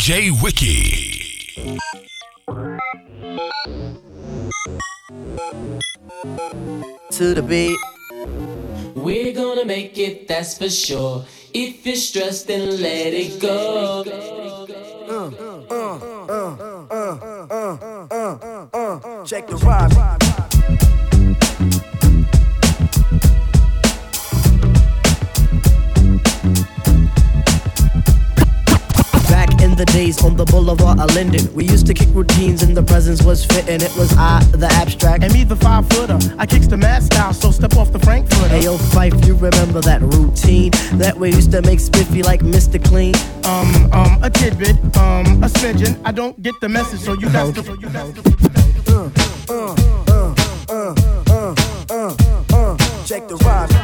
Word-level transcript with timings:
DJ 0.00 0.30
Wiki. 0.42 1.78
To 7.10 7.34
the 7.34 7.42
beat. 7.42 7.76
We're 8.94 9.34
gonna 9.34 9.66
make 9.66 9.98
it, 9.98 10.26
that's 10.26 10.56
for 10.56 10.70
sure. 10.70 11.26
If 11.52 11.84
you're 11.84 11.96
stressed, 11.96 12.46
then 12.46 12.80
let 12.80 13.12
it 13.12 13.42
go. 13.42 14.02
Check 19.26 19.48
the 19.48 19.56
ride. 19.56 20.19
The 29.80 29.86
days 29.86 30.22
on 30.22 30.36
the 30.36 30.44
boulevard 30.44 31.00
of 31.00 31.14
Linden, 31.14 31.50
we 31.54 31.64
used 31.64 31.86
to 31.86 31.94
kick 31.94 32.10
routines 32.12 32.62
and 32.62 32.76
the 32.76 32.82
presence 32.82 33.22
was 33.22 33.46
fitting. 33.46 33.80
It 33.80 33.96
was 33.96 34.14
I, 34.18 34.44
the 34.52 34.66
abstract. 34.66 35.24
And 35.24 35.32
me, 35.32 35.42
the 35.42 35.56
five 35.56 35.88
footer. 35.88 36.18
I 36.36 36.44
kicks 36.44 36.66
the 36.66 36.76
mad 36.76 37.02
style, 37.02 37.32
so 37.32 37.50
step 37.50 37.74
off 37.78 37.90
the 37.90 37.98
Frankfurter. 37.98 38.48
Hey 38.48 38.64
yo, 38.64 38.76
Phife, 38.76 39.26
you 39.26 39.34
remember 39.36 39.80
that 39.80 40.02
routine 40.02 40.72
that 40.98 41.16
we 41.16 41.32
used 41.32 41.50
to 41.52 41.62
make 41.62 41.80
spiffy 41.80 42.22
like 42.22 42.40
Mr. 42.40 42.78
Clean? 42.84 43.14
Um, 43.46 43.90
um, 43.94 44.22
a 44.22 44.28
tidbit, 44.28 44.76
um, 44.98 45.42
a 45.42 45.48
smidgen. 45.48 45.98
I 46.04 46.12
don't 46.12 46.36
get 46.42 46.60
the 46.60 46.68
message, 46.68 47.00
so 47.00 47.14
you 47.14 47.32
got 47.32 47.54
to. 47.54 47.64
So 47.64 47.72
you 47.72 47.88
got 47.88 48.14
to. 48.14 48.22
Check 53.06 53.28
the 53.28 53.36
ride. 53.46 53.79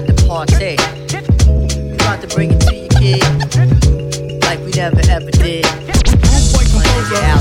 Side 0.00 0.08
the 0.08 0.16
party. 0.24 0.76
About 1.94 2.20
to 2.22 2.28
bring 2.34 2.52
it 2.52 2.60
to 2.64 2.72
you, 2.72 2.88
kid. 2.96 3.20
Like 4.44 4.60
we 4.64 4.72
never 4.72 5.00
ever 5.10 5.30
did. 5.30 5.66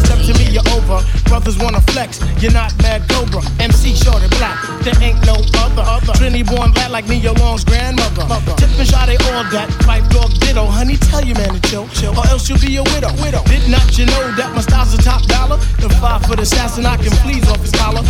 Step 0.04 0.20
to 0.28 0.34
me, 0.36 0.52
you're 0.52 0.68
over. 0.76 1.00
Brothers 1.30 1.58
wanna 1.58 1.80
flex, 1.94 2.20
you're 2.42 2.52
not 2.52 2.76
mad 2.82 3.08
cobra. 3.08 3.42
MC 3.60 3.96
short 3.96 4.22
and 4.24 4.32
black, 4.42 4.60
there 4.84 4.98
ain't 5.02 5.24
no 5.26 5.36
other. 5.64 5.84
other. 5.88 6.14
Trinity 6.20 6.44
born 6.44 6.72
black 6.72 6.90
like 6.90 7.08
Nia 7.08 7.32
Long's 7.34 7.64
grandmother. 7.64 8.28
Tip 8.58 8.72
and 8.76 8.88
shot, 8.88 9.08
they 9.08 9.16
all 9.32 9.46
that. 9.56 9.70
Phife 9.88 10.10
Dawg 10.10 10.32
ditto. 10.40 10.66
Honey, 10.66 10.98
tell 10.98 11.23
your 11.23 11.38
man 11.38 11.54
to 11.54 11.62
chill, 11.70 11.88
chill. 11.90 12.18
Or 12.18 12.28
else 12.28 12.50
you'll 12.50 12.60
be 12.60 12.76
a 12.76 12.84
widow. 12.84 13.14
widow. 13.23 13.44
Did 13.46 13.70
not 13.70 13.98
you 13.98 14.06
know 14.06 14.36
that 14.36 14.52
my 14.54 14.62
style's 14.62 14.94
a 14.94 14.98
top 14.98 15.23
dollar? 15.28 15.58
The 15.80 15.90
five 16.02 16.26
foot 16.26 16.40
assassin, 16.40 16.86
I 16.86 16.98
can 16.98 17.12
please 17.23 17.48
off 17.48 17.62
his 17.62 17.72
collar. 17.72 18.04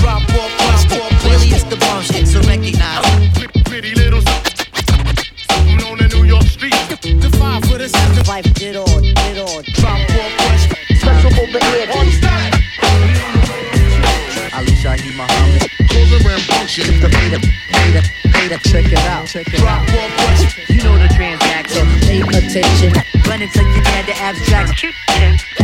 Drop 0.00 0.22
off, 0.34 0.59
The 16.70 17.08
beta, 17.10 17.40
beta, 17.72 18.00
beta, 18.30 18.58
check 18.70 18.86
it 18.86 18.98
out. 19.10 19.26
Check 19.26 19.48
it 19.48 19.56
Drop 19.58 19.80
out. 19.82 19.90
off, 19.90 20.16
punch. 20.16 20.70
You 20.70 20.82
know 20.84 20.96
the 20.98 21.08
transaction. 21.08 21.84
Pay 22.06 22.20
attention. 22.22 22.92
Run 23.26 23.42
until 23.42 23.66
you 23.66 23.82
get 23.82 24.06
the 24.06 24.14
abstract. 24.22 24.78
It's 24.78 24.94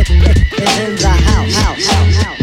in 0.03 0.97
the 0.97 1.09
house. 1.09 1.55
house, 1.55 1.87
house, 1.87 2.17
house. 2.25 2.43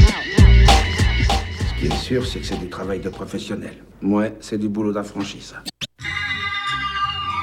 Ce 1.67 1.73
qui 1.77 1.87
est 1.87 1.97
sûr, 1.97 2.25
c'est 2.25 2.39
que 2.39 2.45
c'est 2.45 2.57
du 2.57 2.69
travail 2.69 3.01
de 3.01 3.09
professionnel. 3.09 3.75
Moi, 4.01 4.27
c'est 4.39 4.57
du 4.57 4.69
boulot 4.69 4.93
d'affranchi, 4.93 5.41
ça. 5.41 5.57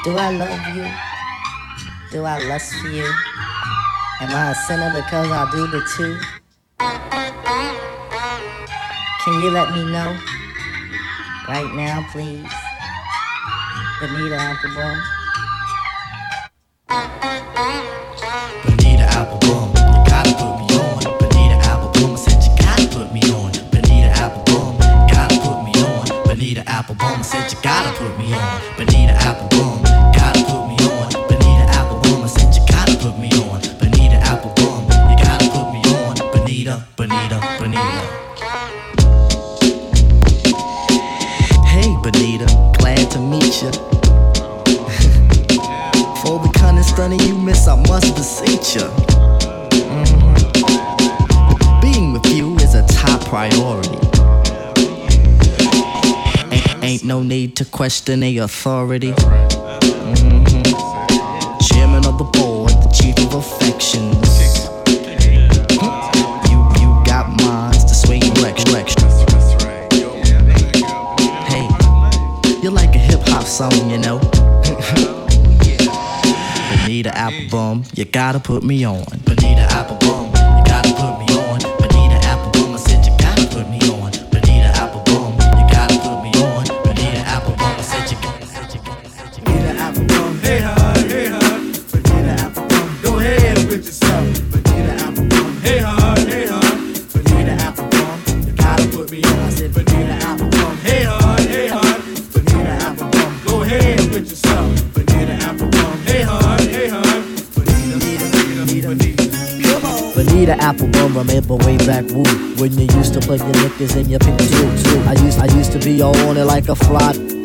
Do 0.06 0.16
I 0.16 0.32
love 0.38 0.48
you? 0.74 0.86
Do 2.12 2.24
I 2.24 2.38
lust 2.48 2.72
for 2.80 2.88
you? 2.88 3.04
Am 4.22 4.30
I 4.30 4.52
a 4.52 4.54
sinner 4.66 4.90
because 4.94 5.30
I 5.30 5.46
do 5.52 5.66
the 5.66 5.82
two? 5.94 6.16
Can 9.22 9.42
you 9.42 9.50
let 9.50 9.70
me 9.72 9.84
know? 9.84 10.16
Right 11.50 11.74
now, 11.74 12.06
please. 12.12 12.46
Bonita 13.98 14.38
Applebum. 14.38 14.96
Bonita 18.64 19.06
Applebum, 19.18 19.79
question 57.80 58.22
a 58.22 58.36
authority. 58.36 59.12
Mhm. 59.12 60.44
Chairman 61.66 62.04
of 62.04 62.18
the 62.18 62.24
board, 62.24 62.72
the 62.82 62.90
chief 62.92 63.16
of 63.24 63.32
affections. 63.32 64.28
You 66.50 66.58
you 66.80 66.88
got 67.06 67.26
minds 67.40 67.84
to 67.84 67.94
sway 67.94 68.20
direction. 68.20 69.08
Hey, 71.48 71.66
you're 72.62 72.76
like 72.82 72.94
a 72.94 72.98
hip 72.98 73.26
hop 73.28 73.46
song, 73.46 73.88
you 73.90 73.96
know. 73.96 74.18
Bonita 76.84 77.12
Applebum, 77.16 77.86
you 77.96 78.04
gotta 78.04 78.40
put 78.40 78.62
me 78.62 78.84
on. 78.84 79.19
Like 116.68 116.78
a. 116.78 117.40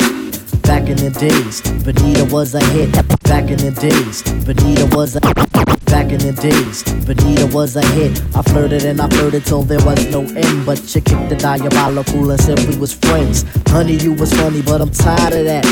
Back 0.66 0.90
in 0.90 0.98
the 0.98 1.12
days, 1.12 1.62
Bonita 1.84 2.26
was 2.34 2.56
a 2.56 2.64
hit. 2.74 2.92
Back 3.24 3.50
in 3.52 3.58
the 3.58 3.72
days, 3.72 4.24
Bonita 4.44 4.96
was 4.96 5.16
a 5.16 5.22
Back 5.86 6.12
in 6.12 6.18
the 6.18 6.34
days, 6.34 6.84
Bonita 7.06 7.46
was 7.56 7.76
a 7.76 7.86
hit. 7.94 8.20
I 8.36 8.42
flirted 8.42 8.84
and 8.84 9.00
I 9.00 9.08
flirted 9.10 9.46
till 9.46 9.62
there 9.62 9.84
was 9.86 10.06
no 10.08 10.22
end. 10.22 10.66
But 10.66 10.80
you 10.94 11.02
kicked 11.02 11.30
the 11.30 11.36
diabolical 11.36 12.32
and 12.32 12.42
said 12.42 12.60
we 12.68 12.78
was 12.78 12.94
friends. 12.94 13.46
Honey, 13.68 13.94
you 13.94 14.14
was 14.14 14.34
funny, 14.34 14.62
but 14.62 14.82
I'm 14.82 14.92
tired 14.92 15.34
of 15.34 15.46
that. 15.46 15.66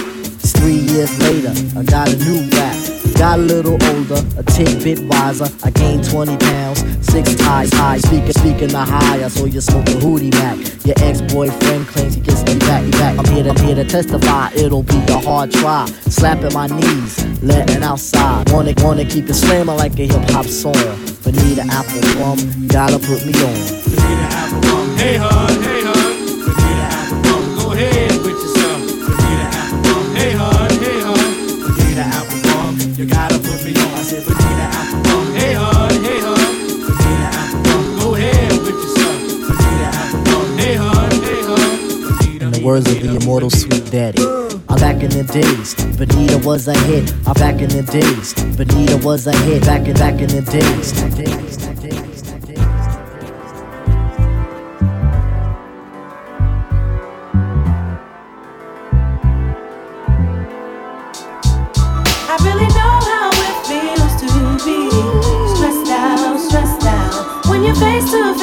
Three 0.57 0.78
years 0.78 1.12
later, 1.19 1.54
I 1.78 1.84
got 1.84 2.13
a 2.13 2.18
new 2.18 2.48
rap. 2.51 3.03
Got 3.15 3.39
a 3.39 3.42
little 3.42 3.74
older, 3.74 4.21
a 4.38 4.44
tidbit 4.44 5.07
wiser. 5.07 5.48
I 5.63 5.69
gained 5.69 6.10
20 6.10 6.38
pounds, 6.38 6.80
six 7.07 7.36
ties 7.36 7.71
high. 7.74 7.98
Speaking, 8.00 8.33
speaking 8.33 8.68
the 8.69 8.83
high, 8.83 9.24
I 9.24 9.27
saw 9.27 9.45
you 9.45 9.62
smoking 9.62 10.00
Hootie 10.00 10.31
Mac. 10.33 10.57
Your 10.86 10.95
ex-boyfriend 10.98 11.88
claims 11.88 12.15
he 12.15 12.21
gets 12.21 12.44
me 12.44 12.57
back, 12.60 12.89
back. 12.92 13.18
I'm 13.18 13.25
here 13.33 13.44
to, 13.44 13.51
I'm 13.51 13.65
here 13.65 13.75
to 13.75 13.86
testify, 13.86 14.51
it'll 14.56 14.83
be 14.83 14.98
a 15.07 15.19
hard 15.19 15.51
try. 15.51 15.86
Slapping 16.10 16.54
my 16.54 16.68
knees, 16.68 17.24
letting 17.42 17.83
outside. 17.83 18.51
Wanna, 18.51 18.74
wanna 18.77 19.06
keep 19.06 19.30
it 19.30 19.36
slamming 19.36 19.77
like 19.77 19.98
a 20.00 20.07
hip 20.07 20.30
hop 20.31 20.45
song. 20.45 20.74
Bonita 21.24 21.63
Applebum, 21.63 22.68
gotta 22.68 23.00
put 23.00 23.25
me 23.25 23.33
on. 23.33 23.56
Bonita 23.94 24.27
Applebum, 24.42 24.98
hey, 24.98 25.18
hon, 25.18 25.63
hey. 25.63 25.73
Bonita 25.73 25.73
words 42.63 42.89
of 42.89 43.01
the 43.01 43.18
immortal 43.18 43.50
Sweet 43.50 43.92
Daddy. 43.92 44.24
I'm 44.69 44.80
back 44.80 45.04
in 45.04 45.10
the 45.10 45.24
days, 45.24 45.75
Bonita 45.98 46.38
was 46.48 46.68
a 46.68 46.77
hit. 46.88 47.13
I'm 47.27 47.33
back 47.33 47.62
in 47.62 47.69
the 47.69 47.83
days, 47.83 48.33
Bonita 48.56 48.98
was 49.06 49.27
a 49.27 49.36
hit. 49.44 49.63
Back 49.63 49.88
in 49.88 49.95
back 49.95 50.21
in 50.21 50.30
the 50.30 50.42
days. 50.42 50.94
Feels 63.63 64.16
to 64.19 64.27
be 64.66 64.89
stressed 65.56 65.89
out, 65.89 66.38
stressed 66.38 66.86
out 66.86 67.45
when 67.48 67.63
you're 67.63 67.75
face 67.75 68.12
to 68.12 68.33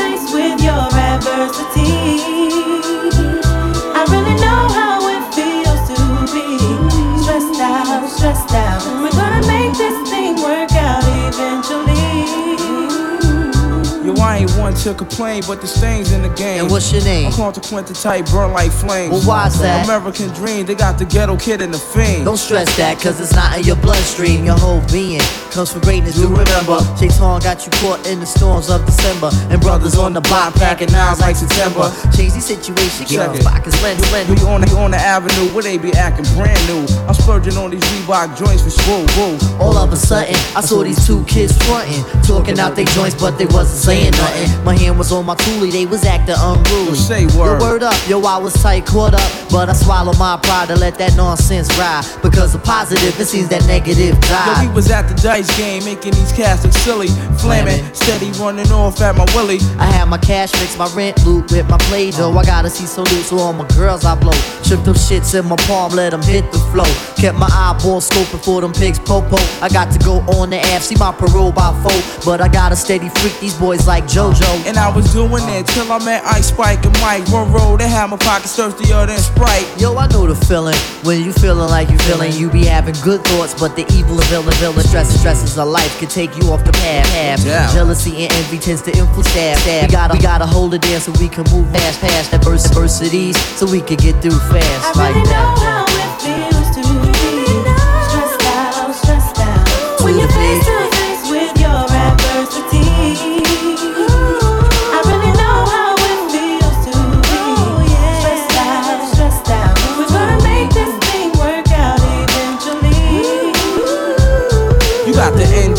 complain, 14.84 15.42
but 15.46 15.60
the 15.60 15.66
stains 15.66 16.12
in 16.12 16.22
the 16.22 16.28
game. 16.30 16.62
And 16.62 16.70
what's 16.70 16.92
your 16.92 17.02
name? 17.02 17.26
I'm 17.26 17.32
consequential 17.32 17.94
type, 17.94 18.26
burn 18.26 18.52
like 18.52 18.72
flames. 18.72 19.12
Well, 19.12 19.22
why's 19.22 19.58
that? 19.60 19.84
American 19.84 20.28
dream, 20.34 20.66
they 20.66 20.74
got 20.74 20.98
the 20.98 21.04
ghetto 21.04 21.36
kid 21.36 21.60
in 21.60 21.70
the 21.70 21.78
fiend. 21.78 22.24
Don't 22.24 22.36
stress 22.36 22.74
that, 22.76 22.98
cause 23.00 23.20
it's 23.20 23.34
not 23.34 23.58
in 23.58 23.64
your 23.64 23.76
bloodstream. 23.76 24.44
Your 24.44 24.58
whole 24.58 24.82
being 24.90 25.20
comes 25.50 25.72
from 25.72 25.82
greatness. 25.82 26.14
Do 26.16 26.28
remember, 26.28 26.78
Shaitan 26.96 27.40
got 27.40 27.66
you 27.66 27.72
caught 27.82 28.06
in 28.06 28.20
the 28.20 28.26
storms 28.26 28.70
of 28.70 28.84
December. 28.86 29.30
And 29.50 29.60
brothers 29.60 29.98
on 29.98 30.12
the 30.12 30.20
block 30.20 30.54
packing 30.54 30.90
knives 30.92 31.20
like 31.20 31.36
September. 31.36 31.90
Change 32.14 32.34
the 32.34 32.40
situation, 32.40 33.20
on 33.20 33.34
it. 33.36 33.44
pockets, 33.44 33.80
lend, 33.82 34.00
lend. 34.12 34.28
You 34.30 34.46
on, 34.46 34.62
you 34.68 34.76
on 34.78 34.90
the 34.92 34.96
avenue 34.96 35.52
where 35.52 35.62
they 35.62 35.78
be 35.78 35.92
acting 35.92 36.26
brand 36.34 36.60
new. 36.66 36.86
I'm 37.06 37.14
splurging 37.14 37.56
on 37.56 37.70
these 37.70 37.82
Reebok 37.82 38.38
joints 38.38 38.62
for 38.62 38.70
swole, 38.70 39.06
whoa. 39.18 39.58
All 39.58 39.76
of 39.76 39.92
a 39.92 39.96
sudden, 39.96 40.34
I 40.54 40.60
saw 40.60 40.82
these 40.82 41.04
two 41.06 41.24
kids 41.24 41.56
frontin', 41.66 42.02
talking 42.22 42.58
out 42.58 42.76
their 42.76 42.86
joints, 42.86 43.20
but 43.20 43.38
they 43.38 43.46
wasn't 43.46 43.80
saying 43.80 44.12
nothing. 44.12 44.64
My 44.64 44.76
hand 44.76 44.98
was 44.98 45.12
on 45.12 45.26
my 45.26 45.34
toolie, 45.34 45.72
they 45.72 45.86
was 45.86 46.04
acting 46.04 46.36
unruly. 46.38 46.96
Say 46.96 47.24
Yo, 47.26 47.38
word. 47.38 47.60
word 47.60 47.82
up, 47.82 47.96
yo, 48.08 48.20
I 48.22 48.38
was 48.38 48.54
tight, 48.54 48.86
caught 48.86 49.14
up, 49.14 49.50
but 49.50 49.68
I 49.68 49.72
swallowed 49.72 50.18
my 50.18 50.38
pride 50.42 50.68
to 50.68 50.76
let 50.76 50.96
that 50.98 51.16
nonsense 51.16 51.68
ride. 51.78 52.04
Because 52.22 52.52
the 52.52 52.58
positive, 52.58 53.18
it 53.18 53.26
seems 53.26 53.48
that 53.48 53.66
negative 53.66 54.18
die. 54.22 54.62
Yo, 54.62 54.68
we 54.68 54.74
was 54.74 54.90
at 54.90 55.08
the 55.08 55.14
game, 55.56 55.84
making 55.84 56.12
these 56.12 56.32
cats 56.32 56.64
look 56.64 56.72
silly. 56.72 57.08
Flaming, 57.38 57.82
steady 57.94 58.30
running 58.32 58.70
off 58.72 59.00
at 59.00 59.16
my 59.16 59.24
willy. 59.34 59.58
I 59.78 59.86
had 59.86 60.08
my 60.08 60.18
cash 60.18 60.52
mix, 60.54 60.76
my 60.76 60.88
rent 60.94 61.24
loot 61.24 61.50
with 61.50 61.68
my 61.68 61.78
play 61.88 62.10
dough. 62.10 62.30
Uh-huh. 62.30 62.40
I 62.40 62.44
gotta 62.44 62.70
see 62.70 62.86
some 62.86 63.04
loot, 63.04 63.24
so 63.24 63.38
all 63.38 63.52
my 63.52 63.66
girls 63.68 64.04
I 64.04 64.14
blow. 64.14 64.32
Shook 64.64 64.84
them 64.84 64.94
shits 64.94 65.38
in 65.38 65.46
my 65.46 65.56
palm, 65.66 65.92
let 65.92 66.10
them 66.10 66.22
hit 66.22 66.50
the 66.52 66.58
flow. 66.70 66.88
Kept 67.16 67.38
my 67.38 67.48
eyeball 67.50 68.00
scoping 68.00 68.42
for 68.44 68.60
them 68.60 68.72
pigs, 68.72 68.98
popo. 68.98 69.36
I 69.60 69.68
got 69.68 69.92
to 69.92 69.98
go 69.98 70.20
on 70.38 70.50
the 70.50 70.60
app, 70.60 70.82
see 70.82 70.96
my 70.96 71.12
parole 71.12 71.52
by 71.52 71.70
four. 71.82 72.24
But 72.24 72.40
I 72.40 72.48
got 72.48 72.72
a 72.72 72.76
steady 72.76 73.08
freak 73.08 73.38
these 73.40 73.54
boys 73.54 73.86
like 73.86 74.04
JoJo. 74.04 74.66
And 74.66 74.76
I 74.76 74.94
was 74.94 75.12
doing 75.12 75.44
it 75.48 75.66
till 75.68 75.90
I 75.90 75.98
met 76.04 76.24
Ice 76.24 76.48
Spike 76.48 76.84
and 76.84 76.98
Mike. 77.00 77.26
One 77.28 77.52
road, 77.52 77.80
they 77.80 77.88
had 77.88 78.10
my 78.10 78.16
pockets 78.16 78.56
thirstier 78.56 79.06
than 79.06 79.18
Sprite. 79.18 79.66
Yo, 79.78 79.96
I 79.96 80.06
know 80.08 80.26
the 80.26 80.34
feeling 80.46 80.76
when 81.02 81.24
you 81.24 81.32
feeling 81.32 81.68
like 81.68 81.90
you 81.90 81.98
feeling. 81.98 82.32
You 82.32 82.50
be 82.50 82.64
having 82.64 82.94
good 83.02 83.22
thoughts, 83.24 83.54
but 83.58 83.76
the 83.76 83.84
evil 83.92 84.18
of 84.18 84.24
villain, 84.26 84.54
villain. 84.54 84.86
Stress, 84.86 85.20
stresses 85.30 85.58
of 85.58 85.68
life 85.68 85.98
can 85.98 86.08
take 86.08 86.36
you 86.36 86.50
off 86.50 86.64
the 86.64 86.72
path. 86.72 87.06
path. 87.06 87.44
Yeah. 87.44 87.72
Jealousy 87.72 88.24
and 88.24 88.32
envy 88.32 88.58
tends 88.58 88.82
to 88.82 88.90
influence 88.90 89.28
stab, 89.28 89.58
stab. 89.58 89.88
We 89.88 89.92
gotta, 89.92 90.14
we 90.14 90.20
gotta 90.20 90.46
hold 90.46 90.74
it 90.74 90.82
down 90.82 91.00
so 91.00 91.12
we 91.20 91.28
can 91.28 91.44
move 91.52 91.72
past, 91.72 92.00
past 92.00 92.32
adverse 92.32 92.66
adversities, 92.66 93.36
so 93.56 93.70
we 93.70 93.80
can 93.80 93.96
get 93.96 94.20
through 94.22 94.38
fast 94.50 94.96
I 94.96 94.98
like 94.98 95.14
really 95.14 95.26
know 95.26 95.30
that. 95.30 95.79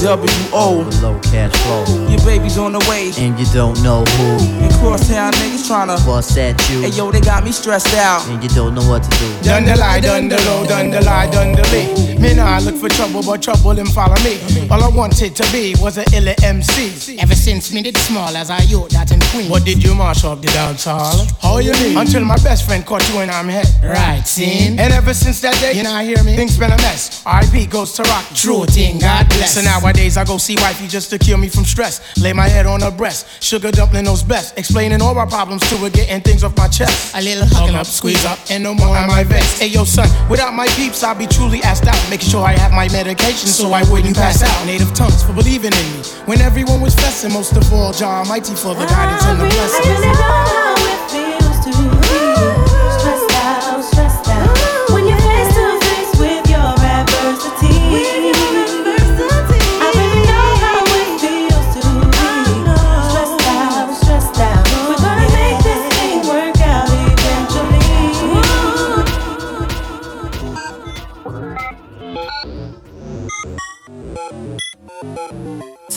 Got 0.02 0.20
the 0.20 1.02
Low 1.04 1.20
cash 1.20 1.52
flow, 1.62 2.08
Your 2.22 2.38
baby's 2.38 2.58
on 2.60 2.74
the 2.74 2.80
way. 2.88 3.10
and 3.18 3.38
you 3.40 3.46
don't 3.52 3.82
know 3.82 4.04
who 4.06 4.38
And 4.62 4.72
crosstown 4.76 5.34
niggas 5.34 5.66
tryna. 5.68 5.98
bust 6.06 6.38
at 6.38 6.54
you, 6.70 6.82
Hey 6.82 6.90
yo, 6.90 7.12
they 7.12 7.20
got 7.22 7.44
me 7.44 7.52
stressed 7.52 7.96
out. 7.96 8.28
and 8.30 8.42
you 8.44 8.50
don't 8.50 8.76
know 8.76 8.88
what 8.88 9.02
to 9.04 9.10
do. 9.18 9.28
Done 9.42 9.66
the 9.66 9.76
lie, 9.76 10.00
done 10.00 10.30
the 10.30 10.38
low, 10.46 10.64
done 10.68 10.92
the 10.92 11.02
lie, 11.02 11.30
done 11.32 11.54
the 11.54 11.64
lee. 11.74 12.20
Me 12.22 12.36
nah 12.36 12.60
look 12.60 12.76
for 12.76 12.90
trouble, 12.90 13.24
but 13.24 13.42
trouble 13.42 13.72
him 13.72 13.88
follow 13.88 14.14
me. 14.22 14.38
All 14.70 14.84
I 14.84 14.90
wanted 14.90 15.36
to 15.36 15.52
be 15.52 15.74
was 15.82 15.98
a 15.98 16.06
illa 16.16 16.36
MC. 16.44 17.18
Ever 17.18 17.34
since 17.34 17.74
me 17.74 17.82
did 17.82 17.98
small 17.98 18.38
as 18.38 18.52
I 18.52 18.62
youth 18.70 18.90
that 18.90 19.12
in 19.12 19.20
Queen. 19.34 19.50
What 19.50 19.66
did 19.66 19.84
you 19.84 19.96
march 19.96 20.24
up 20.24 20.40
the 20.42 20.48
dance 20.50 20.84
hall? 20.86 21.26
How 21.42 21.58
you 21.58 21.74
mean? 21.82 21.98
Until 21.98 22.24
my 22.24 22.38
best 22.44 22.68
friend 22.68 22.86
caught 22.86 23.02
you 23.10 23.20
and 23.20 23.32
I'm 23.32 23.48
head. 23.50 23.66
Right, 23.84 24.22
seen? 24.28 24.80
And 24.80 24.94
ever 24.94 25.16
since 25.16 25.42
that 25.42 25.56
day, 25.60 25.74
you 25.74 25.82
not 25.84 26.04
hear 26.06 26.22
me? 26.24 26.36
Things 26.36 26.56
been 26.60 26.72
a 26.72 26.78
mess. 26.78 27.24
RIP 27.26 27.72
goes 27.72 27.94
to 27.94 28.04
rock. 28.04 28.26
True 28.36 28.66
thing, 28.66 29.00
God 29.00 29.28
bless. 29.30 29.56
So 29.56 29.62
nowadays 29.64 30.16
I 30.18 30.24
go 30.24 30.38
see 30.38 30.56
wifey 30.62 30.88
just 30.88 31.10
to 31.10 31.18
cure 31.18 31.40
me 31.40 31.50
from 31.50 31.66
stress. 31.66 32.00
Lay 32.20 32.34
my 32.34 32.48
head 32.48 32.66
on 32.66 32.82
her 32.82 32.92
breast. 32.92 33.42
Sugar 33.42 33.72
dumpling 33.72 34.06
knows 34.06 34.24
best. 34.24 34.58
Explaining 34.58 35.02
all 35.02 35.14
my 35.14 35.26
problems 35.26 35.62
to 35.70 35.78
her, 35.78 35.90
getting 35.90 36.22
things 36.22 36.44
off 36.44 36.56
my 36.58 36.68
chest. 36.68 37.16
A 37.16 37.22
little 37.22 37.46
hug 37.48 37.74
up, 37.74 37.86
squeeze 37.86 38.26
up, 38.26 38.40
and 38.50 38.64
no 38.64 38.74
more 38.74 38.96
I 38.96 39.24
vexed. 39.24 39.62
Hey 39.62 39.68
yo, 39.68 39.84
son, 39.84 40.10
without 40.30 40.54
my 40.54 40.68
peeps, 40.80 41.04
I'll 41.04 41.16
be 41.16 41.28
truly 41.28 41.62
asked 41.64 41.88
out. 41.88 42.00
Making 42.10 42.30
sure 42.30 42.44
I 42.44 42.54
have 42.54 42.72
my 42.72 42.88
medication 42.90 43.48
so 43.48 43.72
I 43.72 43.84
wouldn't 43.90 44.16
pass 44.16 44.44
out. 44.44 44.66
Native 44.66 44.94
tongues 44.94 45.24
for 45.24 45.34
believing 45.34 45.74
in 45.74 45.88
me. 45.94 46.04
When 46.26 46.42
everyone 46.42 46.82
was 46.82 46.96
blessing, 46.96 47.34
most 47.34 47.56
of 47.56 47.72
all, 47.74 47.94
Jah 47.94 48.24
Almighty 48.24 48.56
for 48.56 48.76
the 48.76 48.86
guidance 48.86 49.26
and 49.26 49.40
the 49.40 49.46
blessings. 49.46 50.61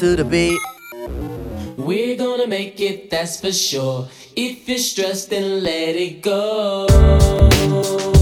To 0.04 0.16
the 0.16 0.24
beat. 0.24 0.60
We're 1.78 2.16
gonna 2.16 2.46
make 2.46 2.78
it, 2.78 3.08
that's 3.08 3.40
for 3.40 3.50
sure. 3.52 4.06
If 4.36 4.68
you're 4.68 4.76
stressed, 4.76 5.30
then 5.30 5.62
let 5.62 5.96
it 5.96 6.20
go. 6.20 8.13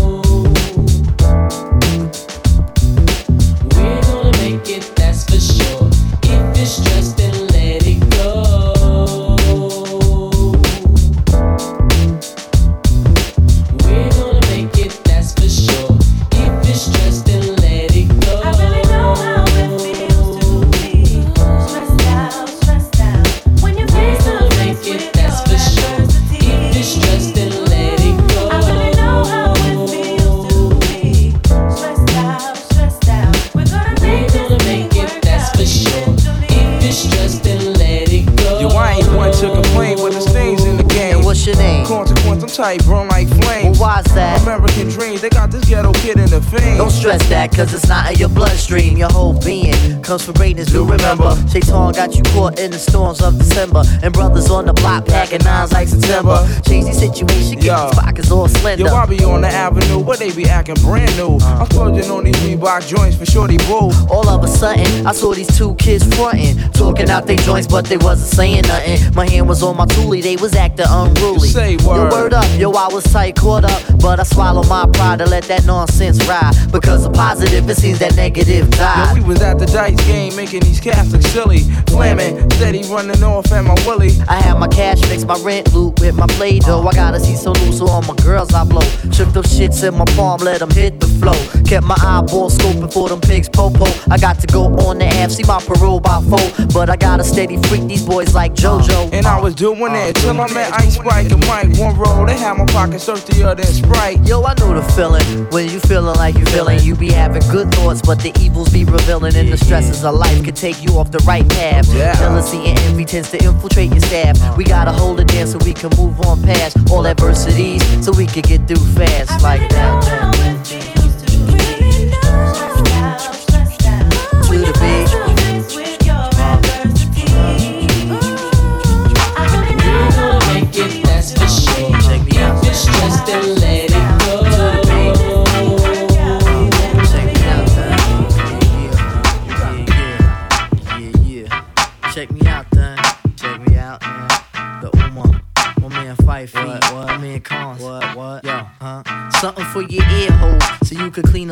That, 47.43 47.57
cause 47.57 47.75
it's 47.75 47.89
not 47.89 48.13
in 48.13 48.19
your 48.19 48.29
bloodstream. 48.29 48.97
Your 48.97 49.11
whole 49.11 49.39
being 49.41 49.72
comes 50.03 50.25
from 50.25 50.35
greatness, 50.35 50.69
do 50.69 50.85
remember. 50.85 51.35
Shaitan 51.49 51.93
got 51.93 52.15
you 52.15 52.23
caught 52.35 52.59
in 52.59 52.71
the 52.71 52.79
storms 52.79 53.23
of 53.23 53.39
December. 53.39 53.83
And 54.03 54.13
brothers 54.13 54.51
on 54.51 54.67
the 54.67 54.73
block 54.73 55.07
packing 55.07 55.41
nines 55.45 55.73
like 55.73 55.89
September. 55.89 56.47
Change 56.67 56.87
the 56.87 56.93
situation, 56.93 57.55
get 57.61 57.65
Yo. 57.65 57.87
these 57.87 57.99
pockets 57.99 58.31
all 58.31 58.49
slender. 58.49 58.85
Yo, 58.85 58.95
I 58.95 59.07
be 59.07 59.25
on 59.25 59.43
the 59.43 59.49
avenue, 59.49 59.99
where 59.99 60.17
they 60.17 60.33
be 60.33 60.47
acting 60.47 60.75
brand 60.77 61.17
new. 61.17 61.37
Uh-huh. 61.37 61.61
I'm 61.61 61.67
splurging 61.67 62.11
on 62.11 62.25
these 62.25 62.37
Reebok 62.37 62.87
joints 62.89 63.17
for 63.17 63.27
Shorty 63.27 63.57
Boo. 63.59 63.91
All 64.11 64.29
of 64.29 64.43
a 64.43 64.49
sudden, 64.49 65.07
I 65.07 65.13
saw 65.13 65.33
these 65.35 65.57
two 65.57 65.75
kids 65.77 66.05
frontin', 66.17 66.73
talking 66.73 67.09
out 67.11 67.27
their 67.27 67.37
joints, 67.37 67.67
but 67.67 67.85
they 67.87 67.97
wasn't 67.97 68.31
saying 68.31 68.63
nothing. 68.63 69.15
My 69.15 69.29
hand 69.29 69.49
was 69.49 69.63
on 69.63 69.77
my 69.77 69.87
toolie, 69.87 70.23
they 70.23 70.37
was 70.37 70.55
acting 70.55 70.87
unruly. 70.89 71.49
Say 71.49 71.77
Yo, 71.77 71.89
word. 71.89 72.13
word 72.13 72.35
up, 72.35 72.47
yo, 72.59 72.73
I 72.73 72.89
was 72.93 73.05
tight, 73.05 73.37
caught 73.37 73.65
up, 73.65 73.83
but 74.01 74.19
I 74.21 74.25
swallowed 74.25 74.69
my 74.69 74.87
pride 74.93 75.19
to 75.21 75.27
let 75.27 75.45
that 75.45 75.65
nonsense 75.65 76.25
ride. 76.27 76.55
Because 76.73 77.05
of 77.05 77.13
positive, 77.13 77.69
it 77.69 77.77
seems 77.77 77.99
that 78.01 78.17
negative 78.17 78.67
Yo, 78.67 78.77
died. 78.77 79.19
we 79.19 79.25
was 79.25 79.41
at 79.43 79.59
the 79.59 79.67
dice 79.67 79.92
game, 79.99 80.35
making 80.37 80.61
these 80.61 80.81
cats 80.81 81.13
look 81.13 81.23
silly. 81.23 81.61
Flamin', 81.89 82.51
steady 82.53 82.83
running 82.89 83.23
off 83.23 83.51
at 83.53 83.63
my 83.65 83.75
willy. 83.87 84.11
I 84.29 84.41
have 84.41 84.59
my 84.59 84.69
cash 84.69 85.01
fix, 85.03 85.25
my 85.25 85.39
rent 85.43 85.73
loot 85.75 86.01
with 86.01 86.15
my 86.17 86.27
play 86.27 86.59
dough. 86.59 86.87
I 86.87 86.93
gotta 86.93 87.21
see 87.21 87.37
so 87.37 87.53
loose, 87.53 87.79
so 87.79 87.87
all 87.87 88.03
my 88.03 88.15
girls 88.17 88.53
I 88.55 88.65
blow. 88.65 88.87
Shook 89.13 89.33
them 89.33 89.45
shits 89.45 89.87
in 89.87 89.97
my 89.97 90.05
palm, 90.17 90.41
let 90.41 90.61
them 90.61 90.71
hit 90.71 91.01
the 91.01 91.07
flow. 91.07 91.39
Kept 91.65 91.87
my 91.87 91.97
eyeball 91.99 92.51
scoping 92.51 92.93
for 92.93 93.09
them 93.09 93.21
pigs 93.21 93.49
popo. 93.49 93.87
I 94.11 94.19
got 94.19 94.39
to 94.41 94.47
go 94.47 94.65
on 94.87 94.99
the 94.99 95.07
app, 95.07 95.31
see 95.31 95.45
my 95.45 95.61
parole 95.61 96.01
by 96.01 96.21
four. 96.23 96.67
But 96.73 96.91
I 96.91 96.97
gotta 96.97 97.25
steady 97.25 97.57
freak 97.69 97.87
these 97.87 98.05
boys 98.05 98.35
like 98.35 98.55
JoJo. 98.55 99.07
Uh, 99.07 99.11
and 99.13 99.27
I 99.27 99.41
was 99.41 99.55
doing 99.55 99.95
it 99.95 100.17
till 100.17 100.41
I 100.41 100.53
met 100.53 100.73
Ice 100.75 100.95
Spike 100.97 101.31
and 101.31 101.47
Mike. 101.47 101.77
One 101.79 101.97
roll, 101.97 102.27
they 102.27 102.37
had 102.37 102.57
my 102.57 102.67
pockets 102.67 103.05
thirstier 103.05 103.55
than 103.55 103.67
Sprite. 103.67 104.21
Yo, 104.27 104.43
I 104.43 104.55
know 104.55 104.75
the 104.75 104.83
feeling 104.93 105.25
when 105.51 105.69
you 105.69 105.81
feeling 105.81 106.17
like 106.17 106.37
you 106.37 106.45
feeling. 106.47 106.81
You 106.81 106.95
be 106.95 107.11
having 107.11 107.43
good 107.51 107.73
thoughts, 107.75 108.03
but 108.03 108.21
the 108.21 108.33
evils 108.41 108.71
be 108.71 108.85
revealing, 108.85 109.35
in 109.35 109.51
the 109.51 109.57
stresses 109.83 110.05
of 110.05 110.15
life 110.15 110.45
can 110.45 110.55
take 110.55 110.83
you 110.83 110.99
off 110.99 111.11
the 111.11 111.19
right 111.21 111.49
path. 111.49 111.93
Yeah. 111.95 112.15
Jealousy 112.15 112.59
and 112.59 112.79
envy 112.81 113.05
tends 113.05 113.31
to 113.31 113.43
infiltrate 113.43 113.91
your 113.91 114.01
staff. 114.01 114.57
We 114.57 114.65
gotta 114.65 114.93
hold 114.93 115.21
it 115.21 115.29
down 115.29 115.47
so 115.47 115.59
we 115.65 115.75
can 115.75 115.91
move 115.97 116.21
on 116.23 116.43
past 116.43 116.77
all 116.91 117.07
adversities, 117.07 117.83
so 118.05 118.13
we 118.13 118.27
can 118.27 118.43
get 118.43 118.67
through 118.69 118.85
fast 118.95 119.43
like 119.43 119.69
that. 119.71 120.92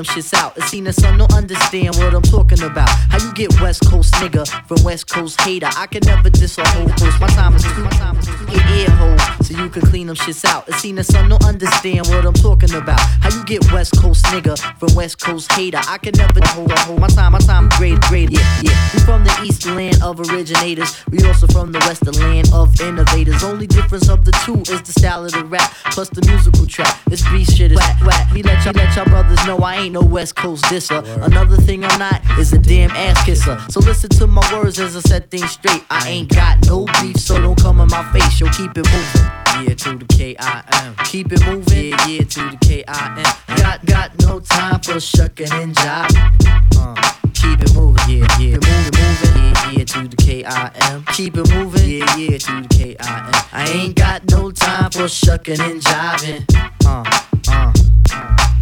Them 0.04 0.14
shits 0.14 0.34
out. 0.34 0.56
It 0.56 0.62
seen 0.64 0.84
that 0.84 0.94
some 0.94 1.18
don't 1.18 1.32
understand 1.34 1.96
what 1.96 2.14
I'm 2.14 2.22
talking 2.22 2.62
about. 2.62 2.88
How 2.88 3.18
you 3.18 3.32
get 3.34 3.60
West 3.60 3.84
Coast 3.86 4.14
nigga 4.14 4.46
from 4.66 4.82
West 4.82 5.08
Coast 5.08 5.40
hater? 5.42 5.68
I 5.76 5.86
can 5.86 6.00
never 6.06 6.30
diss 6.30 6.58
a 6.58 6.66
whole 6.68 6.88
host. 6.88 7.20
My 7.20 7.28
time 7.28 7.54
is 7.54 7.62
too, 7.62 7.84
my 7.84 7.90
time 7.90 8.16
is 8.18 8.26
too. 8.26 8.32
Your 8.50 8.66
ear 8.76 8.90
hole, 8.90 9.18
so 9.42 9.56
you 9.62 9.68
can 9.68 9.82
clean 9.82 10.06
them 10.06 10.16
shits 10.16 10.44
out. 10.44 10.68
It 10.68 10.74
seen 10.74 10.94
that 10.96 11.04
some 11.04 11.28
don't 11.28 11.44
understand 11.44 12.06
what 12.08 12.24
I'm 12.24 12.34
talking 12.34 12.72
about. 12.74 13.00
How 13.20 13.30
you 13.30 13.44
get 13.44 13.70
West 13.72 13.94
Coast 14.00 14.24
nigga 14.26 14.56
from 14.78 14.94
West 14.94 15.20
Coast 15.20 15.52
hater? 15.52 15.80
I 15.86 15.98
can 15.98 16.14
never 16.16 16.40
hold 16.46 16.70
a 16.70 16.78
hold. 16.80 17.00
My 17.00 17.08
time, 17.08 17.32
my 17.32 17.38
time, 17.38 17.68
great, 17.76 18.00
great. 18.02 18.30
Yeah, 18.30 18.40
yeah. 18.62 18.88
We 18.94 19.00
from 19.00 19.24
the 19.24 19.42
East 19.44 19.66
land 19.66 20.02
of 20.02 20.20
originators. 20.20 20.96
We 21.10 21.18
also 21.26 21.46
from 21.48 21.72
the 21.72 21.78
West 21.80 22.04
the 22.04 22.12
land 22.12 22.48
of 22.54 22.80
innovators. 22.80 23.42
Only 23.44 23.66
difference 23.66 24.08
of 24.08 24.24
the 24.24 24.32
two 24.44 24.60
is 24.72 24.82
the 24.82 24.92
style 24.92 25.24
of 25.24 25.32
the 25.32 25.44
rap 25.44 25.70
plus 25.92 26.08
the 26.08 26.24
musical 26.26 26.66
track. 26.66 26.98
This 27.06 27.22
beat 27.30 27.50
shit 27.50 27.72
is 27.72 27.78
whack, 27.78 28.00
whack. 28.06 28.32
We 28.32 28.42
let 28.42 28.64
y'all, 28.64 28.74
let 28.74 28.96
y'all 28.96 29.04
brothers 29.04 29.44
know 29.46 29.58
I 29.58 29.76
ain't 29.76 29.89
no 29.92 30.02
West 30.02 30.36
Coast 30.36 30.64
disser. 30.64 31.02
Another 31.22 31.56
thing 31.56 31.84
I'm 31.84 31.98
not 31.98 32.22
is 32.38 32.52
a 32.52 32.58
damn 32.58 32.90
ass 32.90 33.24
kisser. 33.24 33.58
So 33.68 33.80
listen 33.80 34.10
to 34.10 34.26
my 34.26 34.42
words 34.52 34.78
as 34.78 34.96
I 34.96 35.00
set 35.00 35.30
things 35.30 35.50
straight. 35.50 35.84
I 35.90 36.08
ain't 36.08 36.28
got 36.28 36.64
no 36.66 36.86
beef, 37.00 37.16
so 37.16 37.40
don't 37.40 37.60
come 37.60 37.80
in 37.80 37.88
my 37.88 38.04
face. 38.12 38.40
Yo, 38.40 38.48
keep 38.50 38.76
it 38.76 38.86
moving. 38.86 39.66
Yeah, 39.68 39.74
to 39.74 39.98
the 39.98 40.06
K-I-M. 40.06 40.96
Keep 41.04 41.32
it 41.32 41.44
moving. 41.44 41.90
Yeah, 41.90 42.06
yeah, 42.06 42.24
to 42.24 42.50
the 42.50 42.58
K-I-M. 42.62 43.56
Got, 43.58 43.84
got 43.84 44.18
no 44.20 44.40
time 44.40 44.80
for 44.80 45.00
shucking 45.00 45.52
and 45.52 45.74
jiving. 45.74 46.30
Uh, 46.76 46.94
keep 47.34 47.60
it 47.60 47.74
moving. 47.74 48.08
Yeah, 48.08 48.26
yeah. 48.38 48.58
Keep 48.58 48.62
it 48.62 48.98
moving. 48.98 49.36
Yeah, 49.36 49.70
yeah, 49.72 49.84
to 49.84 50.08
the 50.08 50.16
K-I-M. 50.16 51.04
Keep 51.12 51.36
it 51.36 51.54
moving. 51.54 51.90
Yeah, 51.90 52.16
yeah, 52.16 52.38
to 52.38 52.62
the 52.62 52.68
K-I-M. 52.70 53.44
I 53.52 53.68
ain't 53.68 53.96
got 53.96 54.30
no 54.30 54.50
time 54.50 54.90
for 54.90 55.08
shucking 55.08 55.60
and 55.60 55.80
jiving. 55.82 56.44
Uh, 56.84 57.04
uh, 57.48 57.72
uh. 58.14 58.59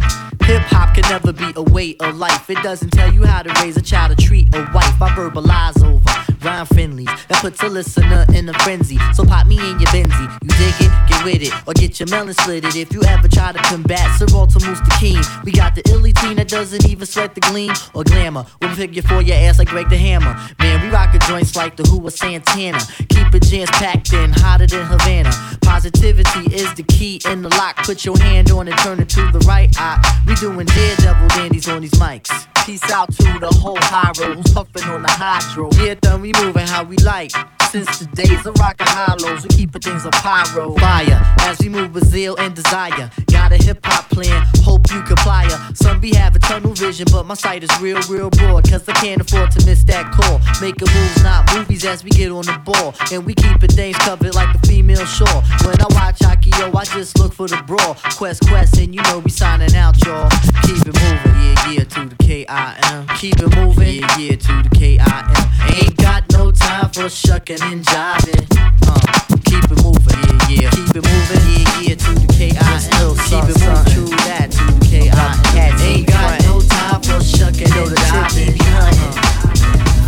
Hip 0.49 0.63
hop 0.63 0.95
can 0.95 1.03
never 1.03 1.31
be 1.31 1.53
a 1.55 1.61
way 1.61 1.95
of 1.99 2.17
life. 2.17 2.49
It 2.49 2.57
doesn't 2.63 2.89
tell 2.89 3.13
you 3.13 3.23
how 3.23 3.43
to 3.43 3.53
raise 3.61 3.77
a 3.77 3.83
child 3.83 4.13
or 4.13 4.15
treat 4.15 4.47
a 4.55 4.67
wife. 4.73 4.99
I 4.99 5.09
verbalize 5.09 5.79
over 5.85 6.08
rhyme 6.43 6.65
friendly. 6.65 7.05
that 7.05 7.39
puts 7.41 7.61
a 7.63 7.67
listener 7.67 8.25
in 8.33 8.49
a 8.49 8.53
frenzy. 8.59 8.97
So 9.13 9.25
pop 9.25 9.47
me 9.47 9.57
in 9.57 9.79
your 9.79 9.89
Benzie. 9.89 10.29
You 10.43 10.49
dig 10.49 10.75
it? 10.79 10.91
Get 11.07 11.23
with 11.23 11.41
it. 11.41 11.53
Or 11.67 11.73
get 11.73 11.99
your 11.99 12.07
melon 12.09 12.33
slitted. 12.33 12.75
If 12.75 12.93
you 12.93 13.03
ever 13.03 13.27
try 13.27 13.51
to 13.51 13.59
combat 13.59 14.17
Sir 14.17 14.25
Walter 14.29 14.59
King, 14.99 15.21
we 15.43 15.51
got 15.51 15.75
the 15.75 15.81
illy 15.91 16.13
teen 16.13 16.37
that 16.37 16.47
doesn't 16.47 16.87
even 16.87 17.05
sweat 17.05 17.35
the 17.35 17.41
gleam 17.41 17.73
or 17.93 18.03
glamour. 18.03 18.45
We'll 18.61 18.75
figure 18.75 19.01
for 19.01 19.21
your 19.21 19.35
ass 19.37 19.59
like 19.59 19.69
Greg 19.69 19.89
the 19.89 19.97
Hammer. 19.97 20.37
Man, 20.59 20.81
we 20.81 20.89
rockin' 20.89 21.21
joints 21.21 21.55
like 21.55 21.75
the 21.75 21.83
Who 21.83 22.05
or 22.05 22.11
Santana. 22.11 22.79
Keep 23.09 23.35
it 23.35 23.43
jams 23.43 23.69
packed 23.71 24.13
in, 24.13 24.31
hotter 24.31 24.67
than 24.67 24.85
Havana. 24.85 25.31
Positivity 25.61 26.53
is 26.53 26.73
the 26.75 26.83
key 26.83 27.21
in 27.25 27.41
the 27.41 27.49
lock. 27.49 27.77
Put 27.77 28.05
your 28.05 28.17
hand 28.17 28.51
on 28.51 28.67
it, 28.67 28.77
turn 28.79 28.99
it 28.99 29.09
to 29.09 29.31
the 29.31 29.39
right 29.47 29.69
eye. 29.77 29.99
We 30.27 30.35
doing 30.35 30.65
daredevil 30.65 31.27
dandies 31.29 31.67
on 31.69 31.81
these 31.81 31.91
mics. 31.91 32.58
Peace 32.69 32.91
out 32.91 33.11
to 33.15 33.39
the 33.39 33.49
whole 33.49 33.79
high 33.79 34.11
who's 34.15 34.53
puffin' 34.53 34.83
on 34.91 35.01
the 35.01 35.09
hydro. 35.09 35.71
Yeah, 35.83 35.95
done, 35.95 36.21
we 36.21 36.33
moving 36.33 36.67
how 36.67 36.83
we 36.83 36.97
like. 36.97 37.31
Since 37.71 37.97
the 37.97 38.05
days 38.13 38.45
of 38.45 38.53
rockin' 38.59 38.85
hollows, 38.85 39.41
we 39.41 39.49
keepin' 39.49 39.81
things 39.81 40.05
a 40.05 40.11
pyro. 40.11 40.75
Fire, 40.75 41.35
as 41.41 41.57
we 41.61 41.69
move 41.69 41.95
with 41.95 42.05
zeal 42.05 42.35
and 42.37 42.53
desire. 42.53 43.09
Got 43.31 43.53
a 43.53 43.57
hip 43.57 43.79
hop 43.83 44.09
plan, 44.11 44.45
hope 44.61 44.85
you 44.91 45.01
comply. 45.01 45.47
Some 45.73 45.99
be 45.99 46.13
having 46.13 46.41
tunnel 46.41 46.73
vision, 46.73 47.07
but 47.11 47.25
my 47.25 47.33
sight 47.33 47.63
is 47.63 47.71
real, 47.81 48.01
real 48.07 48.29
broad. 48.29 48.69
Cause 48.69 48.87
I 48.87 48.93
can't 48.93 49.21
afford 49.21 49.49
to 49.51 49.65
miss 49.65 49.83
that 49.85 50.11
call. 50.11 50.37
Making 50.61 50.93
moves, 50.93 51.23
not 51.23 51.51
movies, 51.55 51.85
as 51.85 52.03
we 52.03 52.11
get 52.11 52.31
on 52.31 52.45
the 52.45 52.61
ball. 52.63 52.93
And 53.11 53.25
we 53.25 53.33
keepin' 53.33 53.69
things 53.69 53.97
covered 53.97 54.35
like 54.35 54.53
a 54.55 54.59
female 54.67 55.05
shore. 55.05 55.41
When 55.65 55.81
I 55.81 55.87
watch 55.89 56.21
Akio, 56.49 56.75
I 56.75 56.85
just 56.85 57.17
look 57.19 57.33
for 57.33 57.47
the 57.47 57.61
brawl. 57.67 57.95
Quest, 58.17 58.47
quest, 58.47 58.77
and 58.77 58.93
you 58.93 59.01
know 59.03 59.19
we 59.19 59.29
signing 59.29 59.75
out, 59.75 60.03
y'all. 60.05 60.29
Keep 60.63 60.87
it 60.87 60.95
moving, 61.01 61.35
yeah, 61.41 61.71
yeah, 61.71 61.83
to 61.83 62.05
the 62.09 62.15
K-I-M. 62.19 63.07
Keep 63.17 63.39
it 63.39 63.55
moving, 63.55 63.95
yeah, 63.99 64.17
yeah, 64.17 64.35
to 64.35 64.63
the 64.63 64.69
K-I-M. 64.73 65.75
Ain't 65.75 65.97
got 65.97 66.23
no 66.31 66.51
time 66.51 66.89
for 66.91 67.09
shucking 67.09 67.61
and 67.61 67.83
jiving. 67.85 68.47
Uh, 68.87 69.35
keep 69.45 69.63
it 69.63 69.83
moving, 69.83 70.19
yeah, 70.49 70.61
yeah. 70.61 70.69
Keep 70.71 70.95
it 70.95 71.05
moving, 71.05 71.43
yeah, 71.49 71.81
yeah, 71.81 71.95
to 71.95 72.11
the 72.13 72.33
K-I-M. 72.33 73.17
Keep 73.29 73.43
it 73.43 73.59
moving, 73.59 73.93
true 73.93 74.09
that, 74.25 74.51
to 74.51 74.63
the 74.73 74.85
K-I-M. 74.89 75.79
Ain't 75.81 76.07
got 76.07 76.41
no 76.43 76.61
time 76.61 77.01
for 77.01 77.21
shucking 77.23 77.67
and 77.67 77.93
jiving. 78.09 78.57
Uh, 78.59 78.89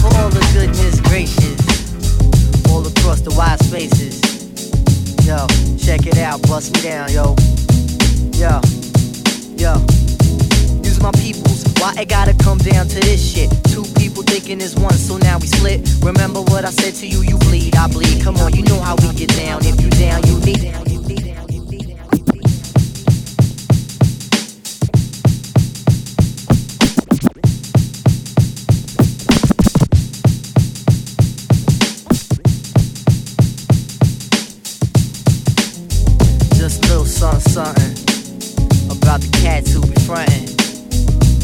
for 0.01 0.09
all 0.17 0.29
the 0.29 0.41
goodness 0.53 0.99
gracious, 1.01 2.69
all 2.69 2.85
across 2.85 3.21
the 3.21 3.33
wide 3.35 3.59
spaces. 3.59 4.40
Yo, 5.25 5.45
check 5.77 6.07
it 6.07 6.17
out, 6.17 6.41
bust 6.43 6.73
me 6.73 6.81
down, 6.81 7.11
yo. 7.11 7.35
Yo, 8.33 8.59
yo. 9.55 9.75
Use 10.83 10.99
my 11.01 11.11
peoples. 11.11 11.63
Why 11.77 11.93
it 11.99 12.09
gotta 12.09 12.33
come 12.33 12.57
down 12.57 12.87
to 12.87 12.99
this 12.99 13.21
shit? 13.21 13.49
Two 13.65 13.83
people 13.99 14.23
thinking 14.23 14.59
it's 14.61 14.75
one, 14.75 14.93
so 14.93 15.17
now 15.17 15.37
we 15.37 15.47
split. 15.47 15.87
Remember 16.01 16.41
what 16.41 16.65
I 16.65 16.71
said 16.71 16.95
to 16.95 17.07
you? 17.07 17.21
You 17.21 17.37
bleed, 17.37 17.75
I 17.75 17.87
bleed. 17.87 18.23
Come 18.23 18.37
on, 18.37 18.53
you 18.53 18.63
know 18.63 18.79
how 18.79 18.95
we 18.95 19.13
get 19.13 19.29
down. 19.35 19.61
If 19.63 19.79
you 19.81 19.89
down, 19.91 20.23
you 20.23 20.39
need. 20.39 21.00
something 37.41 37.91
about 38.91 39.21
the 39.21 39.29
cats 39.41 39.73
who 39.73 39.81
be 39.81 39.95
frontin'. 40.05 40.47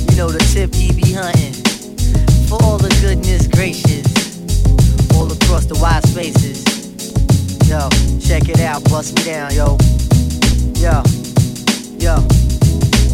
You 0.10 0.16
know 0.18 0.30
the 0.30 0.40
tip 0.54 0.74
he 0.74 0.94
be 0.94 1.14
hunting 1.14 1.54
for 2.48 2.62
all 2.64 2.78
the 2.78 2.90
goodness 3.02 3.48
gracious, 3.48 4.06
all 5.16 5.32
across 5.32 5.66
the 5.66 5.78
wide 5.82 6.06
spaces. 6.06 6.64
Yo, 7.68 7.90
check 8.20 8.50
it 8.50 8.60
out, 8.62 8.84
bust 8.86 9.16
me 9.16 9.24
down, 9.24 9.54
yo, 9.54 9.78
yo, 10.80 11.04
yo. 11.98 12.20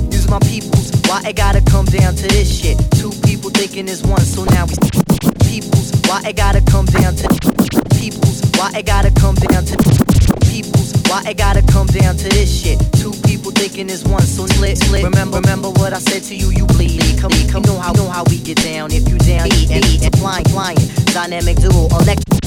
These 0.09 0.29
my 0.29 0.39
peoples. 0.39 0.91
Why 1.07 1.21
it 1.29 1.35
gotta 1.35 1.61
come 1.61 1.85
down 1.85 2.15
to 2.15 2.27
this 2.27 2.49
shit? 2.49 2.77
Two 2.97 3.11
people 3.25 3.49
thinking 3.49 3.87
it's 3.87 4.03
one, 4.03 4.21
so 4.21 4.43
now 4.45 4.65
we 4.65 4.75
peoples. 5.45 5.91
Why 6.07 6.21
it 6.25 6.35
gotta 6.35 6.61
come 6.61 6.85
down 6.85 7.15
to 7.15 7.27
peoples? 7.97 8.41
Why 8.57 8.71
it 8.75 8.85
gotta 8.85 9.11
come 9.11 9.35
down 9.35 9.65
to 9.65 10.02
peoples. 10.53 10.93
Why 11.09 11.23
it 11.25 11.37
gotta 11.37 11.63
come 11.73 11.87
down 11.87 12.15
to 12.17 12.29
this 12.29 12.49
shit? 12.49 12.77
Two 13.01 13.11
people 13.25 13.51
thinking 13.51 13.89
it's 13.89 14.03
one, 14.05 14.21
so 14.21 14.45
split, 14.45 14.77
split. 14.77 15.03
Remember, 15.03 15.37
remember 15.41 15.69
what 15.81 15.93
I 15.93 15.99
said 15.99 16.21
to 16.29 16.35
you, 16.35 16.51
you 16.51 16.65
bleed. 16.67 17.01
Come, 17.19 17.33
come, 17.49 17.63
know 17.63 17.79
how, 17.79 17.91
know 17.93 18.07
how 18.07 18.23
we 18.29 18.37
get 18.37 18.61
down. 18.61 18.91
If 18.91 19.09
you 19.09 19.17
down, 19.17 19.47
eat, 19.57 19.71
and 19.71 19.83
eat, 19.85 20.03
and 20.05 20.15
flying, 20.17 20.45
flying. 20.45 20.77
Dynamic 21.09 21.57
duo, 21.57 21.89
electric 21.97 22.37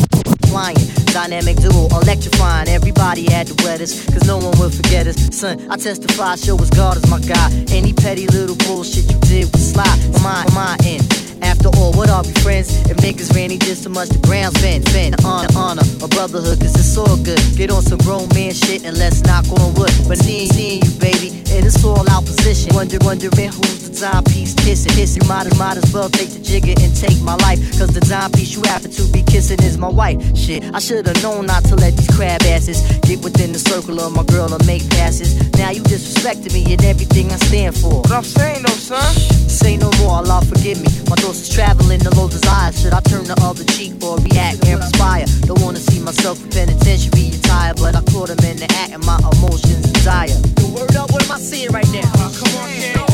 flying. 0.47 0.79
Dynamic 1.11 1.57
duo, 1.57 1.89
electrifying. 1.99 2.69
Everybody 2.69 3.27
had 3.31 3.49
to 3.49 3.55
wet 3.65 3.81
us, 3.81 4.07
cause 4.07 4.25
no 4.27 4.39
one 4.39 4.55
will 4.59 4.71
forget 4.71 5.07
us. 5.07 5.19
Son, 5.35 5.59
I 5.69 5.77
testify, 5.77 6.37
show 6.37 6.57
as 6.59 6.71
God 6.71 6.97
is 6.97 7.11
my 7.11 7.19
God. 7.21 7.51
Any 7.71 7.93
petty 7.93 8.27
little 8.29 8.57
bullshit 8.67 9.11
you 9.11 9.19
did 9.27 9.53
was 9.53 9.73
sly. 9.73 9.91
Mine, 10.23 10.47
mine, 10.55 10.79
and 10.87 11.26
after 11.43 11.69
all, 11.77 11.93
what 11.93 12.09
are 12.11 12.23
we 12.23 12.33
friends? 12.41 12.71
If 12.91 12.97
niggas 12.99 13.35
ran, 13.35 13.51
he 13.51 13.59
just 13.59 13.83
so 13.83 13.91
much 13.91 14.09
the 14.09 14.19
ground 14.19 14.55
bent. 14.61 14.85
Bent 14.93 15.17
Been 15.17 15.27
honor, 15.27 15.49
honor, 15.57 15.87
a 16.03 16.09
brotherhood, 16.09 16.61
cause 16.61 16.75
it's 16.75 16.97
all 16.97 17.17
good. 17.17 17.41
Get 17.57 17.71
on 17.71 17.83
some 17.83 17.99
grown 17.99 18.29
man 18.35 18.53
shit 18.53 18.85
and 18.85 18.97
let's 18.99 19.23
knock 19.23 19.47
on 19.53 19.75
wood. 19.75 19.93
But 20.09 20.19
seeing, 20.19 20.49
seeing 20.51 20.83
you, 20.83 20.93
baby, 20.99 21.29
and 21.53 21.65
it's 21.67 21.85
all 21.85 22.09
our 22.11 22.23
position. 22.23 22.75
Wonder, 22.75 22.99
wondering 23.03 23.53
who's 23.53 23.89
the 23.89 23.95
dime 24.01 24.25
piece 24.25 24.55
kissing. 24.55 24.93
hissing. 24.93 25.23
you 25.23 25.29
might, 25.29 25.47
might 25.57 25.77
as 25.77 25.93
well 25.93 26.09
take 26.09 26.31
the 26.31 26.41
jigger 26.41 26.75
and 26.81 26.95
take 26.97 27.21
my 27.23 27.37
life. 27.47 27.61
Cause 27.79 27.93
the 27.93 28.01
dime 28.01 28.33
piece 28.33 28.55
you 28.55 28.63
happen 28.67 28.91
to 28.91 29.05
be 29.13 29.23
kissing 29.23 29.63
is 29.63 29.79
my 29.79 29.89
wife. 29.89 30.19
Shit, 30.37 30.65
I 30.75 30.79
should've 30.79 31.23
known 31.23 31.47
not 31.47 31.65
to 31.65 31.77
let 31.77 31.97
these 31.97 32.11
crab 32.17 32.43
asses 32.43 32.83
get 33.03 33.23
within 33.23 33.53
the 33.53 33.59
circle 33.59 34.01
of 34.01 34.13
my 34.13 34.25
girl 34.25 34.53
and 34.53 34.65
make 34.67 34.89
passes. 34.91 35.37
Now 35.59 35.71
you 35.71 35.83
disrespecting 35.83 36.53
me 36.53 36.73
and 36.73 36.85
everything 36.85 37.31
I 37.31 37.37
stand 37.37 37.77
for. 37.77 38.03
But 38.03 38.13
I'm 38.13 38.25
saying 38.25 38.63
though, 38.63 38.81
son. 38.81 39.15
Say 39.49 39.77
no 39.77 39.91
more, 40.01 40.21
Allah 40.21 40.43
forgive 40.45 40.81
me. 40.81 40.89
My 41.09 41.17
resources 41.27 41.55
traveling 41.55 41.99
the 41.99 42.15
low 42.15 42.29
desire. 42.29 42.73
Should 42.73 42.93
I 42.93 43.01
turn 43.01 43.25
the 43.25 43.37
other 43.43 43.65
cheek 43.65 43.93
or 44.03 44.17
react 44.19 44.65
and 44.67 44.81
perspire? 44.81 45.27
Don't 45.43 45.61
wanna 45.61 45.79
see 45.79 46.01
myself 46.01 46.43
in 46.43 46.51
penitentiary 46.51 47.29
attire, 47.35 47.75
but 47.75 47.97
I 47.97 48.03
caught 48.13 48.31
him 48.31 48.39
in 48.45 48.57
the 48.57 48.71
act 48.79 48.93
and 48.93 49.05
my 49.05 49.19
emotions 49.33 49.91
desire. 49.93 50.29
The 50.29 50.67
word 50.75 50.97
up, 50.97 51.11
what 51.13 51.25
am 51.25 51.33
I 51.33 51.39
seeing 51.39 51.73
right 51.73 51.89
now? 51.91 52.11
Oh, 52.15 52.33
come 52.39 52.55
on, 52.61 52.71
yeah. 52.71 53.06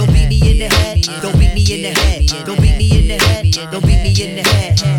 Don't 0.00 0.14
beat 0.14 0.28
me 0.28 0.50
in 0.50 0.58
the 0.58 0.74
head. 0.76 1.02
Don't 1.20 1.38
beat 1.38 1.52
me 1.52 1.60
in 1.60 1.82
the 1.82 1.90
head. 2.00 2.26
Don't 2.46 2.58
beat 2.58 2.74
me 2.78 2.98
in 2.98 3.08
the 3.08 3.22
head. 3.22 3.50
Don't 3.70 3.84
beat 3.84 4.02
me 4.02 4.14
in 4.24 4.36
the 4.36 4.42
head. 4.48 4.89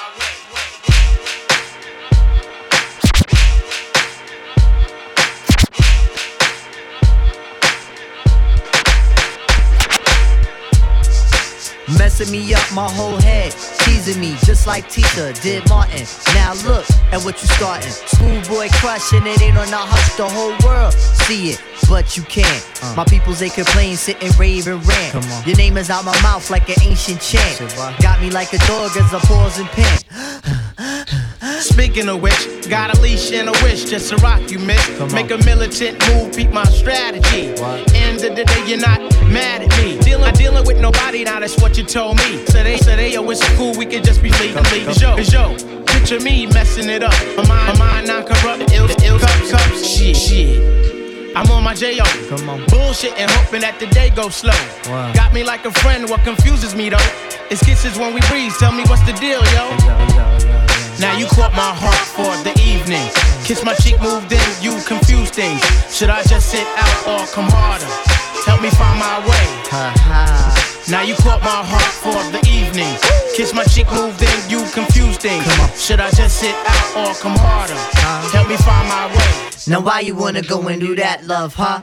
My 0.00 0.08
way. 0.18 1.49
Messing 11.98 12.30
me 12.30 12.54
up 12.54 12.62
my 12.72 12.88
whole 12.90 13.20
head, 13.20 13.52
teasing 13.80 14.20
me 14.20 14.36
just 14.44 14.66
like 14.66 14.88
Tita 14.88 15.32
did 15.42 15.68
Martin. 15.68 16.06
Now 16.34 16.54
look 16.66 16.86
at 17.12 17.22
what 17.24 17.40
you 17.42 17.48
starting. 17.48 17.90
Schoolboy 17.90 18.68
crushing 18.74 19.26
it 19.26 19.40
ain't 19.42 19.56
on 19.56 19.70
the 19.70 19.76
hush, 19.76 20.16
the 20.16 20.28
whole 20.28 20.54
world 20.64 20.94
see 21.30 21.50
it, 21.50 21.62
but 21.88 22.16
you 22.16 22.22
can't. 22.24 22.64
Uh. 22.82 22.94
My 22.96 23.04
peoples 23.04 23.40
they 23.40 23.48
complain, 23.48 23.96
sit 23.96 24.22
and 24.22 24.36
rave 24.38 24.66
and 24.66 24.84
rant. 24.86 25.46
Your 25.46 25.56
name 25.56 25.76
is 25.76 25.90
out 25.90 26.04
my 26.04 26.20
mouth 26.22 26.50
like 26.50 26.68
an 26.68 26.76
ancient 26.82 27.20
chant. 27.20 27.58
Got 28.02 28.20
me 28.20 28.30
like 28.30 28.52
a 28.52 28.58
dog 28.66 28.96
as 28.96 29.12
a 29.12 29.20
pause 29.20 29.58
and 29.58 29.68
pant. 29.68 30.04
Speaking 31.60 32.08
of 32.08 32.22
which, 32.22 32.68
got 32.68 32.96
a 32.96 33.00
leash 33.00 33.32
and 33.32 33.48
a 33.48 33.52
wish 33.62 33.84
just 33.84 34.10
to 34.10 34.16
rock 34.16 34.50
you, 34.50 34.58
miss. 34.58 35.12
Make 35.12 35.30
a 35.30 35.38
militant 35.38 35.98
move, 36.08 36.34
beat 36.34 36.50
my 36.50 36.64
strategy. 36.64 37.54
End 37.94 38.22
of 38.24 38.36
the 38.36 38.44
day, 38.44 38.66
you're 38.66 38.78
not 38.78 39.09
mad 39.30 39.62
at 39.62 39.70
me. 39.78 39.98
Dealing, 40.00 40.34
dealing 40.34 40.66
with 40.66 40.80
nobody, 40.80 41.24
now 41.24 41.40
that's 41.40 41.60
what 41.60 41.76
you 41.78 41.84
told 41.84 42.16
me. 42.18 42.44
So 42.46 42.62
they, 42.62 42.76
so 42.78 42.96
they, 42.96 43.12
yo, 43.12 43.28
it's 43.30 43.46
cool, 43.56 43.74
we 43.76 43.86
could 43.86 44.04
just 44.04 44.22
be 44.22 44.30
leaving, 44.30 44.62
leaving. 44.64 44.86
Cause 44.86 45.02
yo, 45.02 45.16
cause 45.16 45.32
yo, 45.32 45.56
picture 45.86 46.20
me 46.20 46.46
messing 46.46 46.88
it 46.88 47.02
up. 47.02 47.14
My 47.36 47.46
mind, 47.48 47.78
my 47.78 47.78
mind 47.78 48.06
not 48.08 48.26
corrupt, 48.26 48.72
ill, 48.72 48.88
ill, 49.02 49.18
cups, 49.18 49.50
cups, 49.50 49.86
shit, 49.86 50.16
shit. 50.16 50.80
I'm 51.36 51.48
on 51.52 51.62
my 51.62 51.74
J.O. 51.74 52.04
Come 52.28 52.48
on. 52.48 52.66
Bullshit 52.66 53.16
and 53.16 53.30
hoping 53.30 53.60
that 53.60 53.78
the 53.78 53.86
day 53.86 54.10
goes 54.10 54.34
slow. 54.34 54.50
Wow. 54.90 55.12
Got 55.14 55.32
me 55.32 55.44
like 55.44 55.64
a 55.64 55.70
friend, 55.70 56.10
what 56.10 56.24
confuses 56.24 56.74
me 56.74 56.88
though? 56.88 56.98
It's 57.50 57.62
kisses 57.64 57.98
when 57.98 58.14
we 58.14 58.20
breathe, 58.26 58.52
tell 58.58 58.72
me 58.72 58.82
what's 58.90 59.02
the 59.06 59.12
deal, 59.14 59.42
yo. 59.54 59.70
Now 60.98 61.16
you 61.16 61.26
caught 61.26 61.54
my 61.54 61.72
heart 61.72 62.06
for 62.12 62.34
the 62.42 62.52
evening. 62.60 63.06
Kiss 63.44 63.64
my 63.64 63.74
cheek, 63.74 64.00
moved 64.02 64.32
in, 64.32 64.42
you 64.60 64.76
confused 64.84 65.34
things. 65.34 65.62
Should 65.88 66.10
I 66.10 66.22
just 66.24 66.50
sit 66.50 66.66
out 66.76 67.06
or 67.06 67.26
come 67.32 67.48
harder? 67.48 67.88
Help 68.46 68.62
me 68.62 68.70
find 68.70 68.98
my 68.98 69.18
way. 69.28 69.46
Now 70.90 71.02
you 71.02 71.14
caught 71.14 71.40
my 71.40 71.62
heart 71.62 71.94
for 72.02 72.18
the 72.32 72.40
evening. 72.48 72.96
Kiss 73.36 73.54
my 73.54 73.64
cheek, 73.64 73.86
moved 73.92 74.20
in, 74.22 74.50
you 74.50 74.64
confused 74.72 75.20
things. 75.20 75.44
Should 75.80 76.00
I 76.00 76.10
just 76.10 76.38
sit 76.38 76.54
out 76.66 76.96
or 76.96 77.14
come 77.14 77.36
harder? 77.36 77.78
Help 78.32 78.48
me 78.48 78.56
find 78.56 78.88
my 78.88 79.06
way. 79.06 79.50
Now 79.68 79.80
why 79.80 80.00
you 80.00 80.16
wanna 80.16 80.42
go 80.42 80.66
and 80.68 80.80
do 80.80 80.96
that, 80.96 81.26
love, 81.26 81.54
huh? 81.54 81.82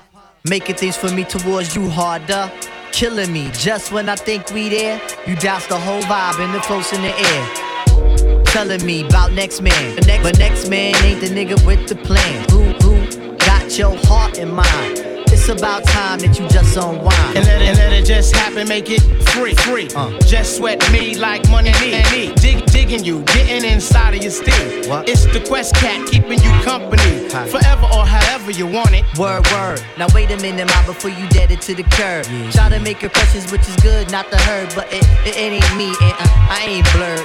Making 0.50 0.76
things 0.76 0.98
for 0.98 1.10
me 1.10 1.24
towards 1.24 1.76
you 1.76 1.90
harder. 1.90 2.52
Killing 2.92 3.32
me 3.32 3.50
just 3.54 3.92
when 3.92 4.10
I 4.10 4.16
think 4.16 4.52
we 4.52 4.70
there. 4.70 5.00
You 5.26 5.36
douse 5.36 5.68
the 5.68 5.78
whole 5.78 6.02
vibe 6.02 6.40
and 6.44 6.54
the 6.54 6.60
close 6.60 6.92
in 6.92 7.02
the 7.02 7.14
air. 7.32 8.44
Telling 8.46 8.86
me 8.86 9.06
about 9.06 9.32
next 9.32 9.62
man. 9.62 9.96
But 9.96 10.08
next, 10.08 10.24
but 10.24 10.40
next 10.40 10.70
man 10.70 10.96
ain't 11.04 11.22
the 11.22 11.28
nigga 11.28 11.66
with 11.66 11.88
the 11.88 11.96
plan. 11.96 12.50
Who, 12.50 12.64
who 12.84 13.38
got 13.38 13.78
your 13.78 13.96
heart 14.06 14.38
in 14.38 14.52
mind? 14.54 15.07
It's 15.50 15.62
about 15.62 15.86
time 15.86 16.20
that 16.20 16.38
you 16.38 16.46
just 16.50 16.76
unwind. 16.76 17.38
And 17.38 17.46
let, 17.46 17.62
it, 17.62 17.70
and 17.70 17.78
let 17.78 17.94
it 17.94 18.04
just 18.04 18.36
happen, 18.36 18.68
make 18.68 18.90
it 18.90 19.00
free, 19.30 19.56
free. 19.56 19.88
Uh. 19.96 20.12
Just 20.20 20.58
sweat 20.58 20.78
me 20.92 21.16
like 21.16 21.48
money 21.50 21.72
me, 21.80 22.04
me. 22.12 22.34
Dig, 22.36 22.66
digging 22.66 23.06
you, 23.06 23.24
getting 23.24 23.64
inside 23.64 24.14
of 24.14 24.22
your 24.22 24.32
steam. 24.32 24.90
What? 24.90 25.08
It's 25.08 25.24
the 25.24 25.40
Quest 25.48 25.74
Cat 25.76 26.06
keeping 26.06 26.44
you 26.44 26.52
company, 26.68 27.32
Hi. 27.32 27.48
forever 27.48 27.88
or 27.96 28.06
however 28.06 28.52
you 28.52 28.68
want 28.68 28.92
it. 28.92 29.06
Word, 29.18 29.48
word. 29.52 29.82
Now 29.98 30.08
wait 30.14 30.32
a 30.32 30.38
minute, 30.42 30.68
ma, 30.68 30.86
before 30.86 31.12
you 31.12 31.26
dead 31.30 31.50
it 31.50 31.62
to 31.62 31.74
the 31.74 31.84
curb. 31.84 32.26
Try 32.52 32.68
to 32.68 32.82
make 32.82 33.02
impressions, 33.02 33.50
which 33.50 33.66
is 33.70 33.76
good, 33.78 34.12
not 34.12 34.30
the 34.30 34.38
herd, 34.40 34.76
but 34.76 34.92
it, 34.92 35.06
it, 35.26 35.38
it 35.38 35.64
ain't 35.64 35.78
me, 35.78 35.88
and 35.88 36.16
uh, 36.20 36.52
I 36.52 36.66
ain't 36.68 36.92
blurred. 36.92 37.24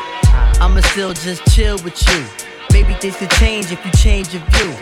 I'ma 0.63 0.81
still 0.93 1.13
just 1.13 1.45
chill 1.53 1.77
with 1.83 1.99
you. 2.07 2.52
Maybe 2.73 2.95
things 2.95 3.17
could 3.17 3.31
change 3.33 3.71
if 3.71 3.85
you 3.85 3.91
change 3.93 4.33
your 4.33 4.43
view. 4.57 4.73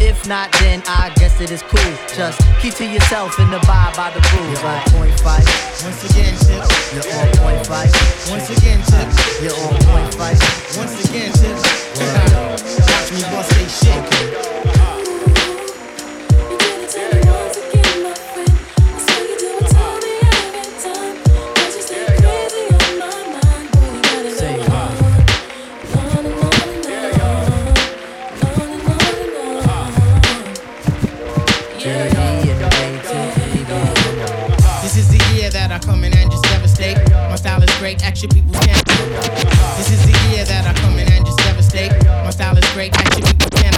If 0.00 0.26
not, 0.28 0.52
then 0.60 0.82
I 0.86 1.10
guess 1.16 1.40
it 1.40 1.50
is 1.50 1.62
cool. 1.62 1.92
Just 2.14 2.40
keep 2.60 2.74
to 2.74 2.84
yourself 2.86 3.38
and 3.38 3.52
abide 3.52 3.94
by 3.96 4.10
the 4.10 4.20
rules. 4.36 4.62
Like 4.62 4.84
point 4.92 5.20
five, 5.20 5.44
Once 5.82 6.04
again, 6.10 6.34
tip. 6.44 6.62
you're 6.92 7.08
on 7.14 7.28
point 7.40 7.66
five. 7.66 7.90
Once 8.30 8.50
again, 8.50 8.80
tip. 8.84 9.08
You're 9.42 9.56
on 9.64 9.74
point 9.88 10.14
five. 10.14 10.38
Once 10.76 11.04
again, 11.08 11.32
tip. 11.32 11.56
Watch 11.96 13.12
me 13.12 13.22
bust 13.32 13.50
they 13.56 13.66
shit. 13.66 13.98
Say, 14.12 14.87
that 35.58 35.72
I 35.72 35.78
come 35.80 36.04
in 36.04 36.16
and 36.16 36.30
just 36.30 36.44
devastate. 36.44 36.96
My 37.10 37.34
style 37.34 37.60
is 37.60 37.74
great, 37.78 38.04
action 38.04 38.28
people 38.28 38.52
can't. 38.62 38.86
This 39.76 39.90
is 39.90 40.00
the 40.06 40.14
year 40.30 40.44
that 40.44 40.64
I 40.70 40.72
come 40.80 40.96
in 40.98 41.10
and 41.10 41.26
just 41.26 41.38
devastate. 41.38 41.90
My 42.06 42.30
style 42.30 42.56
is 42.56 42.68
great, 42.72 42.94
action 42.94 43.22
people 43.24 43.50
can't. 43.50 43.74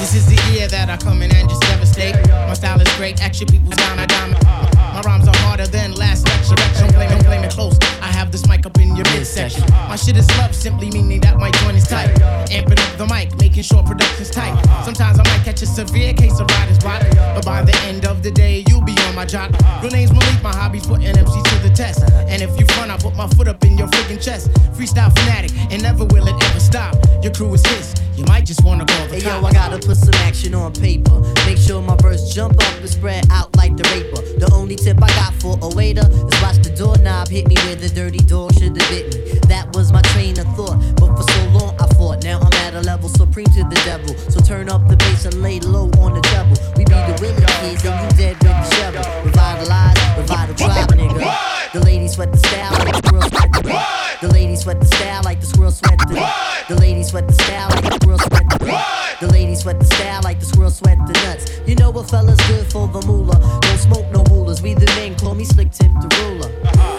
This 0.00 0.14
is 0.14 0.26
the 0.26 0.38
year 0.50 0.66
that 0.66 0.90
I 0.90 0.96
come 0.96 1.22
in 1.22 1.32
and 1.34 1.48
just 1.48 1.62
devastate. 1.62 2.16
My 2.26 2.54
style 2.54 2.80
is 2.80 2.92
great, 2.96 3.22
action 3.22 3.46
people 3.46 3.70
down, 3.70 4.00
I 4.00 4.06
down. 4.06 4.61
My 5.02 5.10
rhymes 5.10 5.26
are 5.26 5.36
harder 5.38 5.66
than 5.66 5.94
last 5.94 6.28
lecture. 6.28 6.54
Don't 6.78 6.94
blame, 6.94 7.08
don't 7.10 7.24
blame 7.24 7.42
it 7.42 7.50
close. 7.50 7.76
I 8.00 8.06
have 8.06 8.30
this 8.30 8.46
mic 8.46 8.66
up 8.66 8.78
in 8.78 8.94
your 8.94 9.04
midsection. 9.10 9.64
My 9.88 9.96
shit 9.96 10.16
is 10.16 10.28
love, 10.38 10.54
simply 10.54 10.90
meaning 10.90 11.20
that 11.22 11.38
my 11.38 11.50
joint 11.50 11.76
is 11.76 11.88
tight. 11.88 12.10
Amping 12.50 12.78
up 12.78 12.98
the 12.98 13.06
mic, 13.06 13.36
making 13.38 13.64
sure 13.64 13.82
production's 13.82 14.30
tight. 14.30 14.54
Sometimes 14.84 15.18
I 15.18 15.24
might 15.24 15.44
catch 15.44 15.60
a 15.62 15.66
severe 15.66 16.12
case 16.12 16.38
of 16.38 16.46
writer's 16.50 16.78
block, 16.78 17.02
but 17.34 17.44
by 17.44 17.62
the 17.62 17.76
end 17.88 18.06
of 18.06 18.22
the 18.22 18.30
day, 18.30 18.64
you'll 18.68 18.84
be 18.84 18.94
on 19.08 19.14
my 19.14 19.24
jock. 19.24 19.50
Real 19.82 19.90
name's 19.90 20.12
Malik, 20.12 20.42
my 20.42 20.54
hobby's 20.54 20.86
putting 20.86 21.06
MC 21.06 21.42
to 21.42 21.58
the 21.62 21.72
test. 21.74 22.04
And 22.28 22.40
if 22.40 22.58
you 22.60 22.66
front, 22.66 22.90
I 22.90 22.96
put 22.96 23.16
my 23.16 23.26
foot 23.28 23.48
up 23.48 23.64
in 23.64 23.76
your 23.76 23.88
freaking 23.88 24.22
chest. 24.22 24.52
Freestyle 24.76 25.12
fanatic, 25.18 25.50
and 25.72 25.82
never 25.82 26.04
will 26.04 26.28
it 26.28 26.44
ever 26.44 26.60
stop. 26.60 26.94
Your 27.22 27.32
crew 27.32 27.52
is 27.54 27.66
his, 27.66 27.94
you 28.16 28.24
might 28.26 28.44
just 28.44 28.62
wanna 28.62 28.84
call 28.84 29.06
the 29.08 29.16
Hey 29.16 29.22
yo. 29.22 29.44
I 29.44 29.52
gotta 29.52 29.78
put 29.78 29.96
some 29.96 30.14
action 30.26 30.54
on 30.54 30.72
paper. 30.72 31.20
Make 31.46 31.58
sure 31.58 31.80
my 31.80 31.96
verse 31.96 32.32
jump 32.32 32.54
up 32.54 32.76
and 32.78 32.88
spread 32.88 33.24
out 33.30 33.54
like 33.56 33.76
the 33.76 33.84
raper. 33.94 34.22
The 34.38 34.52
only 34.52 34.76
tip 34.76 34.91
tip 34.92 35.02
I 35.02 35.08
got 35.14 35.34
for 35.34 35.58
a 35.62 35.68
waiter 35.74 36.06
is 36.06 36.42
watch 36.42 36.58
the 36.62 36.72
doorknob 36.76 37.28
hit 37.28 37.48
me 37.48 37.56
where 37.64 37.76
the 37.76 37.88
dirty 37.88 38.18
dog 38.18 38.52
should 38.54 38.76
have 38.76 38.88
bit 38.90 39.14
me. 39.14 39.38
That 39.48 39.74
was 39.74 39.92
my 39.92 40.02
train 40.12 40.38
of 40.38 40.46
thought, 40.56 40.78
but 40.96 41.16
for 41.16 41.22
so 41.22 41.42
long 41.50 41.74
I 41.80 41.86
fought. 41.94 42.24
Now 42.24 42.40
I'm 42.40 42.52
at 42.64 42.74
a 42.74 42.80
level 42.80 43.08
supreme 43.08 43.46
to 43.46 43.64
the 43.64 43.80
devil. 43.84 44.14
So 44.30 44.40
turn 44.40 44.68
up 44.68 44.88
the 44.88 44.96
bass 44.96 45.24
and 45.24 45.42
lay 45.42 45.60
low 45.60 45.90
on 46.00 46.14
the 46.14 46.22
double. 46.32 46.56
We 46.76 46.84
be 46.84 46.98
the 47.08 47.16
willing 47.20 47.46
kids 47.60 47.84
and 47.84 47.96
you 48.02 48.10
dead 48.16 48.36
with 48.42 48.56
the 48.62 48.68
shovel. 48.76 49.04
Revitalize, 49.24 49.98
revitalize, 50.18 50.86
nigga. 50.86 51.24
What? 51.24 51.72
The 51.72 51.80
ladies 51.80 52.12
sweat 52.14 52.32
the 52.32 52.38
style 52.38 52.72
like 52.72 52.92
the 52.92 53.08
squirrel 53.08 53.28
sweat 53.28 53.52
the 53.52 53.68
what? 53.68 54.20
The 54.20 54.28
ladies 54.28 54.60
sweat 54.60 54.80
the 54.80 54.86
style 54.86 55.22
like 55.24 55.40
the 55.40 55.46
squirrel 55.46 55.72
sweat 55.72 55.98
the 55.98 56.14
what? 56.14 56.68
The 56.68 56.76
ladies 56.76 57.08
sweat 57.08 57.26
the 57.26 57.34
style 57.34 57.68
like 57.70 57.84
the 57.84 57.92
squirrel 58.00 58.18
sweat 58.18 58.46
the 58.50 58.66
what? 58.66 58.91
The 59.22 59.28
ladies 59.28 59.60
sweat 59.60 59.78
the 59.78 59.84
style 59.84 60.20
like 60.24 60.40
the 60.40 60.46
squirrel 60.46 60.68
sweat 60.68 60.98
the 61.06 61.12
nuts. 61.12 61.46
You 61.64 61.76
know 61.76 61.90
what 61.90 62.10
fella's 62.10 62.40
good 62.48 62.66
for 62.72 62.88
the 62.88 63.06
moolah. 63.06 63.38
Don't 63.60 63.78
smoke 63.78 64.10
no 64.10 64.24
rulers. 64.24 64.60
We 64.60 64.74
the 64.74 64.86
men, 64.96 65.14
call 65.14 65.36
me 65.36 65.44
Slick 65.44 65.70
Tip 65.70 65.92
the 65.92 66.08
ruler. 66.24 66.50
Yo, 66.50 66.72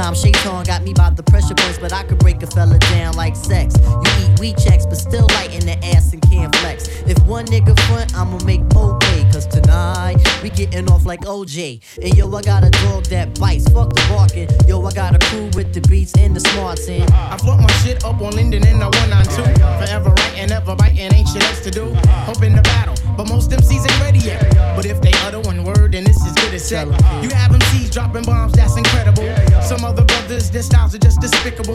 Sometimes 0.00 0.22
Shaitan 0.22 0.64
got 0.64 0.82
me 0.82 0.94
by 0.94 1.10
the 1.10 1.22
pressure 1.22 1.52
but 1.80 1.92
I 1.92 2.02
could 2.02 2.18
break 2.18 2.42
a 2.42 2.46
fella 2.46 2.78
down 2.78 3.14
like 3.14 3.34
sex. 3.34 3.74
You 3.80 4.10
eat 4.20 4.40
weed 4.40 4.56
checks, 4.58 4.84
but 4.84 4.96
still 4.96 5.26
light 5.34 5.54
in 5.54 5.64
the 5.64 5.76
ass 5.94 6.12
and 6.12 6.22
can't 6.22 6.54
flex. 6.56 6.88
If 7.06 7.18
one 7.26 7.46
nigga 7.46 7.78
front, 7.88 8.14
I'ma 8.14 8.38
make 8.44 8.60
Mo 8.74 8.98
pay, 9.00 9.24
cause 9.32 9.46
tonight 9.46 10.16
we 10.42 10.50
getting 10.50 10.90
off 10.90 11.06
like 11.06 11.20
OJ. 11.22 11.80
And 12.02 12.16
yo, 12.16 12.32
I 12.34 12.42
got 12.42 12.64
a 12.64 12.70
dog 12.70 13.04
that 13.06 13.38
bites, 13.38 13.68
fuck 13.70 13.94
the 13.94 14.04
barking. 14.08 14.48
Yo, 14.68 14.84
I 14.84 14.92
got 14.92 15.14
a 15.14 15.18
crew 15.26 15.50
with 15.54 15.72
the 15.72 15.80
beats 15.88 16.12
and 16.18 16.36
the 16.36 16.40
smarts 16.40 16.88
in. 16.88 17.10
I 17.12 17.36
float 17.38 17.60
my 17.60 17.72
shit 17.82 18.04
up 18.04 18.20
on 18.20 18.32
Linden 18.32 18.66
in 18.66 18.78
the 18.78 18.88
192. 19.08 19.42
Forever 19.80 20.10
writing, 20.10 20.52
ever 20.52 20.76
biting, 20.76 21.12
ain't 21.14 21.28
shit 21.28 21.42
else 21.44 21.60
to 21.64 21.70
do. 21.70 21.94
Hoping 22.28 22.54
to 22.56 22.62
battle, 22.62 22.94
but 23.16 23.28
most 23.28 23.50
MCs 23.50 23.90
ain't 23.90 24.00
ready 24.00 24.18
yet. 24.18 24.40
But 24.76 24.86
if 24.86 25.00
they 25.00 25.12
utter 25.24 25.40
one 25.40 25.64
word, 25.64 25.92
then 25.92 26.04
this 26.04 26.24
is 26.24 26.32
good 26.34 26.54
as 26.54 26.68
set. 26.68 26.86
You 27.22 27.30
have 27.30 27.52
MCs 27.52 27.90
dropping 27.90 28.22
bombs, 28.22 28.52
that's 28.52 28.76
incredible. 28.76 29.28
Some 29.62 29.84
other 29.84 30.04
brothers, 30.04 30.50
their 30.50 30.62
styles 30.62 30.94
are 30.94 30.98
just 30.98 31.20
despicable. 31.20 31.69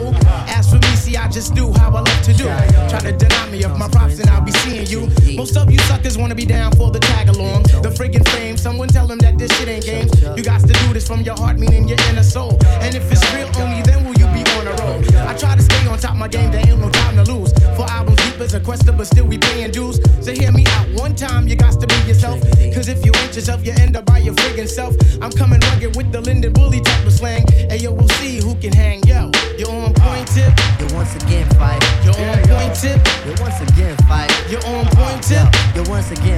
As 0.48 0.70
for 0.70 0.76
me, 0.76 0.96
see, 0.96 1.16
I 1.16 1.28
just 1.28 1.54
do 1.54 1.72
how 1.72 1.90
I 1.90 2.00
love 2.00 2.22
to 2.22 2.32
do. 2.32 2.44
Try 2.88 3.00
to 3.00 3.12
deny 3.12 3.50
me 3.50 3.62
of 3.64 3.78
my 3.78 3.88
props, 3.88 4.18
and 4.20 4.28
I'll 4.30 4.42
be 4.44 4.52
seeing 4.52 4.86
you. 4.86 5.08
Most 5.36 5.56
of 5.56 5.70
you 5.70 5.78
suckers 5.80 6.16
wanna 6.18 6.34
be 6.34 6.46
down 6.46 6.72
for 6.72 6.90
the 6.90 6.98
tag 6.98 7.28
along. 7.28 7.62
The 7.62 7.90
friggin' 7.90 8.26
fame, 8.30 8.56
someone 8.56 8.88
tell 8.88 9.06
them 9.06 9.18
that 9.18 9.38
this 9.38 9.50
shit 9.58 9.68
ain't 9.68 9.84
games. 9.84 10.10
You 10.36 10.42
got 10.42 10.60
to 10.60 10.72
do 10.72 10.92
this 10.92 11.06
from 11.06 11.22
your 11.22 11.36
heart, 11.36 11.58
meaning 11.58 11.88
your 11.88 11.98
inner 12.10 12.22
soul. 12.22 12.58
And 12.80 12.94
if 12.94 13.10
it's 13.10 13.24
real, 13.34 13.48
only 13.62 13.82
then 13.82 14.04
will 14.04 14.16
you 14.18 14.26
be 14.34 14.42
on 14.56 14.66
a 14.66 14.74
roll. 14.82 15.00
I 15.26 15.34
try 15.36 15.54
to 15.54 15.62
stay 15.62 15.86
on 15.88 15.98
top 15.98 16.12
of 16.12 16.18
my 16.18 16.28
game, 16.28 16.50
there 16.50 16.66
ain't 16.66 16.80
no 16.80 16.90
time 16.90 17.16
to 17.16 17.32
lose. 17.32 17.52
For 17.76 17.84
albums 17.90 18.18
deep 18.24 18.40
as 18.40 18.54
a 18.54 18.60
quester, 18.60 18.92
but 18.92 19.06
still 19.06 19.26
we 19.26 19.38
paying 19.38 19.70
dues. 19.70 20.00
So 20.20 20.32
hear 20.32 20.52
me 20.52 20.64
out 20.76 20.86
one 20.94 21.14
time, 21.14 21.46
you 21.48 21.56
got 21.56 21.80
to 21.80 21.86
be 21.86 21.96
yourself. 22.08 22.40
Cause 22.74 22.88
if 22.88 23.04
you 23.04 23.12
ain't 23.22 23.34
yourself, 23.34 23.64
you 23.64 23.72
end 23.78 23.96
up 23.96 24.06
by 24.06 24.18
your 24.18 24.34
friggin' 24.34 24.68
self. 24.68 24.94
I'm 25.22 25.30
coming 25.32 25.60
rugged 25.60 25.96
with 25.96 26.12
the 26.12 26.20
Linden 26.20 26.52
Bully 26.52 26.80
type 26.80 27.06
of 27.06 27.12
slang. 27.12 27.44
And 27.70 27.80
yo, 27.80 27.92
we'll 27.92 28.08
see 28.20 28.40
who 28.40 28.54
can 28.56 28.72
hang. 28.72 29.02
Yo, 29.06 29.30
you're 29.58 29.70
Again 36.08 36.35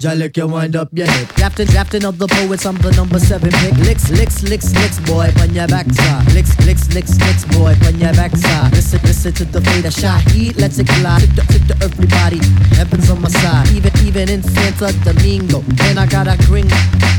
Jalik. 0.00 0.34
You 0.38 0.48
wind 0.48 0.76
up 0.76 0.88
your 0.92 1.06
hip. 1.06 1.28
Drafting, 1.36 1.66
drafting 1.66 2.04
of 2.06 2.16
the 2.16 2.26
poets, 2.26 2.64
I'm 2.64 2.76
the 2.78 2.90
number 2.92 3.20
seven 3.20 3.52
pick. 3.60 3.76
Licks, 3.84 4.08
licks, 4.10 4.42
licks, 4.42 4.72
licks, 4.72 4.98
boy, 5.00 5.28
on 5.40 5.52
your 5.52 5.68
backside. 5.68 6.24
Licks, 6.32 6.56
licks, 6.64 6.88
licks, 6.94 7.20
licks, 7.20 7.44
boy, 7.52 7.76
on 7.84 8.00
your 8.00 8.12
backside. 8.16 8.72
Listen, 8.72 9.00
listen 9.04 9.32
to 9.34 9.44
the 9.44 9.60
fader 9.60 9.90
shot. 9.90 10.22
Heat, 10.32 10.56
let's 10.56 10.78
it 10.78 10.88
glide. 10.88 11.20
Tip 11.20 11.36
to, 11.36 11.42
tip 11.52 11.64
to 11.68 11.76
everybody. 11.84 12.40
Heaven's 12.80 13.10
on 13.10 13.20
my 13.20 13.28
side. 13.28 13.68
Even, 13.76 13.92
even 14.00 14.30
in 14.30 14.42
Santo 14.42 14.88
Domingo. 15.04 15.60
And 15.84 16.00
I 16.00 16.06
got 16.06 16.26
a 16.26 16.36
gring. 16.48 16.68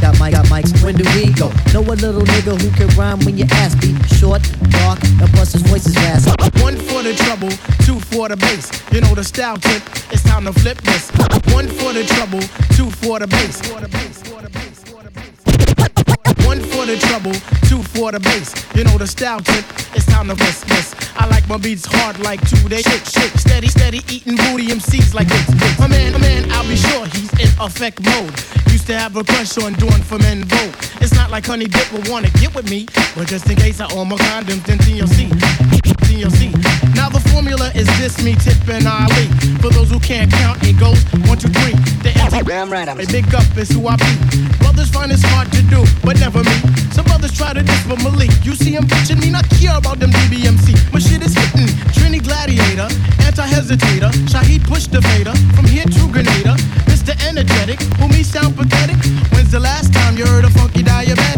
Got 0.01 0.17
mic, 0.17 0.33
got 0.33 0.49
mics. 0.49 0.73
When 0.83 0.95
do 0.97 1.05
we 1.13 1.29
go? 1.37 1.53
Know 1.77 1.85
a 1.85 1.93
little 1.93 2.25
nigga 2.25 2.57
who 2.57 2.69
can 2.73 2.89
rhyme 2.97 3.19
when 3.21 3.37
your 3.37 3.47
ass 3.61 3.77
beat 3.77 3.93
short, 4.17 4.41
dark, 4.81 4.97
and 5.21 5.29
plus 5.37 5.53
his 5.53 5.61
voice 5.69 5.85
is 5.85 5.93
fast. 5.93 6.33
One 6.57 6.77
for 6.77 7.05
the 7.05 7.13
trouble, 7.13 7.53
two 7.85 7.99
for 7.99 8.29
the 8.29 8.37
bass. 8.37 8.71
You 8.91 9.01
know 9.01 9.13
the 9.15 9.23
style 9.23 9.57
tip, 9.57 9.81
it's 10.11 10.23
time 10.23 10.45
to 10.45 10.53
flip 10.53 10.77
this. 10.81 11.09
One 11.53 11.67
for 11.67 11.93
the 11.93 12.03
trouble, 12.03 12.41
two 12.75 12.89
for 12.89 13.19
the 13.19 13.27
bass. 13.27 13.61
One 16.45 16.59
for 16.59 16.85
the 16.85 16.97
trouble, 16.97 17.33
two 17.69 17.81
for 17.83 18.11
the 18.11 18.19
bass. 18.19 18.53
You 18.75 18.83
know 18.83 18.97
the 18.97 19.07
style 19.07 19.39
tip, 19.39 19.65
it's 19.95 20.05
time 20.05 20.27
to 20.27 20.35
miss 20.35 20.61
this. 20.61 20.95
I 21.15 21.27
like 21.27 21.47
my 21.47 21.57
beats 21.57 21.85
hard 21.85 22.19
like 22.19 22.41
two 22.49 22.67
days. 22.67 22.83
Shake, 22.83 23.05
shake, 23.05 23.33
steady, 23.39 23.67
steady, 23.67 24.01
eating 24.09 24.35
booty 24.35 24.67
MCs 24.67 25.13
like 25.13 25.27
this. 25.27 25.79
My 25.79 25.87
man, 25.87 26.13
my 26.13 26.19
man, 26.19 26.51
I'll 26.51 26.67
be 26.67 26.75
sure 26.75 27.05
he's 27.07 27.31
in 27.39 27.49
effect 27.59 28.03
mode. 28.03 28.33
Used 28.71 28.87
to 28.87 28.97
have 28.97 29.15
a 29.15 29.23
crush 29.23 29.57
on 29.57 29.73
doing 29.73 30.03
for 30.03 30.17
men 30.19 30.43
vote. 30.45 30.75
It's 31.01 31.13
not 31.13 31.29
like 31.31 31.45
Honey 31.45 31.65
Dip 31.65 31.91
would 31.93 32.07
wanna 32.09 32.29
get 32.41 32.53
with 32.55 32.69
me, 32.69 32.87
but 33.15 33.27
just 33.27 33.49
in 33.49 33.55
case 33.55 33.79
I 33.79 33.87
own 33.93 34.09
my 34.09 34.17
condoms, 34.17 34.63
then 34.65 34.77
TLC. 36.11 36.51
TLC. 36.51 36.95
Now 36.95 37.09
the 37.09 37.19
formula 37.31 37.71
is 37.73 37.87
this, 37.97 38.21
me, 38.23 38.35
Tip, 38.35 38.67
and 38.67 38.87
Ali. 38.87 39.27
For 39.63 39.69
those 39.69 39.89
who 39.89 39.99
can't 39.99 40.31
count, 40.31 40.59
it 40.63 40.77
goes 40.77 40.99
one, 41.27 41.37
two, 41.37 41.47
three. 41.47 41.73
The 42.03 42.11
Damn 42.45 42.69
right, 42.69 42.87
I'm 42.87 42.99
a 42.99 43.05
big 43.05 43.33
up 43.33 43.45
is 43.57 43.69
who 43.69 43.87
I 43.87 43.95
be. 43.95 44.11
Brothers 44.59 44.89
find 44.89 45.11
it's 45.11 45.23
hard 45.23 45.51
to 45.53 45.61
do, 45.63 45.85
but 46.03 46.19
never 46.19 46.43
me. 46.43 46.57
Some 46.91 47.05
brothers 47.05 47.31
try 47.31 47.53
to 47.53 47.63
diss, 47.63 47.87
but 47.87 48.03
Malik. 48.03 48.31
You 48.43 48.55
see 48.55 48.71
him 48.71 48.83
bitching 48.83 49.21
me, 49.21 49.29
not 49.29 49.47
care 49.49 49.77
about 49.77 49.99
them 49.99 50.11
DBMC. 50.11 50.91
My 50.91 50.99
shit 50.99 51.23
is 51.23 51.33
hitting. 51.33 51.71
Trini 51.95 52.21
Gladiator, 52.21 52.91
anti-hesitator. 53.23 54.11
Shaheed 54.27 54.67
push 54.67 54.87
the 54.87 55.01
fader. 55.01 55.33
From 55.55 55.65
here 55.65 55.85
to 55.85 56.01
Grenada. 56.11 56.55
Mr. 56.91 57.15
Energetic, 57.27 57.81
who 57.97 58.07
me 58.09 58.21
sound 58.21 58.55
pathetic. 58.57 58.97
When's 59.31 59.51
the 59.51 59.59
last 59.59 59.93
time 59.93 60.17
you 60.17 60.25
heard 60.25 60.45
a 60.45 60.49
funky 60.49 60.83
diabetic? 60.83 61.30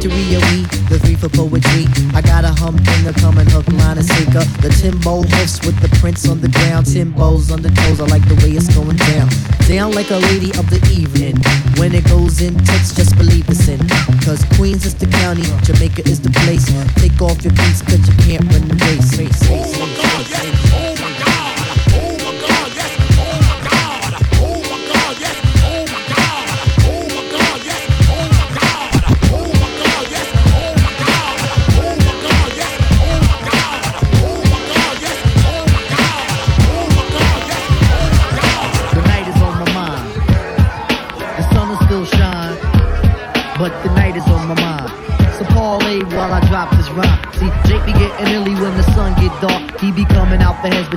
Elementary 0.00 0.34
and 0.34 0.44
we, 0.48 0.64
the 0.88 0.98
three 0.98 1.14
for 1.14 1.28
poetry. 1.28 1.84
I 2.16 2.22
got 2.22 2.44
a 2.44 2.48
hump 2.56 2.80
in 2.80 3.04
the 3.04 3.12
coming 3.20 3.44
hook, 3.50 3.68
line 3.84 3.98
and 3.98 4.06
sinker. 4.06 4.44
The 4.64 4.70
Timbo 4.80 5.20
hoofs 5.20 5.60
with 5.66 5.78
the 5.80 5.88
prints 6.00 6.26
on 6.26 6.40
the 6.40 6.48
ground. 6.48 6.86
Timbos 6.86 7.52
on 7.52 7.60
the 7.60 7.68
toes, 7.68 8.00
I 8.00 8.06
like 8.06 8.26
the 8.26 8.34
way 8.36 8.56
it's 8.56 8.72
going 8.74 8.96
down. 8.96 9.28
Down 9.68 9.92
like 9.92 10.10
a 10.10 10.16
lady 10.32 10.56
of 10.56 10.70
the 10.70 10.80
evening. 10.88 11.36
When 11.76 11.94
it 11.94 12.08
goes 12.08 12.40
in, 12.40 12.56
text, 12.64 12.96
just 12.96 13.16
believe 13.18 13.44
it's 13.50 13.68
in. 13.68 13.80
Cause 14.24 14.42
Queens 14.56 14.86
is 14.86 14.94
the 14.94 15.06
county, 15.20 15.44
Jamaica 15.68 16.08
is 16.08 16.20
the 16.20 16.30
place. 16.30 16.64
Take 16.96 17.20
off 17.20 17.44
your 17.44 17.52
cleats, 17.52 17.82
cause 17.82 18.00
you 18.00 18.16
can't 18.24 18.44
run 18.48 18.68
the 18.68 18.76
race. 18.88 19.12
Oh 19.52 19.60
race, 19.60 20.89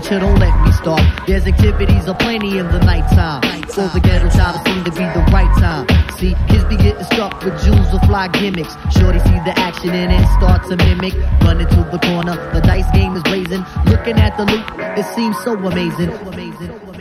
but 0.04 0.12
you 0.12 0.20
don't 0.20 0.39
let 0.39 0.66
me 0.66 0.72
start. 0.72 1.02
There's 1.28 1.46
activities 1.48 2.08
aplenty 2.08 2.58
in 2.58 2.68
the 2.68 2.80
nighttime. 2.80 3.42
For 3.63 3.88
the 3.88 4.00
ghetto 4.00 4.30
child, 4.30 4.60
it 4.66 4.86
to 4.86 4.92
be 4.92 4.98
the 4.98 5.26
right 5.32 5.52
time. 5.60 5.88
See, 6.18 6.36
kids 6.48 6.66
be 6.66 6.78
getting 6.78 7.04
stuck 7.06 7.44
with 7.44 7.62
jewels 7.63 7.94
or 7.94 8.00
fly 8.02 8.28
gimmicks. 8.28 8.74
Shorty 8.98 9.20
see 9.20 9.39
the 9.46 9.54
action 9.58 9.92
and 9.92 10.12
it 10.12 10.28
start 10.38 10.68
to 10.70 10.76
mimic. 10.78 11.13
Running 11.42 11.68
to 11.68 11.88
the 11.92 12.00
corner, 12.00 12.36
the 12.54 12.62
dice 12.62 12.89
game 12.94 13.16
is 13.16 13.24
blazing. 13.24 13.66
Looking 13.86 14.18
at 14.18 14.38
the 14.38 14.46
loot, 14.46 14.66
it 14.98 15.06
seems 15.16 15.38
so 15.44 15.54
amazing. 15.54 16.12
Amazing, 16.12 16.70
amazing, 16.72 16.92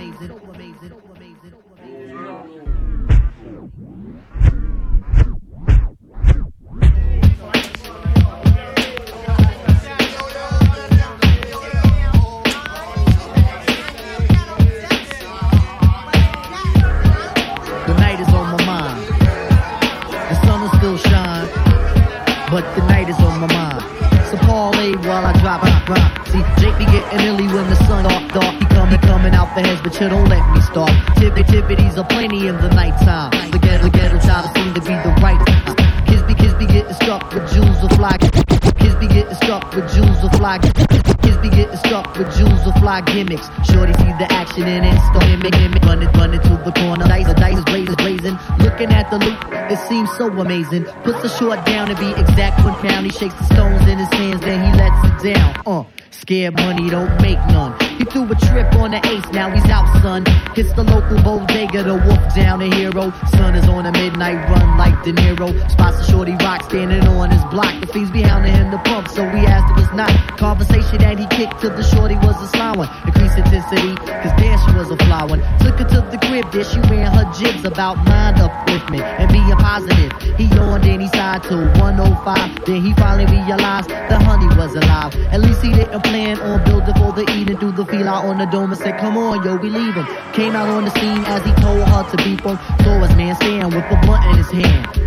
gimmicks. 43.22 43.48
Shorty 43.70 43.92
see 43.94 44.12
the 44.18 44.26
action 44.30 44.66
in 44.66 44.84
it, 44.84 44.98
starting 45.10 45.38
making 45.40 45.72
it 45.74 45.84
running 45.84 46.40
to 46.40 46.48
the 46.64 46.72
corner. 46.72 47.06
Dice, 47.06 47.26
the 47.26 47.34
dice 47.34 47.58
is 47.58 47.64
blazing, 47.64 47.94
blazing. 47.94 48.61
Looking 48.72 48.96
at 48.96 49.10
the 49.10 49.18
loot, 49.18 49.36
it 49.70 49.78
seems 49.86 50.10
so 50.16 50.28
amazing. 50.28 50.84
Puts 51.04 51.20
the 51.20 51.28
short 51.28 51.62
down 51.66 51.88
to 51.88 51.94
be 51.96 52.08
exact 52.18 52.64
one 52.64 52.72
pound. 52.80 53.04
He 53.04 53.12
shakes 53.12 53.34
the 53.34 53.44
stones 53.52 53.82
in 53.86 53.98
his 53.98 54.08
hands, 54.08 54.40
then 54.40 54.64
he 54.64 54.80
lets 54.80 55.28
it 55.28 55.34
down. 55.34 55.62
Uh. 55.66 55.84
Scared 56.10 56.54
money 56.56 56.88
don't 56.88 57.10
make 57.20 57.38
none. 57.50 57.74
He 57.98 58.04
threw 58.04 58.30
a 58.30 58.34
trip 58.36 58.72
on 58.76 58.92
the 58.92 59.00
ace, 59.08 59.26
now 59.32 59.50
he's 59.50 59.64
out, 59.64 59.84
son. 60.02 60.24
Hits 60.54 60.72
the 60.74 60.84
local 60.84 61.20
bodega, 61.20 61.82
the 61.82 61.96
wolf 61.96 62.34
down 62.34 62.62
a 62.62 62.72
hero. 62.76 63.12
Son 63.34 63.54
is 63.56 63.68
on 63.68 63.86
a 63.86 63.92
midnight 63.92 64.38
run 64.48 64.78
like 64.78 64.94
De 65.02 65.12
Niro. 65.12 65.50
Spots 65.70 65.98
a 65.98 66.10
shorty 66.10 66.32
rock 66.36 66.62
standing 66.64 67.04
on 67.08 67.30
his 67.30 67.44
block. 67.46 67.74
The 67.80 67.88
fiends 67.88 68.10
be 68.12 68.22
hounding 68.22 68.54
him 68.54 68.70
to 68.70 68.78
pump, 68.78 69.08
so 69.08 69.24
we 69.24 69.40
asked 69.44 69.72
if 69.72 69.84
it's 69.84 69.94
not. 69.94 70.10
Conversation 70.38 70.98
that 70.98 71.18
he 71.18 71.26
kicked 71.26 71.60
to 71.60 71.70
the 71.70 71.82
shorty 71.82 72.14
was 72.16 72.40
a 72.40 72.46
sly 72.54 72.76
one. 72.76 72.88
Increased 73.04 73.36
intensity, 73.36 73.96
cause 73.96 74.32
there 74.38 74.56
she 74.62 74.72
was 74.78 74.90
a 74.90 74.96
fly. 75.04 75.26
Took 75.58 75.78
her 75.80 75.88
to 75.90 76.00
the 76.10 76.18
crib, 76.22 76.52
there 76.52 76.64
she 76.64 76.78
ran 76.86 77.10
her 77.12 77.26
jibs 77.34 77.64
about 77.64 77.96
mind 78.06 78.38
upliftment 78.62 79.02
and 79.18 79.30
being 79.32 79.48
positive. 79.56 80.12
He 80.38 80.44
yawned 80.46 80.84
and 80.84 81.02
he 81.02 81.08
sighed 81.08 81.42
to 81.44 81.56
105. 81.78 82.64
Then 82.64 82.82
he 82.82 82.94
finally 82.94 83.26
realized 83.26 83.88
the 83.88 84.18
honey 84.18 84.46
was 84.56 84.74
alive. 84.74 85.14
At 85.32 85.40
least 85.40 85.62
he 85.62 85.72
didn't 85.72 86.02
plan 86.02 86.40
on 86.40 86.64
building 86.64 86.94
for 86.94 87.12
the 87.12 87.28
eating. 87.36 87.58
Threw 87.58 87.72
the 87.72 87.84
feel 87.86 88.08
out 88.08 88.24
on 88.24 88.38
the 88.38 88.46
dome 88.46 88.70
and 88.70 88.80
said, 88.80 88.98
Come 88.98 89.16
on, 89.16 89.44
yo, 89.44 89.56
we 89.56 89.70
leaving. 89.70 90.06
Came 90.32 90.54
out 90.54 90.68
on 90.68 90.84
the 90.84 90.90
scene 90.90 91.24
as 91.26 91.44
he 91.44 91.52
told 91.62 91.86
her 91.88 92.02
to 92.10 92.16
beep 92.24 92.42
him. 92.42 92.58
Saw 92.84 93.00
his 93.00 93.16
man 93.16 93.36
stand 93.36 93.74
with 93.74 93.84
a 93.84 94.00
blunt 94.06 94.24
in 94.30 94.36
his 94.36 94.50
hand. 94.50 95.02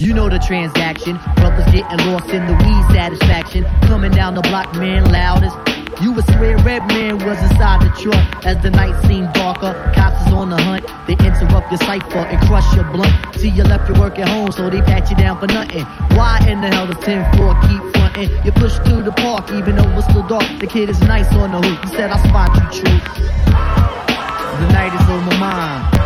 You 0.00 0.14
know 0.14 0.28
the 0.28 0.38
transaction. 0.38 1.18
Brothers 1.36 1.66
getting 1.72 2.06
lost 2.06 2.28
in 2.30 2.46
the 2.46 2.54
weed 2.54 2.94
satisfaction. 2.94 3.64
Coming 3.82 4.12
down 4.12 4.34
the 4.34 4.42
block, 4.42 4.72
man, 4.74 5.10
loudest. 5.10 5.56
You 6.00 6.12
would 6.12 6.24
swear 6.26 6.56
Redman 6.58 7.18
was 7.24 7.38
inside 7.42 7.82
the 7.82 7.90
truck 8.00 8.46
as 8.46 8.62
the 8.62 8.70
night 8.70 8.94
seemed 9.06 9.32
darker. 9.32 9.72
Cops 9.94 10.26
is 10.26 10.32
on 10.32 10.50
the 10.50 10.60
hunt. 10.62 10.86
They 11.06 11.14
interrupt 11.14 11.70
your 11.70 11.78
cipher 11.78 12.18
and 12.18 12.40
crush 12.46 12.74
your 12.76 12.84
blunt. 12.84 13.12
See, 13.36 13.48
you 13.48 13.64
left 13.64 13.88
your 13.88 13.98
work 13.98 14.18
at 14.18 14.28
home, 14.28 14.52
so 14.52 14.70
they 14.70 14.80
pat 14.82 15.10
you 15.10 15.16
down 15.16 15.40
for 15.40 15.46
nothing. 15.48 15.84
Why 16.16 16.44
in 16.48 16.60
the 16.60 16.68
hell 16.68 16.86
does 16.86 17.02
10 17.04 17.36
4 17.36 17.54
keep 17.62 17.82
fronting? 17.94 18.30
You 18.44 18.52
push 18.52 18.78
through 18.86 19.02
the 19.02 19.12
park, 19.12 19.50
even 19.50 19.76
though 19.76 19.90
it's 19.98 20.08
still 20.08 20.26
dark. 20.26 20.46
The 20.60 20.66
kid 20.66 20.88
is 20.88 21.00
nice 21.00 21.32
on 21.34 21.52
the 21.52 21.60
hoop. 21.60 21.84
He 21.84 21.96
said, 21.96 22.10
I 22.10 22.18
spot 22.28 22.54
you, 22.54 22.80
true. 22.80 22.98
The 24.60 24.72
night 24.72 24.94
is 24.94 25.08
on 25.08 25.24
my 25.26 25.36
mind. 25.38 25.97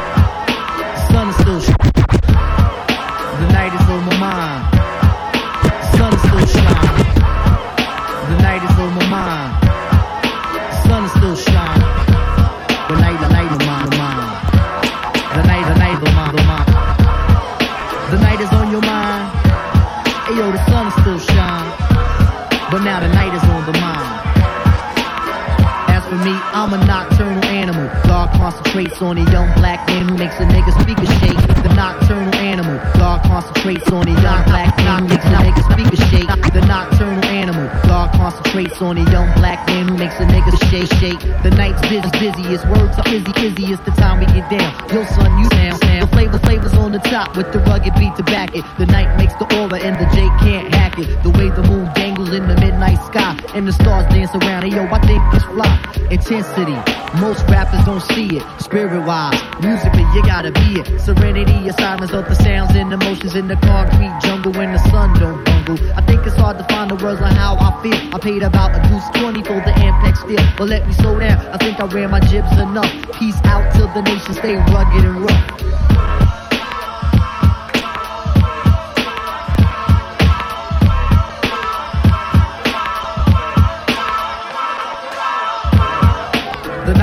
Nocturnal 26.92 27.44
animal. 27.46 27.88
God 28.04 28.28
concentrates 28.36 29.00
on 29.00 29.16
a 29.16 29.24
young 29.32 29.48
black 29.56 29.80
man 29.88 30.08
who 30.08 30.16
makes 30.18 30.36
a 30.36 30.44
nigga 30.44 30.72
speaker 30.82 31.08
shake. 31.24 31.40
The 31.64 31.72
nocturnal 31.72 32.34
animal. 32.34 32.76
God 33.00 33.22
concentrates 33.24 33.90
on 33.90 34.06
a 34.06 34.12
young 34.12 34.44
black 34.44 34.76
man 34.76 35.00
who 35.00 35.08
makes 35.08 35.24
a 35.24 35.40
nigga 35.40 35.62
speaker 35.72 35.96
shake. 36.12 36.28
The 36.52 36.60
nocturnal 36.68 37.24
animal. 37.24 37.66
God 37.88 38.12
concentrates 38.12 38.82
on 38.82 38.98
a 38.98 39.04
young 39.10 39.32
black 39.40 39.66
man 39.68 39.88
who 39.88 39.96
makes 39.96 40.20
a 40.20 40.26
nigga 40.28 40.52
shake, 40.68 40.92
shake. 41.00 41.20
The 41.42 41.50
night's 41.56 41.80
busy, 41.88 42.10
busiest. 42.20 42.68
Words 42.68 42.98
are 42.98 43.08
busy, 43.08 43.32
busy. 43.40 43.72
It's 43.72 43.82
the 43.88 43.92
time 43.92 44.20
we 44.20 44.26
get 44.26 44.50
down. 44.52 44.70
Yo, 44.92 45.02
son, 45.16 45.32
you 45.40 45.48
sound, 45.48 45.80
sound. 45.80 46.02
The 46.02 46.08
flavor, 46.12 46.38
flavors 46.40 46.74
on 46.74 46.92
the 46.92 46.98
top 46.98 47.38
with 47.38 47.50
the 47.54 47.60
rugged 47.60 47.94
beat 47.94 48.14
to 48.16 48.22
back 48.22 48.54
it. 48.54 48.64
The 48.76 48.84
night 48.84 49.16
makes 49.16 49.32
the 49.40 49.48
aura 49.56 49.80
and 49.80 49.96
the 49.96 50.04
J 50.12 50.28
can't 50.44 50.68
hack 50.74 50.98
it. 50.98 51.08
The 51.22 51.30
way 51.30 51.48
the 51.48 51.62
moon 51.62 51.88
in 52.34 52.48
the 52.48 52.56
midnight 52.56 52.98
sky 53.04 53.36
and 53.54 53.68
the 53.68 53.72
stars 53.72 54.06
dance 54.12 54.34
around. 54.34 54.62
Hey, 54.62 54.74
yo, 54.76 54.84
I 54.86 54.98
think 55.06 55.22
it's 55.34 55.44
fly. 55.44 55.74
Intensity. 56.10 56.76
Most 57.20 57.44
rappers 57.48 57.84
don't 57.84 58.00
see 58.00 58.38
it. 58.38 58.42
Spirit 58.60 59.04
wise, 59.06 59.38
musically, 59.60 60.04
you 60.14 60.22
gotta 60.22 60.50
be 60.50 60.80
it. 60.80 61.00
Serenity, 61.00 61.68
a 61.68 61.72
silence 61.74 62.12
of 62.12 62.24
the 62.28 62.34
sounds 62.34 62.74
and 62.74 62.92
emotions 62.92 63.34
in 63.34 63.48
the 63.48 63.56
concrete 63.56 64.12
jungle 64.22 64.52
when 64.52 64.72
the 64.72 64.78
sun 64.90 65.18
don't 65.18 65.44
bungle. 65.44 65.78
I 65.94 66.00
think 66.02 66.26
it's 66.26 66.36
hard 66.36 66.58
to 66.58 66.64
find 66.64 66.90
the 66.90 66.96
words 66.96 67.20
on 67.20 67.34
how 67.34 67.56
I 67.56 67.70
feel. 67.82 68.14
I 68.14 68.18
paid 68.18 68.42
about 68.42 68.72
a 68.72 68.80
deuce 68.88 69.08
20 69.20 69.42
for 69.42 69.60
the 69.60 69.72
Ampex 69.76 70.24
steel. 70.24 70.44
But 70.56 70.68
let 70.68 70.86
me 70.86 70.94
slow 70.94 71.18
down. 71.18 71.38
I 71.48 71.58
think 71.58 71.80
I 71.80 71.86
ran 71.86 72.10
my 72.10 72.20
jibs 72.20 72.52
enough. 72.52 72.90
Peace 73.18 73.38
out 73.44 73.74
till 73.74 73.88
the 73.88 74.02
nation 74.02 74.34
stay 74.34 74.56
rugged 74.56 75.04
and 75.04 75.20
rough. 75.20 76.21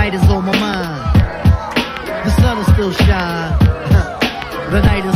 Night 0.10 0.24
is 0.24 0.30
on 0.32 0.44
my 0.44 0.60
mind. 0.60 2.26
The 2.26 2.32
sun 2.42 2.58
is 2.58 2.68
still 2.74 2.92
shine. 2.92 3.58
The 4.72 4.82
night 4.82 5.04
is 5.04 5.09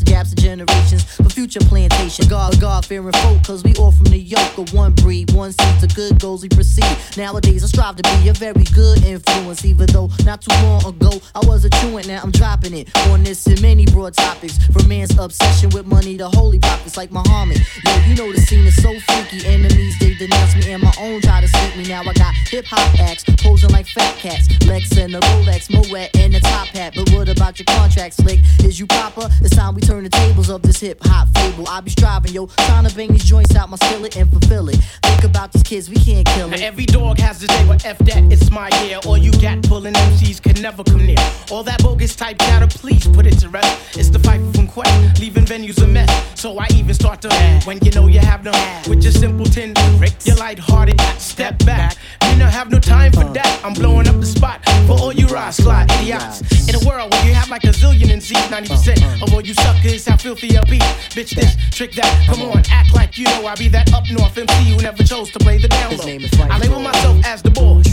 and 0.00 0.08
gaps 0.08 0.32
of 0.32 0.38
generations 0.38 1.04
for 1.04 1.28
future 1.28 1.60
plantation. 1.60 2.26
God, 2.28 2.60
God 2.60 2.84
fearing 2.84 3.12
folk, 3.12 3.42
cause 3.44 3.62
we 3.62 3.74
all 3.76 3.92
from 3.92 4.06
the 4.06 4.18
yoke 4.18 4.58
of 4.58 4.72
one 4.72 4.92
breed. 4.92 5.32
One 5.32 5.52
seed 5.52 5.80
to 5.80 5.94
good 5.94 6.20
goals 6.20 6.42
we 6.42 6.48
proceed. 6.48 6.96
Nowadays 7.16 7.64
I 7.64 7.66
strive 7.66 7.96
to 7.96 8.02
be 8.02 8.28
a 8.28 8.32
very 8.32 8.64
good 8.74 9.04
influence. 9.04 9.64
Even 9.64 9.86
though 9.86 10.10
not 10.24 10.40
too 10.40 10.54
long 10.64 10.84
ago 10.84 11.20
I 11.34 11.40
was 11.46 11.64
a 11.64 11.70
truant. 11.70 12.08
Now 12.08 12.20
I'm 12.22 12.30
dropping 12.30 12.74
it 12.74 12.88
on 13.08 13.22
this 13.22 13.46
and 13.46 13.60
many 13.60 13.86
broad 13.86 14.14
topics. 14.14 14.58
From 14.72 14.88
man's 14.88 15.16
obsession 15.18 15.70
with 15.70 15.86
money 15.86 16.16
to 16.18 16.28
holy 16.28 16.58
prophets 16.58 16.96
like 16.96 17.10
Muhammad. 17.12 17.60
Yo, 17.84 17.92
you 18.06 18.14
know 18.14 18.32
the 18.32 18.40
scene 18.40 18.66
is 18.66 18.80
so 18.82 18.98
freaky. 19.00 19.46
Enemies 19.46 19.98
they 19.98 20.14
denounce 20.14 20.54
me 20.56 20.72
and 20.72 20.82
my 20.82 20.92
own 21.00 21.20
try 21.20 21.40
to 21.40 21.48
sneak 21.48 21.76
me. 21.76 21.84
Now 21.84 22.02
I 22.02 22.12
got 22.14 22.34
hip 22.48 22.64
hop 22.66 22.98
acts 23.00 23.24
posing 23.42 23.70
like 23.70 23.86
fat 23.86 24.16
cats. 24.16 24.48
Lex 24.66 24.96
and 24.96 25.12
the 25.14 25.20
Rolex, 25.20 25.70
Moet 25.70 26.10
and 26.16 26.34
the 26.34 26.40
top 26.40 26.68
hat. 26.68 26.94
But 26.96 27.10
what 27.12 27.28
about 27.28 27.58
your 27.58 27.66
contract 27.66 28.14
slick? 28.14 28.40
Is 28.60 28.78
you 28.80 28.86
proper? 28.86 29.28
It's 29.40 29.54
time 29.54 29.74
we 29.74 29.81
turn 29.82 30.04
the 30.04 30.10
tables 30.10 30.48
of 30.50 30.62
this 30.62 30.80
hip 30.80 30.98
hop 31.02 31.28
fable. 31.34 31.68
I 31.68 31.80
be 31.80 31.90
striving, 31.90 32.32
yo, 32.32 32.46
trying 32.46 32.86
to 32.86 32.94
bang 32.94 33.08
these 33.12 33.24
joints 33.24 33.54
out 33.56 33.68
my 33.68 33.76
skillet 33.76 34.16
and 34.16 34.30
fulfill 34.30 34.68
it. 34.68 34.76
Think 35.02 35.24
about 35.24 35.52
these 35.52 35.62
kids, 35.62 35.88
we 35.90 35.96
can't 35.96 36.26
kill 36.26 36.48
Now 36.48 36.56
it. 36.56 36.62
every 36.62 36.86
dog 36.86 37.18
has 37.18 37.42
a 37.42 37.46
day, 37.46 37.64
but 37.66 37.84
F 37.84 37.98
that, 37.98 38.32
it's 38.32 38.50
my 38.50 38.68
year. 38.84 38.98
All 39.06 39.18
you 39.18 39.30
gat 39.32 39.62
pulling 39.64 39.94
MCs 39.94 40.40
can 40.42 40.60
never 40.62 40.82
come 40.84 41.04
near. 41.06 41.16
All 41.50 41.62
that 41.64 41.82
bogus 41.82 42.16
type 42.16 42.38
chatter, 42.38 42.66
please 42.66 43.06
put 43.08 43.26
it 43.26 43.38
to 43.40 43.48
rest. 43.48 43.96
It's 43.98 44.08
the 44.08 44.18
fight 44.18 44.40
from 44.54 44.66
Quest, 44.68 45.20
leaving 45.20 45.44
venues 45.44 45.82
a 45.82 45.86
mess. 45.86 46.10
So 46.40 46.58
I 46.58 46.66
even 46.74 46.94
start 46.94 47.20
to 47.22 47.28
when 47.64 47.78
you 47.84 47.90
know 47.92 48.06
you 48.06 48.20
have 48.20 48.44
no 48.44 48.52
with 48.88 49.02
your 49.02 49.12
simpleton 49.12 49.74
tricks. 49.98 50.26
You're 50.26 50.36
lighthearted, 50.36 51.00
step 51.18 51.58
back. 51.64 51.96
Me 52.22 52.36
not 52.38 52.52
have 52.52 52.70
no 52.70 52.78
time 52.78 53.12
for 53.12 53.24
that. 53.24 53.60
I'm 53.64 53.74
blowing 53.74 54.08
up 54.08 54.18
the 54.20 54.26
spot 54.26 54.64
for 54.86 54.92
all 54.98 55.12
you 55.12 55.26
ride 55.26 55.54
slide 55.54 55.90
idiots. 56.00 56.40
In 56.68 56.74
a 56.74 56.86
world 56.88 57.10
where 57.12 57.26
you 57.26 57.34
have 57.34 57.50
like 57.50 57.64
a 57.64 57.68
zillion 57.68 58.12
and 58.12 58.22
Z, 58.22 58.34
90% 58.34 59.22
of 59.22 59.32
all 59.34 59.40
you 59.40 59.54
suckers 59.72 60.06
have 60.06 60.20
filthy 60.20 60.56
LP. 60.56 60.78
Bitch 61.14 61.34
this, 61.34 61.56
trick 61.70 61.92
that. 61.92 62.26
Come 62.26 62.42
on, 62.50 62.62
act 62.70 62.94
like 62.94 63.18
you 63.18 63.24
know 63.24 63.46
I 63.46 63.54
be 63.54 63.68
that 63.68 63.92
up 63.92 64.04
north 64.10 64.36
MC 64.36 64.70
who 64.70 64.80
never 64.82 65.02
chose 65.02 65.30
to 65.32 65.38
play 65.38 65.58
the 65.58 65.68
down 65.68 65.96
low. 65.96 66.06
is 66.06 66.32
I 66.40 66.58
label 66.58 66.80
myself 66.80 67.24
as 67.24 67.42
the 67.42 67.50
boss. 67.50 67.88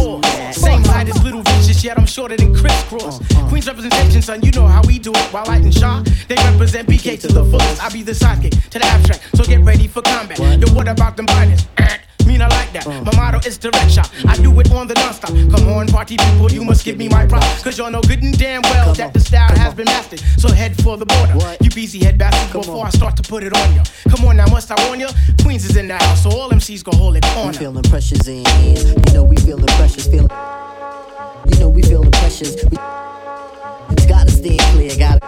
Same 0.55 0.83
height 0.83 1.07
as 1.07 1.23
Little 1.23 1.41
Vicious, 1.41 1.83
yet 1.83 1.97
I'm 1.97 2.05
shorter 2.05 2.37
than 2.37 2.55
Kris 2.55 2.73
Kross. 2.83 3.19
Queen's 3.49 3.67
representation, 3.67 4.21
son, 4.21 4.41
you 4.41 4.51
know 4.51 4.67
how 4.67 4.81
we 4.87 4.99
do 4.99 5.11
it. 5.11 5.33
While 5.33 5.45
Light 5.45 5.63
and 5.63 5.73
Shaw, 5.73 6.03
they 6.27 6.35
represent 6.35 6.87
BK 6.87 7.19
to 7.21 7.27
the 7.27 7.43
fullest. 7.45 7.83
I 7.83 7.89
be 7.89 8.03
the 8.03 8.13
sidekick 8.13 8.69
to 8.69 8.79
the 8.79 8.85
abstract, 8.85 9.35
so 9.35 9.43
get 9.43 9.61
ready 9.61 9.87
for 9.87 10.01
combat. 10.01 10.39
Yo, 10.39 10.73
what 10.73 10.87
about 10.87 11.17
them 11.17 11.25
binders? 11.25 11.65
Mean 12.29 12.43
I 12.43 12.47
like 12.47 12.71
that. 12.73 12.85
My 12.85 13.11
motto 13.15 13.39
is 13.47 13.57
direct 13.57 13.89
shot. 13.89 14.07
I 14.27 14.37
do 14.37 14.51
it 14.59 14.71
on 14.71 14.85
the 14.87 14.93
non-stop. 14.93 15.31
Come 15.31 15.67
on, 15.73 15.87
party 15.87 16.15
people, 16.15 16.51
you 16.51 16.63
must 16.63 16.85
give 16.85 16.95
me 16.95 17.09
my 17.09 17.25
props. 17.25 17.63
Cause 17.63 17.75
y'all 17.79 17.89
know 17.89 18.01
good 18.01 18.21
and 18.21 18.37
damn 18.37 18.61
well 18.69 18.93
that 18.93 19.15
the 19.15 19.19
style 19.19 19.57
has 19.57 19.73
been 19.73 19.85
mastered. 19.85 20.19
So 20.37 20.51
head 20.51 20.79
for 20.83 20.95
the 20.95 21.07
border. 21.07 21.33
You 21.59 21.71
busy 21.71 21.97
head 22.05 22.19
bastards 22.19 22.53
before 22.53 22.85
I 22.85 22.91
start 22.91 23.17
to 23.17 23.23
put 23.23 23.41
it 23.41 23.51
on 23.57 23.73
you. 23.73 23.81
Come 24.11 24.27
on 24.27 24.37
now, 24.37 24.45
must 24.45 24.69
I 24.69 24.75
warn 24.85 24.99
you? 24.99 25.07
Queens 25.41 25.65
is 25.67 25.75
in 25.75 25.87
the 25.87 25.97
house, 25.97 26.21
so 26.21 26.29
all 26.29 26.51
MCs 26.51 26.83
go 26.83 26.95
hold 26.95 27.17
it 27.17 27.25
on. 27.35 27.47
We 27.47 27.57
feeling 27.57 27.83
pressures 27.83 28.27
in 28.27 28.45
hands. 28.45 28.83
You 29.07 29.13
know 29.15 29.23
we 29.23 29.35
feeling 29.37 29.65
pressures. 29.65 30.05
Feeling. 30.05 30.29
You 31.51 31.59
know 31.59 31.69
we 31.69 31.81
feeling 31.81 32.11
pressures. 32.11 32.63
We 32.63 34.05
gotta 34.05 34.29
stay 34.29 34.57
clear. 34.73 34.95
Gotta 34.99 35.19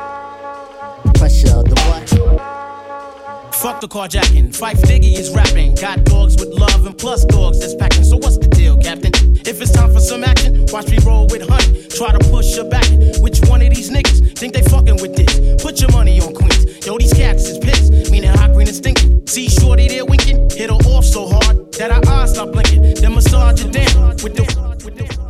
Fuck 3.62 3.80
the 3.80 3.88
carjacking. 3.88 4.58
Phife 4.58 4.82
Diggy 4.82 5.14
is 5.14 5.30
rapping. 5.30 5.76
Got 5.76 6.04
dogs 6.06 6.36
with 6.36 6.50
love 6.50 6.88
and 6.88 6.98
plus 6.98 7.26
dogs 7.26 7.60
that's 7.60 7.76
packing. 7.76 8.04
So 8.04 8.18
what's 8.18 8.40
the 8.40 8.48
deal, 8.48 8.76
Captain? 8.76 9.12
If 9.46 9.62
it's 9.62 9.72
time 9.72 9.94
for 9.94 10.00
some 10.00 10.24
action, 10.24 10.66
watch 10.72 10.88
me 10.88 10.98
roll 11.06 11.28
with 11.28 11.48
honey. 11.48 11.86
Try 11.90 12.12
to 12.12 12.18
push 12.32 12.56
her 12.56 12.68
back. 12.68 12.90
Which 13.22 13.40
one 13.42 13.62
of 13.62 13.70
these 13.70 13.92
niggas 13.92 14.36
think 14.36 14.56
they 14.56 14.64
fucking 14.64 15.00
with 15.00 15.16
this? 15.16 15.62
Put 15.62 15.80
your 15.80 15.92
money 15.92 16.20
on 16.22 16.34
Queens. 16.34 16.88
Yo, 16.88 16.98
these 16.98 17.14
cats 17.14 17.48
is 17.48 17.60
pissed. 17.60 18.10
Meaning 18.10 18.32
hot 18.32 18.52
green 18.54 18.68
and 18.68 18.76
stinking. 18.76 19.28
See 19.28 19.48
Shorty 19.48 19.88
there 19.88 20.06
winking. 20.06 20.50
Hit 20.50 20.72
her 20.72 20.78
off 20.90 21.06
so 21.06 21.28
hard 21.28 21.72
that 21.74 21.92
her 21.92 22.02
eyes 22.12 22.32
stop 22.32 22.54
blinking. 22.54 22.96
Then 22.96 23.14
massage 23.14 23.62
her 23.62 23.70
down 23.70 24.10
with 24.24 24.38
the. 24.38 24.78
With 24.84 24.98
the 24.98 25.22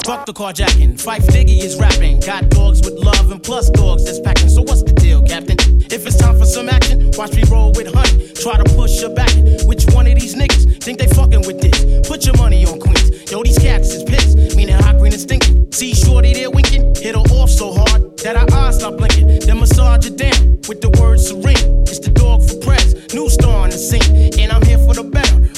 Fuck 0.00 0.26
the 0.26 0.32
carjacking. 0.32 1.00
Phife 1.00 1.26
Diggy 1.28 1.62
is 1.62 1.78
rapping. 1.78 2.18
Got 2.20 2.48
dogs 2.50 2.80
with 2.82 2.94
love 2.94 3.30
and 3.30 3.42
plus 3.42 3.70
dogs 3.70 4.04
that's 4.04 4.18
packing. 4.18 4.48
So 4.48 4.62
what's 4.62 4.82
the 4.82 4.92
deal, 4.92 5.22
Captain? 5.22 5.56
If 5.92 6.06
it's 6.06 6.16
time 6.16 6.36
for 6.38 6.44
some 6.44 6.68
action, 6.68 7.12
watch 7.16 7.32
me 7.34 7.44
roll 7.50 7.72
with 7.72 7.92
honey. 7.94 8.32
Try 8.34 8.56
to 8.56 8.64
push 8.74 9.00
her 9.02 9.08
back. 9.14 9.30
Which 9.64 9.84
one 9.94 10.06
of 10.08 10.18
these 10.18 10.34
niggas 10.34 10.82
think 10.82 10.98
they 10.98 11.06
fucking 11.06 11.46
with 11.46 11.60
this? 11.60 12.08
Put 12.08 12.26
your 12.26 12.36
money 12.36 12.66
on 12.66 12.80
Queens. 12.80 13.30
Yo, 13.30 13.42
these 13.42 13.58
cats 13.58 13.92
is 13.92 14.02
pissed. 14.02 14.56
Meaning 14.56 14.74
hot 14.74 14.98
green 14.98 15.12
and 15.12 15.22
stinking. 15.22 15.70
See 15.72 15.94
Shorty 15.94 16.34
there 16.34 16.50
winking. 16.50 16.94
Hit 16.96 17.14
her 17.14 17.22
off 17.38 17.50
so 17.50 17.72
hard 17.72 18.16
that 18.18 18.36
her 18.36 18.46
eyes 18.56 18.80
stop 18.80 18.96
blinking. 18.96 19.40
Then 19.40 19.60
massage 19.60 20.04
her 20.04 20.16
down 20.16 20.58
with 20.68 20.80
the 20.80 20.90
word 21.00 21.20
serene. 21.20 21.82
It's 21.86 22.00
the 22.00 22.10
dog 22.10 22.42
for 22.42 22.56
press. 22.56 22.94
New 23.14 23.30
star 23.30 23.64
on 23.64 23.70
the 23.70 23.78
scene. 23.78 24.11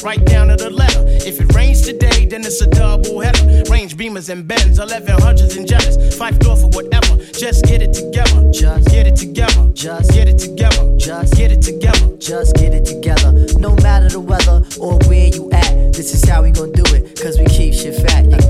Right 0.04 0.22
down 0.26 0.48
to 0.48 0.56
the 0.56 0.68
letter. 0.68 1.02
If 1.06 1.40
it 1.40 1.52
rains 1.54 1.80
today, 1.80 2.26
then 2.26 2.44
it's 2.44 2.60
a 2.60 2.66
double 2.66 3.20
header. 3.20 3.64
Range 3.70 3.96
beamers 3.96 4.28
and 4.28 4.46
bends, 4.46 4.78
1100s 4.78 5.56
and 5.56 5.66
jetters. 5.66 6.14
Five 6.16 6.38
door 6.38 6.56
for 6.56 6.68
whatever. 6.68 7.16
Just 7.32 7.64
get 7.64 7.80
it 7.80 7.94
together. 7.94 8.50
Just 8.52 8.88
get 8.88 9.06
it 9.06 9.16
together. 9.16 9.70
Just 9.72 10.12
get 10.12 10.28
it 10.28 10.38
together. 10.38 10.96
Just 10.98 11.34
get 11.34 11.50
it 11.50 11.62
together. 11.62 12.16
Just 12.18 12.54
get 12.56 12.74
it 12.74 12.84
together. 12.84 13.32
No 13.58 13.74
matter 13.76 14.10
the 14.10 14.20
weather 14.20 14.62
or 14.78 14.98
where 15.08 15.28
you 15.28 15.50
at, 15.52 15.92
this 15.94 16.12
is 16.12 16.28
how 16.28 16.42
we 16.42 16.50
gon' 16.50 16.72
do 16.72 16.84
it. 16.94 17.18
Cause 17.20 17.38
we 17.38 17.46
keep 17.46 17.72
shit 17.72 17.94
fat. 18.06 18.24
Do 18.28 18.36
it. 18.36 18.44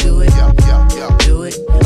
Do 0.00 0.22
it. 0.22 1.18
Do 1.20 1.42
it. 1.42 1.85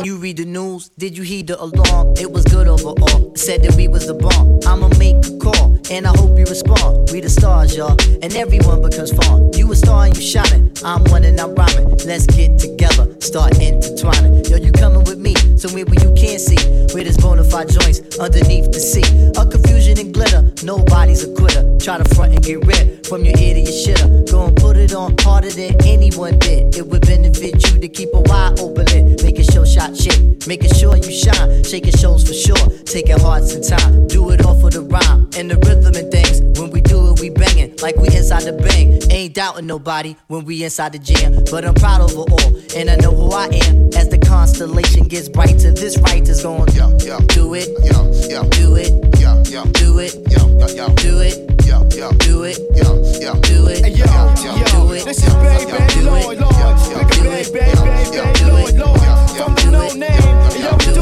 Didn't 0.00 0.14
you 0.14 0.22
read 0.22 0.38
the 0.38 0.46
news? 0.46 0.88
Did 0.96 1.14
you 1.14 1.24
heed 1.24 1.48
the 1.48 1.62
alarm? 1.62 2.14
It 2.16 2.32
was 2.32 2.42
good 2.44 2.66
overall. 2.68 3.36
Said 3.36 3.62
that 3.64 3.74
we 3.74 3.86
was 3.86 4.06
the 4.06 4.14
bomb. 4.14 4.58
I'ma 4.66 4.88
make 4.96 5.16
a 5.26 5.36
call, 5.36 5.76
and 5.90 6.06
I 6.06 6.16
hope 6.16 6.38
you 6.38 6.46
respond. 6.46 7.10
We 7.12 7.20
the 7.20 7.28
stars, 7.28 7.76
y'all, 7.76 8.00
and 8.22 8.34
everyone 8.34 8.80
becomes 8.80 9.12
fun. 9.12 9.52
You 9.52 9.70
a 9.70 9.76
star 9.76 10.06
and 10.06 10.16
you 10.16 10.22
shining. 10.22 10.72
I'm 10.82 11.04
one 11.12 11.24
and 11.24 11.38
I'm 11.38 11.54
rhyming. 11.54 11.98
Let's 12.06 12.24
get 12.24 12.58
together, 12.58 13.12
start 13.20 13.58
intertwining. 13.58 14.44
Yo, 14.46 14.56
you 14.56 14.72
coming 14.72 15.04
with 15.04 15.18
me, 15.18 15.34
somewhere 15.56 15.84
where 15.84 16.00
you 16.02 16.12
can't 16.14 16.40
see. 16.40 16.58
Where 16.92 17.04
there's 17.04 17.16
bona 17.18 17.44
fide 17.44 17.68
joints 17.68 18.18
underneath 18.18 18.72
the 18.72 18.80
sea. 18.80 19.04
A 19.36 19.46
confusion 19.46 19.98
and 19.98 20.12
glitter, 20.12 20.52
nobody's 20.64 21.22
a 21.24 21.32
quitter. 21.34 21.62
Try 21.78 21.98
to 21.98 22.14
front 22.14 22.34
and 22.34 22.42
get 22.42 22.64
rid 22.66 23.06
from 23.06 23.24
your 23.24 23.36
ear 23.38 23.54
to 23.54 23.60
your 23.60 23.72
shitter. 23.72 24.30
Go 24.30 24.46
and 24.46 24.56
put 24.56 24.76
it 24.76 24.92
on 24.94 25.16
harder 25.20 25.50
than 25.50 25.74
anyone 25.86 26.38
did. 26.38 26.76
It 26.76 26.86
would 26.86 27.06
benefit 27.06 27.54
you 27.70 27.80
to 27.80 27.88
keep 27.88 28.10
a 28.14 28.20
wide 28.20 28.58
open 28.60 28.86
lid. 28.86 29.22
Making 29.22 29.44
sure 29.44 29.66
shot 29.66 29.96
shit, 29.96 30.46
making 30.46 30.72
sure 30.74 30.96
you 30.96 31.12
shine. 31.12 31.64
Shaking 31.64 31.96
shows 31.96 32.26
for 32.26 32.34
sure, 32.34 32.68
taking 32.84 33.18
hearts 33.18 33.54
and 33.54 33.64
time. 33.64 34.08
Do 34.08 34.30
it 34.30 34.44
all 34.44 34.58
for 34.60 34.70
the 34.70 34.82
rhyme 34.82 35.28
and 35.36 35.50
the 35.50 35.56
rhythm 35.66 35.94
and 35.94 36.10
things. 36.10 36.40
When 36.58 36.70
we 36.70 36.80
do 36.80 37.12
it, 37.12 37.20
we 37.20 37.30
banging 37.30 37.76
like 37.82 37.96
we 37.96 38.08
inside 38.08 38.42
the 38.42 38.52
bang. 38.52 39.00
Ain't 39.10 39.34
doubting 39.34 39.66
nobody 39.66 40.16
when 40.28 40.44
we 40.44 40.64
inside 40.64 40.92
the 40.92 40.98
jam. 40.98 41.44
But 41.50 41.64
I'm 41.64 41.74
proud 41.74 42.00
of 42.00 42.10
it 42.10 42.16
all, 42.16 42.56
and 42.76 42.90
I 42.90 42.96
know 42.96 43.09
know 43.10 43.16
who 43.16 43.32
I 43.32 43.46
am. 43.46 43.90
As 43.96 44.08
the 44.08 44.18
constellation 44.18 45.04
gets 45.04 45.28
brighter, 45.28 45.72
this 45.72 45.98
writer's 45.98 46.42
going 46.42 46.66
to 46.66 46.76
yeah, 46.76 46.90
yeah. 47.04 47.18
do 47.28 47.54
it, 47.54 47.68
yeah, 47.84 48.02
yeah. 48.28 48.42
do 48.50 48.76
it, 48.76 48.92
yeah, 49.18 49.42
yeah. 49.48 49.64
do 49.72 49.98
it, 49.98 50.14
yeah, 50.28 50.46
yeah. 50.74 50.88
do 50.94 51.20
it. 51.20 51.46
Yeah, 51.66 51.82
yeah. 51.94 52.10
Do 52.18 52.44
it, 52.44 52.58
yeah, 52.74 52.90
yeah. 53.20 53.34
Do 53.42 53.68
it, 53.68 53.84
hey, 53.84 53.90
yo, 53.90 54.04
yeah, 54.06 54.34
yeah. 54.42 54.58
Yo, 54.58 54.86
do 54.86 54.92
it. 54.94 55.04
This 55.04 55.22
is 55.22 55.34
baby, 55.34 55.70
yeah, 55.70 56.10
Lord, 56.10 56.38
Lord. 56.38 56.52
Yeah, 56.52 56.74
Lord, 56.90 57.14
Lord. 57.16 58.00
Yeah, 58.12 58.48
Lord, 58.48 58.74
Lord. 58.74 59.00
From 59.30 59.54
the 59.54 59.70
no 59.70 59.86
name, 59.94 60.62
yo, 60.62 60.76
do 60.78 60.99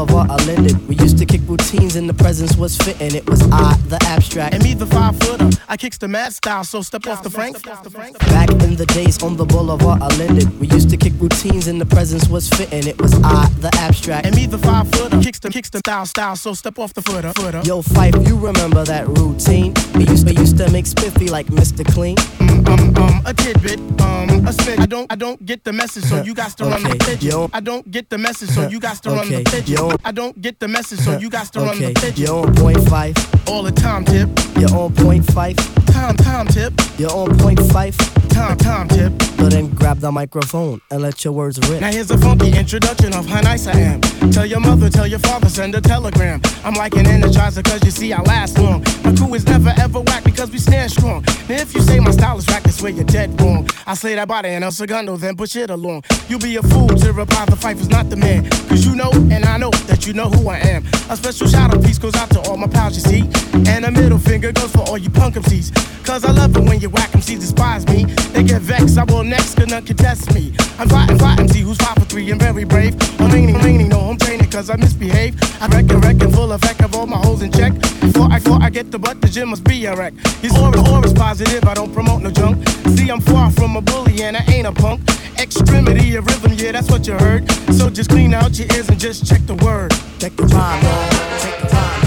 of 0.00 0.09
boulevard, 0.26 0.48
I. 0.48 0.86
We 0.88 0.96
used 0.96 1.18
to 1.18 1.26
kick 1.26 1.40
routines 1.46 1.96
and 1.96 2.08
the 2.08 2.14
presence 2.14 2.56
was 2.56 2.76
fitting. 2.76 3.14
It 3.14 3.28
was 3.28 3.42
I, 3.52 3.74
the 3.88 3.98
abstract. 4.06 4.54
And 4.54 4.62
me, 4.62 4.74
the 4.74 4.86
five 4.86 5.18
footer. 5.20 5.48
I 5.68 5.76
kicks 5.76 5.98
the 5.98 6.08
mad 6.08 6.32
style, 6.32 6.64
so 6.64 6.82
step 6.82 7.06
off 7.06 7.22
the 7.22 7.30
Frank. 7.30 7.62
Back 7.62 8.50
in 8.50 8.76
the 8.76 8.86
days 8.86 9.22
on 9.22 9.36
the 9.36 9.44
boulevard, 9.44 10.02
I 10.02 10.08
landed. 10.18 10.58
We 10.60 10.66
used 10.68 10.90
to 10.90 10.96
kick 10.96 11.12
routines 11.18 11.66
and 11.68 11.80
the 11.80 11.86
presence 11.86 12.28
was 12.28 12.48
fitting. 12.48 12.86
It 12.86 13.00
was 13.00 13.14
I, 13.22 13.48
the 13.60 13.70
abstract. 13.78 14.26
And 14.26 14.34
me, 14.36 14.46
the 14.46 14.58
five 14.58 14.90
footer. 14.92 15.20
Kicks 15.20 15.38
the 15.38 15.50
kicks 15.50 15.70
the 15.70 15.78
style, 15.78 16.06
style, 16.06 16.36
so 16.36 16.54
step 16.54 16.78
off 16.78 16.94
the 16.94 17.02
footer. 17.02 17.32
footer. 17.34 17.62
Yo, 17.64 17.82
Phife, 17.82 18.26
you 18.26 18.36
remember 18.38 18.84
that 18.84 19.06
routine? 19.08 19.74
We 19.94 20.06
used, 20.06 20.26
we 20.26 20.36
used 20.36 20.56
to 20.58 20.70
make 20.70 20.86
spiffy 20.86 21.28
like 21.28 21.46
Mr. 21.46 21.84
Clean. 21.92 22.16
um, 22.40 22.96
um, 22.96 23.22
a 23.26 23.34
tidbit, 23.34 23.78
um, 24.00 24.28
a 24.46 24.52
smidge. 24.52 24.78
I 24.80 24.86
don't, 24.86 25.10
I 25.12 25.16
don't 25.16 25.44
get 25.44 25.64
the 25.64 25.72
message, 25.72 26.04
so 26.04 26.22
you 26.22 26.34
got 26.34 26.56
to 26.58 26.64
run 26.64 26.82
the 26.82 26.90
Okay, 26.90 26.98
pigeon. 26.98 27.30
yo. 27.30 27.50
I 27.52 27.60
don't 27.60 27.88
get 27.90 28.08
the 28.10 28.18
message, 28.18 28.50
so 28.50 28.68
you 28.68 28.80
got 28.80 29.02
to 29.02 29.10
run 29.10 29.28
the 29.28 29.40
Okay, 29.40 29.60
pigeon. 29.60 29.76
yo. 29.76 29.92
I 30.04 30.09
don't 30.12 30.40
get 30.40 30.58
the 30.58 30.68
message, 30.68 31.00
so 31.00 31.18
you 31.18 31.30
got 31.30 31.52
to 31.52 31.60
run 31.60 31.78
the 31.78 31.92
pigeon. 31.94 32.26
you're 32.26 32.46
on 32.46 32.54
point 32.54 32.88
five. 32.88 33.14
All 33.48 33.62
the 33.62 33.72
time, 33.72 34.04
tip. 34.04 34.28
You're 34.58 34.74
on 34.74 34.94
point 34.94 35.24
five. 35.32 35.56
Time, 36.00 36.16
time, 36.16 36.46
tip. 36.46 36.72
You're 36.98 37.12
on 37.12 37.36
point 37.36 37.60
five. 37.72 37.94
Time, 38.30 38.56
time, 38.56 38.88
tip. 38.88 39.12
So 39.36 39.48
then 39.50 39.68
grab 39.68 39.98
the 39.98 40.10
microphone 40.10 40.80
and 40.90 41.02
let 41.02 41.22
your 41.24 41.34
words 41.34 41.58
rip. 41.68 41.82
Now 41.82 41.92
here's 41.92 42.10
a 42.10 42.16
funky 42.16 42.56
introduction 42.56 43.12
of 43.12 43.26
how 43.26 43.42
nice 43.42 43.66
I 43.66 43.78
am. 43.78 44.00
Tell 44.32 44.46
your 44.46 44.60
mother, 44.60 44.88
tell 44.88 45.06
your 45.06 45.18
father, 45.18 45.50
send 45.50 45.74
a 45.74 45.80
telegram. 45.80 46.40
I'm 46.64 46.72
like 46.72 46.94
an 46.94 47.04
energizer 47.04 47.62
cause 47.62 47.84
you 47.84 47.90
see 47.90 48.14
I 48.14 48.22
last 48.22 48.58
long. 48.58 48.82
My 49.04 49.14
crew 49.14 49.34
is 49.34 49.44
never 49.44 49.74
ever 49.78 50.00
whack 50.00 50.24
because 50.24 50.50
we 50.50 50.58
stand 50.58 50.90
strong. 50.90 51.22
Now 51.50 51.56
if 51.56 51.74
you 51.74 51.82
say 51.82 52.00
my 52.00 52.12
style 52.12 52.38
is 52.38 52.46
whack, 52.46 52.62
that's 52.62 52.80
where 52.80 52.92
you're 52.92 53.04
dead 53.04 53.38
wrong. 53.38 53.68
I 53.86 53.92
slay 53.92 54.14
that 54.14 54.26
body 54.26 54.48
in 54.48 54.62
El 54.62 54.72
Segundo, 54.72 55.18
then 55.18 55.36
push 55.36 55.54
it 55.56 55.68
along. 55.68 56.04
You'll 56.28 56.40
be 56.40 56.56
a 56.56 56.62
fool 56.62 56.88
to 56.88 57.12
reply 57.12 57.44
the 57.44 57.56
fight 57.56 57.76
is 57.76 57.90
not 57.90 58.08
the 58.08 58.16
man. 58.16 58.48
Cause 58.68 58.86
you 58.86 58.94
know, 58.94 59.10
and 59.12 59.44
I 59.44 59.58
know 59.58 59.70
that 59.86 60.06
you 60.06 60.14
know 60.14 60.30
who 60.30 60.48
I 60.48 60.58
am. 60.60 60.86
A 61.10 61.16
special 61.16 61.46
shout 61.46 61.74
out 61.74 61.84
piece 61.84 61.98
goes 61.98 62.14
out 62.14 62.30
to 62.30 62.40
all 62.48 62.56
my 62.56 62.68
pals 62.68 62.94
you 62.94 63.02
see. 63.02 63.68
And 63.70 63.84
a 63.84 63.90
middle 63.90 64.18
finger 64.18 64.50
goes 64.52 64.70
for 64.72 64.80
all 64.88 64.96
you 64.96 65.10
punk 65.10 65.34
MCs. 65.34 65.89
Cause 66.04 66.24
I 66.24 66.32
love 66.32 66.56
it 66.56 66.64
when 66.64 66.80
you 66.80 66.90
whack 66.90 67.10
MCs 67.10 67.40
despise 67.40 67.86
me. 67.86 68.04
They 68.32 68.42
get 68.42 68.62
vexed, 68.62 68.98
I 68.98 69.04
will 69.04 69.24
next, 69.24 69.56
cause 69.56 69.68
none 69.68 69.84
can 69.84 69.96
test 69.96 70.34
me. 70.34 70.52
I'm 70.78 70.88
fighting, 70.88 71.18
fighting, 71.18 71.48
see 71.48 71.60
who's 71.60 71.78
five 71.78 71.94
for 71.94 72.04
three 72.04 72.30
and 72.30 72.40
very 72.40 72.64
brave. 72.64 72.96
I'm 73.20 73.30
leaning, 73.30 73.60
leaning, 73.62 73.88
no 73.88 73.98
home 73.98 74.18
training 74.18 74.50
cause 74.50 74.70
I 74.70 74.76
misbehave. 74.76 75.36
I 75.60 75.66
reckon, 75.68 76.00
reckon, 76.00 76.32
full 76.32 76.52
effect 76.52 76.82
of 76.82 76.94
all 76.94 77.06
my 77.06 77.18
holes 77.18 77.42
in 77.42 77.52
check. 77.52 77.72
Before 78.00 78.28
I, 78.30 78.38
before 78.38 78.58
I 78.60 78.70
get 78.70 78.90
the 78.90 78.98
butt, 78.98 79.20
the 79.20 79.28
gym 79.28 79.50
must 79.50 79.64
be 79.64 79.84
a 79.86 79.94
wreck. 79.94 80.14
His 80.40 80.56
aura, 80.58 80.80
aura's 80.90 81.12
positive, 81.12 81.64
I 81.64 81.74
don't 81.74 81.92
promote 81.92 82.22
no 82.22 82.30
junk. 82.30 82.66
See, 82.96 83.08
I'm 83.08 83.20
far 83.20 83.50
from 83.50 83.76
a 83.76 83.80
bully 83.80 84.22
and 84.22 84.36
I 84.36 84.44
ain't 84.48 84.66
a 84.66 84.72
punk. 84.72 85.00
Extremity 85.38 86.16
of 86.16 86.26
rhythm, 86.26 86.52
yeah, 86.54 86.72
that's 86.72 86.90
what 86.90 87.06
you 87.06 87.14
heard. 87.14 87.50
So 87.72 87.88
just 87.88 88.10
clean 88.10 88.34
out 88.34 88.58
your 88.58 88.68
ears 88.74 88.88
and 88.88 88.98
just 88.98 89.26
check 89.26 89.40
the 89.46 89.54
word. 89.54 89.92
Check 90.18 90.36
the 90.36 90.44
rhyme, 90.44 90.82
y'all. 90.82 91.08
The 91.60 91.74
rhyme, 91.74 91.99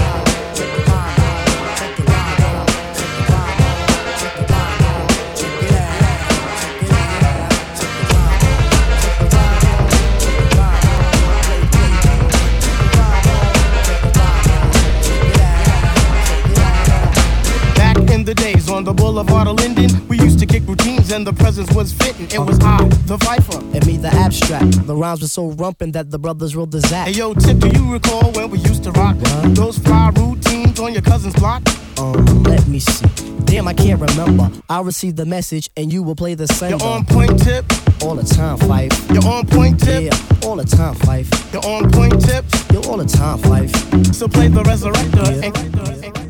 in 18.24 18.34
the 18.34 18.42
days 18.42 18.70
on 18.70 18.84
the 18.84 18.92
boulevard 18.92 19.46
of 19.46 19.56
Linden, 19.56 20.08
we 20.08 20.18
used 20.18 20.38
to 20.38 20.46
kick 20.46 20.62
routines 20.66 21.12
and 21.12 21.26
the 21.26 21.32
presence 21.32 21.70
was 21.74 21.92
fitting. 21.92 22.26
It 22.30 22.38
was 22.38 22.58
I, 22.60 22.82
the 23.04 23.18
Viper. 23.18 23.58
And 23.76 23.86
me, 23.86 23.98
the 23.98 24.08
abstract. 24.08 24.86
The 24.86 24.96
rhymes 24.96 25.20
were 25.20 25.28
so 25.28 25.50
rumpin' 25.52 25.92
that 25.92 26.10
the 26.10 26.18
brothers 26.18 26.56
rolled 26.56 26.70
the 26.70 26.80
zap. 26.80 27.06
Hey 27.06 27.12
yo, 27.12 27.34
Tip, 27.34 27.58
do 27.58 27.68
you 27.68 27.92
recall 27.92 28.32
when 28.32 28.48
we 28.48 28.58
used 28.60 28.82
to 28.84 28.92
rock 28.92 29.16
those 29.54 29.76
fly 29.78 30.10
routines 30.16 30.80
on 30.80 30.94
your 30.94 31.02
cousin's 31.02 31.34
block? 31.34 31.62
Um, 31.98 32.42
let 32.44 32.66
me 32.66 32.78
see. 32.78 33.06
Damn, 33.44 33.68
I 33.68 33.74
can't 33.74 34.00
remember. 34.00 34.50
I 34.70 34.80
received 34.80 35.18
the 35.18 35.26
message 35.26 35.68
and 35.76 35.92
you 35.92 36.02
will 36.02 36.16
play 36.16 36.34
the 36.34 36.46
sender. 36.46 36.82
You're 36.82 36.94
on 36.94 37.04
point 37.04 37.42
tip. 37.42 37.66
All 38.02 38.14
the 38.14 38.24
time, 38.24 38.56
Phife. 38.58 39.12
You're 39.12 39.30
on 39.30 39.46
point 39.46 39.78
tip. 39.80 40.02
Yeah, 40.02 40.48
all 40.48 40.56
the 40.56 40.64
time, 40.64 40.94
Phife. 40.94 41.28
You're 41.52 41.66
on 41.66 41.90
point 41.90 42.24
tip. 42.24 42.46
You're 42.72 42.86
all 42.86 42.96
the 42.96 43.04
time, 43.04 43.38
Phife. 43.40 44.14
So 44.14 44.28
play 44.28 44.48
the 44.48 44.62
resurrector. 44.62 45.42
Yeah. 45.42 45.46
And, 45.48 45.74
Rude 45.84 46.23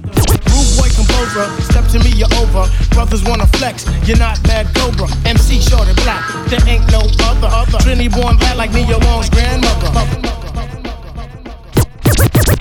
composer, 1.15 1.63
step 1.63 1.87
to 1.89 1.99
me, 2.01 2.11
you're 2.17 2.33
over. 2.37 2.67
Brothers 2.91 3.23
wanna 3.25 3.47
flex, 3.59 3.87
you're 4.07 4.19
not 4.19 4.43
bad 4.45 4.67
Cobra. 4.75 5.07
MC 5.25 5.61
short 5.61 5.87
and 5.89 5.97
black, 6.03 6.25
there 6.49 6.61
ain't 6.69 6.87
no 6.91 7.01
other. 7.25 7.49
other. 7.49 7.79
Trinity 7.79 8.09
born 8.09 8.37
black 8.37 8.57
like 8.57 8.73
Nia 8.73 8.99
Long's 8.99 9.31
grandmother. 9.31 9.91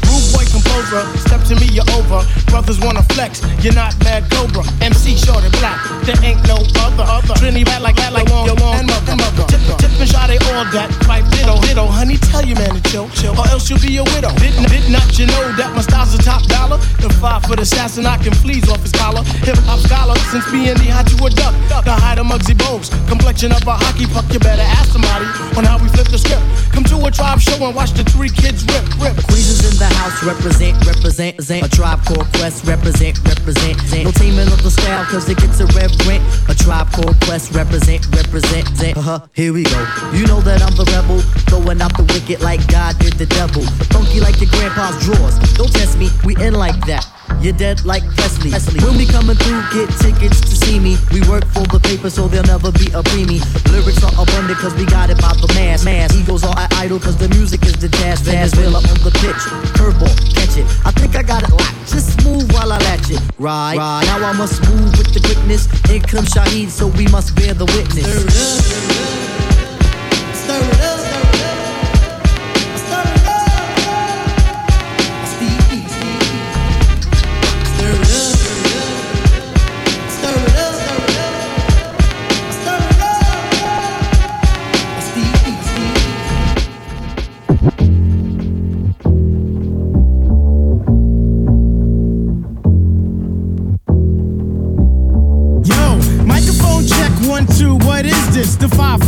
Rude 0.06 0.28
boy 0.34 0.46
composer, 0.52 1.04
to 1.50 1.56
me, 1.56 1.68
you're 1.72 1.90
over. 1.94 2.24
Brothers 2.48 2.80
wanna 2.80 3.04
flex, 3.14 3.42
you're 3.64 3.74
not 3.76 3.98
bad 4.00 4.30
Cobra. 4.32 4.64
MC 4.82 5.16
short 5.18 5.44
and 5.44 5.54
black, 5.60 5.80
there 6.06 6.20
ain't 6.24 6.42
no 6.48 6.58
other. 6.80 7.04
other. 7.04 7.36
Trinity 7.36 7.64
black 7.64 7.82
like 7.82 7.96
black 7.96 8.12
like 8.12 8.28
Nia 8.28 8.54
Long's 8.56 8.84
grandmother. 9.06 9.46
Tip, 9.48 9.62
tip 9.80 9.92
and 10.00 10.10
shot, 10.10 10.28
they 10.28 10.38
all 10.52 10.66
that. 10.72 10.90
Fight 11.06 11.26
ditto, 11.32 11.60
ditto. 11.62 11.86
Honey, 11.86 12.18
tell 12.18 12.46
your 12.46 12.58
man 12.58 12.76
to 12.76 12.82
chill, 12.90 13.10
chill, 13.10 13.38
or 13.38 13.48
else 13.50 13.70
you'll 13.70 13.80
be 13.80 13.98
a 13.98 14.04
widow. 14.16 14.32
Did, 14.40 14.54
did 14.70 14.90
not 14.90 15.08
you 15.20 15.28
know 15.28 15.44
that 15.58 15.72
my 15.76 15.82
style's 15.82 16.14
a 16.14 16.22
top 16.22 16.44
dollar? 16.48 16.78
The 17.02 17.10
five 17.22 17.44
foot 17.44 17.60
assassin, 17.60 18.06
I 18.06 18.18
can 18.18 18.34
fleas 18.34 18.70
off 18.70 18.82
his 18.82 18.92
collar. 18.92 19.24
Hip 19.44 19.58
hop 19.68 19.80
scholar, 19.80 20.16
since 20.32 20.46
being 20.52 20.76
the 20.76 20.90
hot 20.92 21.10
you 21.12 21.18
a 21.26 21.30
duck. 21.30 21.54
The 21.84 21.94
height 21.94 22.20
of 22.20 22.28
Muggsy 22.28 22.56
Bogues, 22.56 22.90
complexion 23.08 23.52
of 23.52 23.66
a 23.68 23.76
hockey 23.76 24.08
puck. 24.08 24.26
You 24.32 24.40
better 24.40 24.64
ask 24.64 24.92
somebody 24.92 25.26
on 25.58 25.64
how 25.64 25.78
we 25.78 25.90
flip 25.90 26.08
the 26.08 26.18
script. 26.18 26.44
Come 26.72 26.84
to 26.86 26.98
a 27.06 27.12
tribe 27.12 27.40
show 27.40 27.58
and 27.62 27.76
watch 27.76 27.92
the 27.94 28.04
three 28.04 28.30
kids 28.30 28.66
rip, 28.66 28.86
rip. 29.00 29.16
Queens 29.28 29.62
in 29.62 29.78
the 29.78 29.90
house, 30.00 30.24
represent, 30.24 30.74
represent, 30.86 31.43
represent. 31.50 31.74
A 31.74 31.76
tribe 31.76 32.06
called 32.06 32.28
Quest, 32.34 32.66
represent, 32.66 33.20
represent. 33.28 33.78
No 34.04 34.12
teaming 34.12 34.48
of 34.48 34.64
the 34.64 34.72
style, 34.72 35.06
cause 35.06 35.28
it 35.30 35.38
gets 35.38 35.60
irreverent. 35.60 36.24
A 36.50 36.56
tribe 36.56 36.92
called 36.92 37.20
Quest, 37.22 37.54
represent, 37.54 38.06
represent. 38.16 38.98
Uh-huh, 38.98 39.20
here 39.34 39.54
we 39.54 39.64
go. 39.64 39.80
You 40.14 40.26
know 40.28 40.42
that 40.42 40.62
I'm 40.62 40.76
the 40.76 40.86
rebel, 40.92 41.20
throwing 41.50 41.82
out 41.82 41.96
the 41.98 42.04
wicked 42.04 42.42
like 42.42 42.66
God 42.68 42.98
did 43.00 43.14
the 43.14 43.26
devil. 43.26 43.64
Funky 43.92 44.20
like 44.20 44.40
your 44.40 44.50
grandpa's 44.52 45.04
drawers. 45.04 45.38
Don't 45.56 45.72
test 45.72 45.98
me, 45.98 46.10
we 46.24 46.36
in 46.38 46.54
like 46.54 46.80
that. 46.88 47.13
You're 47.40 47.54
dead 47.54 47.84
like 47.86 48.04
Presley. 48.16 48.52
Presley. 48.52 48.80
When 48.84 48.98
we 48.98 49.06
coming 49.06 49.36
through, 49.36 49.62
get 49.74 49.90
tickets 50.00 50.40
to 50.42 50.56
see 50.56 50.80
me. 50.80 50.98
We 51.12 51.22
work 51.28 51.46
for 51.52 51.68
the 51.68 51.80
paper, 51.80 52.10
so 52.10 52.28
there'll 52.28 52.48
never 52.48 52.72
be 52.72 52.88
a 52.96 53.04
preemie. 53.04 53.44
Lyrics 53.72 54.04
are 54.04 54.16
abundant, 54.16 54.60
cause 54.60 54.74
we 54.76 54.86
got 54.86 55.10
it 55.10 55.20
by 55.20 55.34
the 55.36 55.52
mass. 55.54 55.84
mass. 55.84 56.16
Egos 56.16 56.44
are 56.44 56.56
idle, 56.80 57.00
cause 57.00 57.18
the 57.18 57.30
music 57.30 57.66
is 57.66 57.76
the 57.78 57.90
jazz. 57.90 58.22
Valenzuela 58.22 58.80
on 58.80 59.00
the 59.04 59.12
pitch. 59.20 59.44
Curveball, 59.76 60.16
catch 60.36 60.58
it. 60.58 60.66
I 60.86 60.92
think 60.92 61.16
I 61.16 61.24
got 61.24 61.44
it 61.44 61.52
locked. 61.52 61.76
Just 61.88 62.24
move 62.24 62.52
while 62.54 62.72
I 62.72 62.78
latch 62.80 63.12
it. 63.12 63.20
Right, 63.38 63.76
right. 63.78 64.04
Now 64.06 64.24
I 64.24 64.34
must 64.34 64.64
move 64.70 64.96
with 64.98 65.14
the 65.14 65.20
quickness. 65.20 65.68
In 65.92 66.02
comes 66.02 66.34
Shaheed, 66.34 66.70
so 66.70 66.88
we 66.88 67.08
must 67.08 67.36
bear 67.36 67.54
the 67.54 67.66
witness. 67.66 68.08
Stir 68.08 68.24
it 70.64 70.80
up. 70.80 70.84
Stir 70.84 70.93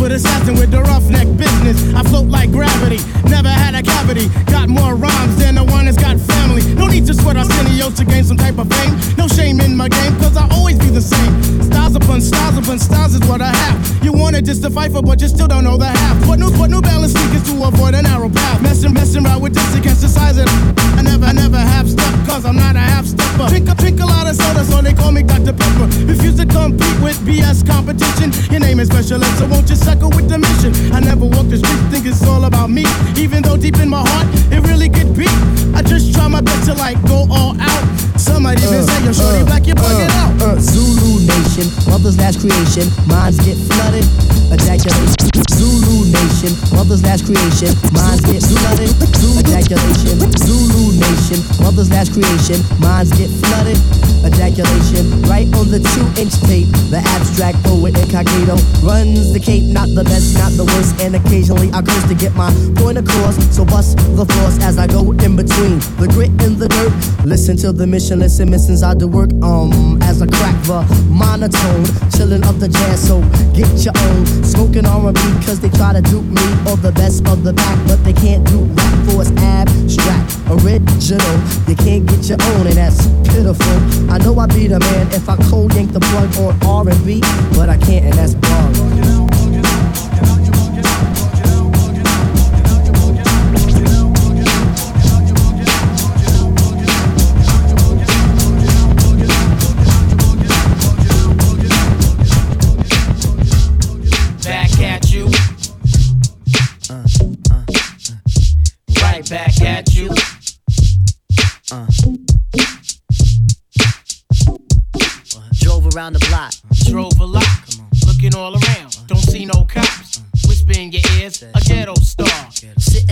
Foot 0.06 0.12
assassin 0.12 0.53
with 0.53 0.70
the 0.70 0.84
roughneck 0.84 1.26
business. 1.36 1.82
I 1.95 2.03
float 2.03 2.28
like 2.28 2.51
gravity, 2.51 3.01
never 3.28 3.49
had 3.49 3.74
a 3.74 3.82
cavity. 3.82 4.30
Got 4.45 4.70
more 4.70 4.93
rhymes 4.93 5.36
than 5.38 5.56
the 5.56 5.64
one 5.64 5.86
that's 5.86 5.97
got 5.97 6.20
family. 6.20 6.62
No 6.76 6.86
need 6.86 7.08
to 7.08 7.14
sweat 7.16 7.38
Arsenio 7.38 7.89
to 7.89 8.06
gain 8.06 8.24
some 8.24 8.38
type 8.38 8.60
of 8.60 8.70
fame. 8.70 8.93
No 9.18 9.28
shame 9.28 9.60
in 9.62 9.76
my 9.76 9.89
game, 9.89 10.14
cause 10.22 10.38
I 10.38 10.47
always 10.53 10.78
be 10.78 10.93
the 10.93 11.01
same. 11.01 11.34
Styles 11.64 11.95
upon 11.95 12.22
styles 12.22 12.56
upon 12.56 12.78
styles 12.78 13.16
is 13.16 13.22
what 13.22 13.41
I 13.41 13.49
have. 13.49 14.03
You 14.03 14.14
wanted 14.26 14.44
just 14.44 14.64
to 14.64 14.72
fight 14.72 14.92
for, 14.92 15.04
but 15.04 15.22
you 15.22 15.28
still 15.28 15.46
don't 15.46 15.64
know 15.64 15.78
the 15.78 15.86
half. 15.86 16.18
What 16.28 16.40
new, 16.40 16.50
what 16.58 16.72
new 16.72 16.82
balance 16.82 17.14
sneakers 17.14 17.46
to 17.46 17.64
avoid 17.64 17.94
a 17.94 18.02
narrow 18.02 18.28
path? 18.28 18.60
Messing, 18.60 18.92
messing 18.92 19.24
around 19.24 19.44
with 19.44 19.54
this 19.54 19.76
against 19.78 20.02
the 20.02 20.10
size 20.10 20.40
of 20.40 20.50
I 20.98 21.04
never, 21.04 21.26
I 21.26 21.32
never 21.32 21.60
have 21.60 21.88
step, 21.88 22.12
cause 22.26 22.44
I'm 22.44 22.56
not 22.56 22.76
a 22.76 22.80
half 22.80 23.06
stepper. 23.06 23.48
Drink 23.50 23.70
a, 23.70 23.76
drink 23.76 24.00
a 24.02 24.06
lot 24.06 24.26
of 24.26 24.36
soda, 24.36 24.66
so 24.66 24.82
they 24.82 24.94
call 24.94 25.12
me 25.12 25.22
Dr. 25.22 25.54
Pepper. 25.54 25.86
Refuse 26.10 26.36
to 26.42 26.46
compete 26.48 26.98
with 27.06 27.22
BS 27.22 27.68
competition. 27.70 28.34
Your 28.50 28.62
name 28.62 28.80
is 28.80 28.90
special, 28.90 29.22
so 29.38 29.46
won't 29.46 29.70
you 29.70 29.76
suckle 29.76 30.10
with 30.10 30.28
the 30.28 30.40
mission? 30.40 30.74
I 30.92 31.02
never 31.02 31.26
walk 31.26 31.46
the 31.54 31.62
street, 31.62 31.82
think 31.94 32.08
it's 32.08 32.26
all 32.26 32.46
about 32.46 32.72
me. 32.72 32.86
Even 33.22 33.44
though 33.44 33.58
deep 33.58 33.78
in 33.78 33.90
my 33.90 34.02
heart, 34.02 34.26
it 34.50 34.66
really 34.66 34.90
could 34.90 35.14
be. 35.16 35.30
I 35.78 35.84
just 35.86 36.16
try 36.16 36.28
my 36.28 36.42
best 36.42 36.66
to 36.66 36.74
like 36.74 36.98
go 37.06 37.30
all 37.30 37.54
out. 37.62 37.86
Some 38.18 38.44
might 38.44 38.58
even 38.64 38.80
uh, 38.80 38.90
say, 38.90 39.06
yo, 39.06 39.14
shorty 39.14 39.44
uh, 39.44 39.46
black, 39.46 39.68
you 39.68 39.76
bugging 39.76 40.10
uh, 40.10 40.24
out. 40.26 40.42
Uh, 40.42 40.60
Zulu 40.60 41.22
Nation, 41.30 41.68
mother's 41.86 42.18
last 42.18 42.40
creation, 42.40 42.90
minds 43.06 43.38
get 43.46 43.58
flooded. 43.70 44.14
Ejaculation. 44.51 45.32
Zulu 45.51 46.05
Nation, 46.11 46.51
mother's 46.76 47.03
last 47.03 47.26
creation, 47.26 47.72
minds 47.91 48.22
get 48.24 48.43
flooded. 48.43 48.91
Ejaculation. 49.41 50.16
Zulu 50.38 50.93
Nation, 50.99 51.39
mother's 51.63 51.89
last 51.89 52.13
creation, 52.13 52.59
minds 52.80 53.11
get 53.18 53.30
flooded. 53.41 53.78
Ejaculation. 54.26 55.05
Right 55.30 55.47
on 55.55 55.70
the 55.70 55.80
two 55.80 56.05
inch 56.22 56.34
tape, 56.45 56.70
the 56.89 57.01
abstract 57.18 57.61
poet 57.63 57.97
incognito 57.97 58.57
runs 58.86 59.34
the 59.34 59.39
cape, 59.39 59.66
not 59.72 59.89
the 59.89 60.03
best, 60.03 60.34
not 60.38 60.51
the 60.53 60.66
worst, 60.66 61.01
and 61.01 61.16
occasionally 61.16 61.70
I 61.74 61.82
curse 61.82 62.07
to 62.09 62.16
get 62.16 62.34
my 62.36 62.49
point 62.78 62.97
across. 62.97 63.36
So 63.55 63.66
bust 63.66 63.97
the 64.16 64.26
floors 64.26 64.57
as 64.63 64.78
I 64.78 64.88
go 64.88 65.11
in 65.11 65.36
between 65.36 65.80
the 65.97 66.07
grit 66.09 66.32
and 66.41 66.57
the 66.57 66.68
dirt. 66.70 66.93
Listen 67.26 67.57
to 67.57 67.72
the 67.72 67.88
mission, 67.88 68.20
listen, 68.20 68.49
missions 68.49 68.84
I 68.84 68.93
do 68.93 69.07
work 69.07 69.32
um 69.41 70.01
as 70.03 70.22
I 70.22 70.28
crack 70.28 70.55
the 70.63 70.82
monotone, 71.09 71.86
chilling 72.11 72.43
up 72.43 72.57
the 72.59 72.70
jazz. 72.70 73.07
So 73.07 73.22
get 73.53 73.70
your 73.84 73.93
smoking 74.43 74.86
R&B 74.86 75.20
cause 75.45 75.60
they 75.60 75.70
try 75.70 75.93
to 75.93 76.01
dupe 76.01 76.26
me 76.26 76.45
or 76.70 76.78
the 76.78 76.91
best 76.91 77.28
of 77.28 77.43
the 77.43 77.53
pack, 77.53 77.78
but 77.88 78.03
they 78.03 78.14
can't 78.14 78.45
do 78.47 78.64
rap 78.76 78.93
for 79.06 79.22
it's 79.22 79.32
abstract, 79.41 80.36
original. 80.49 81.36
You 81.68 81.76
can't 81.76 82.06
get 82.06 82.28
your 82.30 82.41
own, 82.56 82.68
and 82.68 82.78
that's 82.78 83.08
pitiful. 83.30 83.78
I 84.12 84.18
know 84.20 84.38
I'd 84.39 84.49
be 84.49 84.68
the 84.68 84.80
man 84.80 85.08
if 85.12 85.30
I 85.30 85.36
cold 85.49 85.74
yank 85.74 85.91
the 85.93 85.99
plug 85.99 86.30
on 86.38 86.88
R&B, 86.88 87.22
but 87.56 87.70
I 87.70 87.78
can't, 87.78 88.06
and 88.06 88.14
that's 88.14 88.36
bar. 88.36 88.95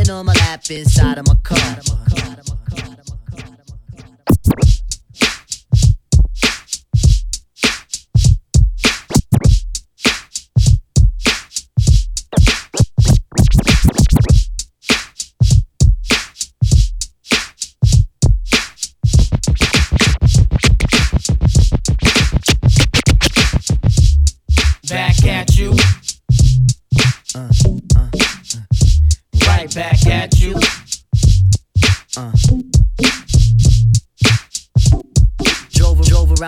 On 0.10 0.26
my 0.26 0.34
lap 0.34 0.70
inside 0.70 1.18
of 1.18 1.28
my 1.28 1.36
car. 1.44 2.13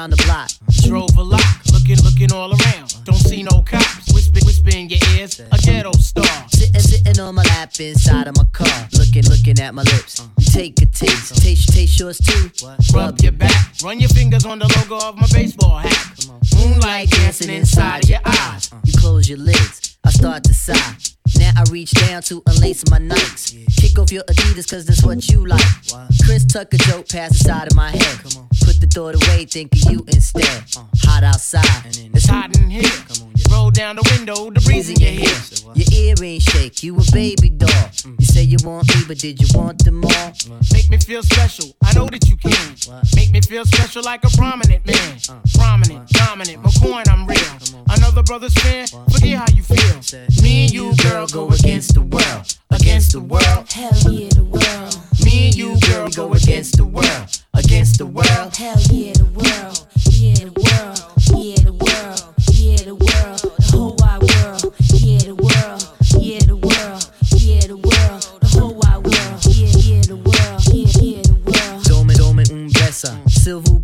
Around 0.06 0.12
the 0.12 0.24
block. 0.26 0.50
Drove 0.84 1.18
a 1.18 1.24
lot, 1.24 1.42
looking, 1.74 1.98
looking 2.04 2.32
all 2.32 2.52
around. 2.52 2.94
Don't 3.06 3.18
see 3.18 3.42
no 3.44 3.62
cops. 3.62 4.14
Whisper, 4.14 4.40
whisper 4.46 4.70
in 4.70 4.90
your 4.90 5.00
ears. 5.18 5.40
A 5.40 5.58
ghetto 5.58 5.92
star. 5.94 6.48
Sitting, 6.50 6.82
sitting 6.82 7.20
on 7.20 7.36
my 7.36 7.44
lap 7.44 7.72
inside 7.80 8.28
of 8.28 8.38
my 8.38 8.44
car, 8.54 8.88
looking, 8.94 9.24
looking 9.24 9.60
at 9.60 9.74
my 9.74 9.84
lips. 9.84 10.22
Take 10.54 10.82
a 10.82 10.86
taste, 10.86 11.42
taste, 11.42 11.74
taste 11.74 12.00
yours 12.00 12.20
too. 12.20 12.52
Rub 12.94 13.20
your 13.22 13.32
back. 13.32 13.74
Run 13.84 14.00
your 14.00 14.10
fingers 14.10 14.46
on 14.46 14.60
the 14.60 14.68
logo 14.78 15.04
of 15.08 15.18
my 15.18 15.28
baseball 15.34 15.80
hat. 15.80 16.28
Moonlight 16.56 17.10
dancing 17.10 17.50
inside 17.50 18.04
of 18.04 18.10
your 18.10 18.22
eyes. 18.26 18.72
You 18.84 18.94
close 18.98 19.28
your 19.28 19.40
lids, 19.40 19.98
I 20.04 20.12
start 20.12 20.44
to 20.46 20.54
sigh. 20.54 21.15
Now 21.40 21.52
I 21.58 21.64
reach 21.72 21.92
down 21.92 22.22
to 22.24 22.42
unlace 22.48 22.90
my 22.90 23.00
Nikes. 23.00 23.54
Kick 23.78 24.00
off 24.00 24.12
your 24.12 24.24
Adidas, 24.24 24.70
cause 24.70 24.86
that's 24.86 25.04
what 25.04 25.28
you 25.30 25.46
like. 25.46 25.62
Chris 26.26 26.46
Tucker 26.46 26.78
joke 26.78 27.08
passed 27.10 27.42
inside 27.42 27.68
of 27.68 27.76
my 27.76 27.90
head. 27.92 28.20
Put 28.64 28.80
the 28.82 28.88
thought 28.92 29.16
away, 29.16 29.46
think 29.46 29.74
of 29.74 29.92
you 29.92 30.04
instead. 30.08 30.64
Hot 31.04 31.24
outside, 31.24 31.86
It's 32.14 32.28
hot 32.28 32.56
in 32.58 32.70
here. 32.70 32.90
Roll 33.52 33.70
down 33.72 33.96
the 33.96 34.04
window, 34.18 34.50
the 34.50 34.60
breeze 34.62 34.90
in 34.90 34.98
your 35.00 35.12
hair. 35.12 35.38
your 35.76 35.88
ear 35.94 36.16
ain't 36.24 36.42
shake, 36.44 36.84
you 36.84 36.96
a 36.98 37.04
baby 37.12 37.50
doll. 37.50 37.70
You 38.20 38.26
say 38.26 38.44
you 38.44 38.58
want 38.64 38.88
me, 38.96 39.04
but 39.08 39.18
did 39.20 39.40
you 39.40 39.48
want 39.58 39.84
them 39.84 40.04
all? 40.04 40.34
Make 40.74 40.90
me 40.90 40.98
feel 40.98 41.24
special. 41.24 41.72
I 41.84 41.94
know 41.94 42.08
that 42.08 42.28
you 42.28 42.38
can. 42.38 42.76
Make 43.16 43.32
me 43.32 43.42
feel 43.42 43.66
special 43.66 44.04
like 44.04 44.24
a 44.26 44.30
prominent 44.36 44.86
man. 44.86 45.20
Prominent, 45.54 46.10
dominant, 46.10 46.64
McCoy, 46.64 47.08
I'm 47.08 47.28
real. 47.28 47.84
Another 47.90 48.24
brother's 48.24 48.54
fan, 48.56 48.88
forget 49.12 49.38
how 49.38 49.46
you 49.56 49.64
feel. 49.64 50.20
Me 50.42 50.64
and 50.64 50.72
you, 50.74 50.96
girl, 51.04 51.25
go 51.28 51.50
against 51.50 51.94
the 51.94 52.02
world. 52.02 52.58
Against 52.72 53.14
the 53.14 53.22
world. 53.22 53.72
Hell 53.72 53.92
yeah, 54.12 54.30
the 54.30 54.44
world. 54.44 54.98
Me 55.24 55.48
and 55.48 55.56
you, 55.56 55.80
girl, 55.82 56.10
go 56.10 56.34
against 56.34 56.78
the 56.78 56.86
world. 56.86 57.42
Against 57.54 57.98
the 57.98 58.06
world. 58.06 58.56
Hell 58.56 58.80
yeah, 58.92 59.14
the 59.14 59.26
world. 59.26 59.88
Yeah, 60.10 60.34
the 60.36 60.52
world. 60.52 61.00
Yeah, 61.32 61.56
the 61.64 61.74
world. 61.74 62.22
Yeah, 62.52 62.78
the 62.84 62.96
world. 62.96 63.40
The 63.58 63.72
whole 63.72 63.96
wide 64.00 64.22
world. 64.22 64.74
Yeah, 64.94 65.20
the 65.20 65.36
world. 65.36 65.84
Yeah, 66.18 66.40
the 66.46 66.56
world. 66.56 67.12
Yeah, 67.36 67.68
the 67.68 67.78
world. 67.78 68.22
The 68.42 68.48
whole 68.60 68.76
wide 68.76 69.04
world. 69.06 69.46
Yeah, 69.46 69.72
yeah, 69.78 70.02
the 70.02 70.16
world. 70.16 70.62
Yeah, 70.74 70.90
yeah, 71.02 71.22
the 71.22 71.36
world. 71.46 71.84
Dome, 71.86 72.14
dome, 72.14 72.44
un 72.52 72.70
besa. 72.70 73.20
S'il 73.28 73.60
vous 73.62 73.76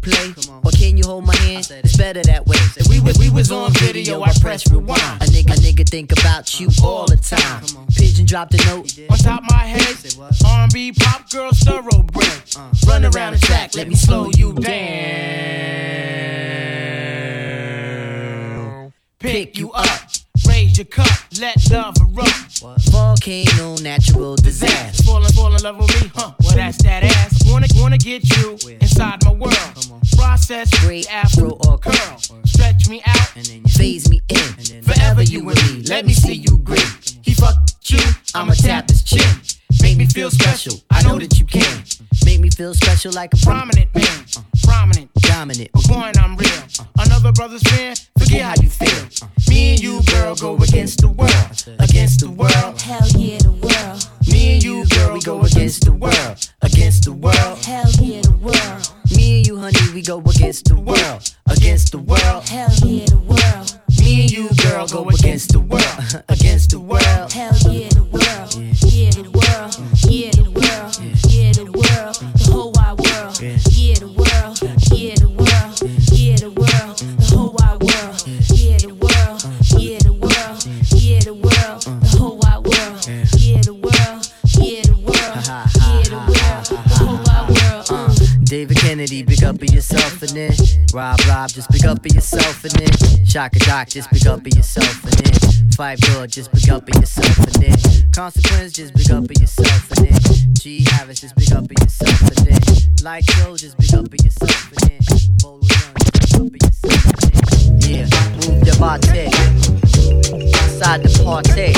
or 0.63 0.71
can 0.71 0.97
you 0.97 1.03
hold 1.05 1.25
my 1.25 1.35
hand? 1.35 1.67
It's 1.83 1.95
better 1.97 2.21
that 2.23 2.47
way. 2.47 2.57
If 2.77 2.87
we 2.89 2.99
was, 2.99 3.17
we 3.19 3.29
was 3.29 3.51
on 3.51 3.71
video, 3.73 4.21
I 4.23 4.31
press 4.41 4.69
rewind. 4.71 5.21
A 5.21 5.25
nigga, 5.25 5.53
a 5.53 5.59
nigga 5.59 5.87
think 5.87 6.11
about 6.11 6.59
you 6.59 6.69
all 6.83 7.05
the 7.05 7.10
time. 7.10 7.10
Pigeon 7.10 7.10
dropped 8.31 8.53
a 8.53 8.65
note. 8.67 8.97
On 9.09 9.17
top 9.17 9.43
my 9.49 9.65
head, 9.65 9.97
R&B 10.47 10.93
pop 10.93 11.29
girl 11.29 11.51
thoroughbred. 11.51 12.41
Uh, 12.55 12.71
run 12.87 13.03
around 13.03 13.33
the 13.33 13.39
track, 13.41 13.75
let 13.75 13.89
me 13.89 13.95
slow 13.95 14.29
you 14.37 14.53
down. 14.53 14.71
Pick 19.19 19.57
you 19.57 19.73
up, 19.73 20.07
raise 20.47 20.77
your 20.77 20.85
cup, 20.85 21.09
let 21.41 21.57
love 21.69 21.97
erupt. 21.99 22.61
Volcano, 22.89 23.75
natural 23.81 24.37
disaster. 24.37 25.03
Fall 25.03 25.25
in, 25.25 25.33
fall 25.33 25.53
in 25.53 25.61
love 25.61 25.77
with 25.77 26.01
me, 26.01 26.09
huh? 26.15 26.31
Well, 26.41 26.55
that's 26.55 26.81
that 26.83 27.03
ass. 27.03 27.37
Wanna, 27.51 27.67
wanna 27.75 27.97
get 27.97 28.23
you 28.37 28.57
inside 28.79 29.25
my 29.25 29.33
world. 29.33 30.01
Process, 30.15 30.69
Great 30.85 31.13
afro 31.13 31.57
or 31.67 31.77
curl, 31.77 32.17
stretch 32.45 32.87
me 32.87 33.01
out, 33.05 33.35
and 33.35 33.45
then 33.45 33.63
you 33.65 33.73
phase 33.73 34.09
me 34.09 34.21
in. 34.29 34.83
forever 34.83 35.21
you 35.21 35.49
and 35.49 35.61
me. 35.73 35.83
Let 35.83 36.05
me 36.05 36.13
see 36.13 36.35
you 36.35 36.57
grin. 36.59 36.79
He 37.23 37.33
fucked 37.33 37.71
you, 37.91 37.99
I'ma 38.33 38.53
tap 38.53 38.89
his 38.89 39.03
chin. 39.03 39.21
Make 39.81 39.97
me 39.97 40.05
feel 40.05 40.29
special. 40.31 40.73
I 40.89 41.01
know 41.03 41.19
that 41.19 41.37
you 41.39 41.45
can. 41.45 41.83
Make 42.25 42.39
me 42.39 42.49
feel 42.49 42.73
special 42.73 43.11
like 43.13 43.33
a 43.33 43.37
Prominent 43.37 43.93
man, 43.95 44.25
prominent. 44.63 45.09
dominant. 45.21 45.71
McCoy, 45.73 46.17
I'm 46.17 46.37
real. 46.37 46.87
Another 46.99 47.31
brother's 47.31 47.63
fan, 47.63 47.95
forget 48.17 48.41
how 48.41 48.53
you 48.61 48.69
feel. 48.69 49.05
Me 49.49 49.71
and 49.71 49.79
you, 49.81 50.01
girl, 50.03 50.35
go 50.35 50.55
against 50.57 51.01
the 51.01 51.09
world. 51.09 51.79
Against 51.79 52.19
the 52.21 52.29
world. 52.29 52.79
Hell 52.81 53.07
yeah, 53.17 53.37
the 53.39 53.51
world. 53.51 54.07
Me 54.27 54.53
and 54.55 54.63
you, 54.63 54.85
girl, 54.87 55.13
we 55.13 55.19
go 55.21 55.41
against 55.41 55.83
the 55.85 55.91
world. 55.91 56.37
Against 56.61 57.03
the 57.03 57.11
world. 57.13 57.65
Hell 57.65 57.89
yeah, 57.99 58.21
the 58.21 58.31
world. 58.31 58.91
Me 59.15 59.37
and 59.39 59.47
you, 59.47 59.57
honey, 59.57 59.93
we 59.93 60.01
go 60.01 60.19
against 60.21 60.65
the 60.65 60.75
world. 60.75 61.35
Against 61.49 61.91
the 61.91 61.97
world. 61.99 62.47
Hell 62.47 62.69
yeah, 62.85 63.05
the 63.05 63.17
world. 63.17 63.79
Me 63.99 64.21
and 64.21 64.31
you, 64.31 64.49
girl, 64.63 64.87
go 64.87 65.09
against 65.09 65.51
the 65.51 65.59
world. 65.59 65.70
David 88.51 88.75
Kennedy, 88.79 89.23
big 89.23 89.45
up 89.45 89.55
of 89.55 89.73
yourself 89.73 90.21
in 90.23 90.35
it. 90.35 90.59
Rob 90.93 91.17
Rob, 91.25 91.49
just 91.49 91.71
big 91.71 91.85
up 91.85 92.05
of 92.05 92.13
yourself 92.13 92.65
in 92.65 92.83
it. 92.83 93.25
Shaka 93.25 93.59
Doc, 93.59 93.87
just 93.87 94.11
big 94.11 94.27
up 94.27 94.45
of 94.45 94.53
yourself 94.53 95.05
in 95.05 95.13
it. 95.19 95.39
Phife 95.71 95.99
Dawg, 95.99 96.29
just 96.29 96.51
big 96.51 96.69
up 96.69 96.83
of 96.83 96.93
yourself 96.99 97.39
in 97.55 97.63
it. 97.63 98.13
Consequence, 98.13 98.73
just 98.73 98.93
big 98.93 99.09
up 99.09 99.23
of 99.23 99.39
yourself 99.39 99.97
in 99.99 100.07
it. 100.07 100.23
G 100.59 100.83
Harris, 100.89 101.21
just 101.21 101.33
big 101.37 101.49
up 101.53 101.63
of 101.63 101.71
yourself 101.71 102.37
in 102.39 102.53
it. 102.53 103.01
Like 103.01 103.23
Joe, 103.23 103.55
just 103.55 103.77
big 103.77 103.93
up 103.93 104.07
of 104.07 104.21
yourself 104.21 104.73
in 104.83 104.91
it. 104.91 105.41
Bolo 105.41 105.61
Young, 105.61 105.95
just 106.19 106.35
big 106.35 106.35
up 106.35 106.51
of 106.51 106.59
yourself 106.59 107.23
in 107.23 107.31
it. 107.39 107.87
Yeah, 107.87 108.51
move 108.51 108.67
your 108.67 108.75
body. 108.75 109.31
Outside 110.59 111.03
the 111.03 111.21
party. 111.23 111.71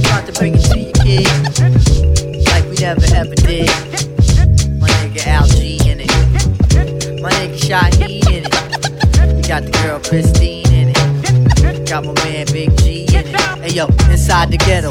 About 0.00 0.24
to 0.24 0.32
bring 0.40 0.54
it 0.56 0.64
to 0.72 0.78
your 0.78 0.92
kid. 1.04 1.28
Like 2.48 2.64
we 2.64 2.76
never 2.76 3.04
ever 3.14 3.34
did. 3.34 4.19
Nigga 5.10 5.26
Al 5.26 5.46
G 5.48 5.76
in 5.90 6.00
it. 6.00 6.08
My 7.20 7.30
nigga 7.30 7.58
Shaheed 7.58 8.30
in 8.30 8.44
it. 8.46 8.54
We 9.34 9.42
got 9.42 9.64
the 9.64 9.70
girl 9.82 9.98
Christine 9.98 10.72
in 10.72 10.90
it. 10.90 11.88
Got 11.88 12.04
my 12.04 12.12
man 12.24 12.46
Big 12.52 12.76
G 12.78 13.06
in 13.08 13.26
it. 13.26 13.36
Hey 13.60 13.70
yo, 13.70 13.86
inside 14.08 14.52
the 14.52 14.56
ghetto. 14.56 14.88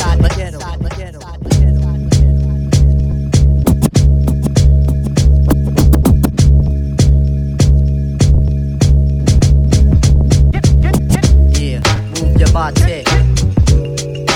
Yeah, 11.58 11.82
move 12.20 12.38
your 12.38 12.52
body. 12.52 13.04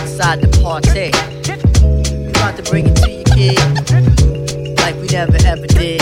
Inside 0.02 0.40
the 0.42 0.48
party. 0.62 1.12
About 2.30 2.56
to 2.56 2.64
bring 2.72 2.88
it 2.88 2.96
to 2.96 3.12
your 3.12 3.24
kid. 3.26 4.13
Never 5.14 5.38
ever 5.46 5.68
did. 5.68 6.02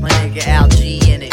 My 0.00 0.08
nigga 0.08 0.44
Al 0.48 0.66
G 0.70 0.98
in 1.08 1.22
it. 1.22 1.32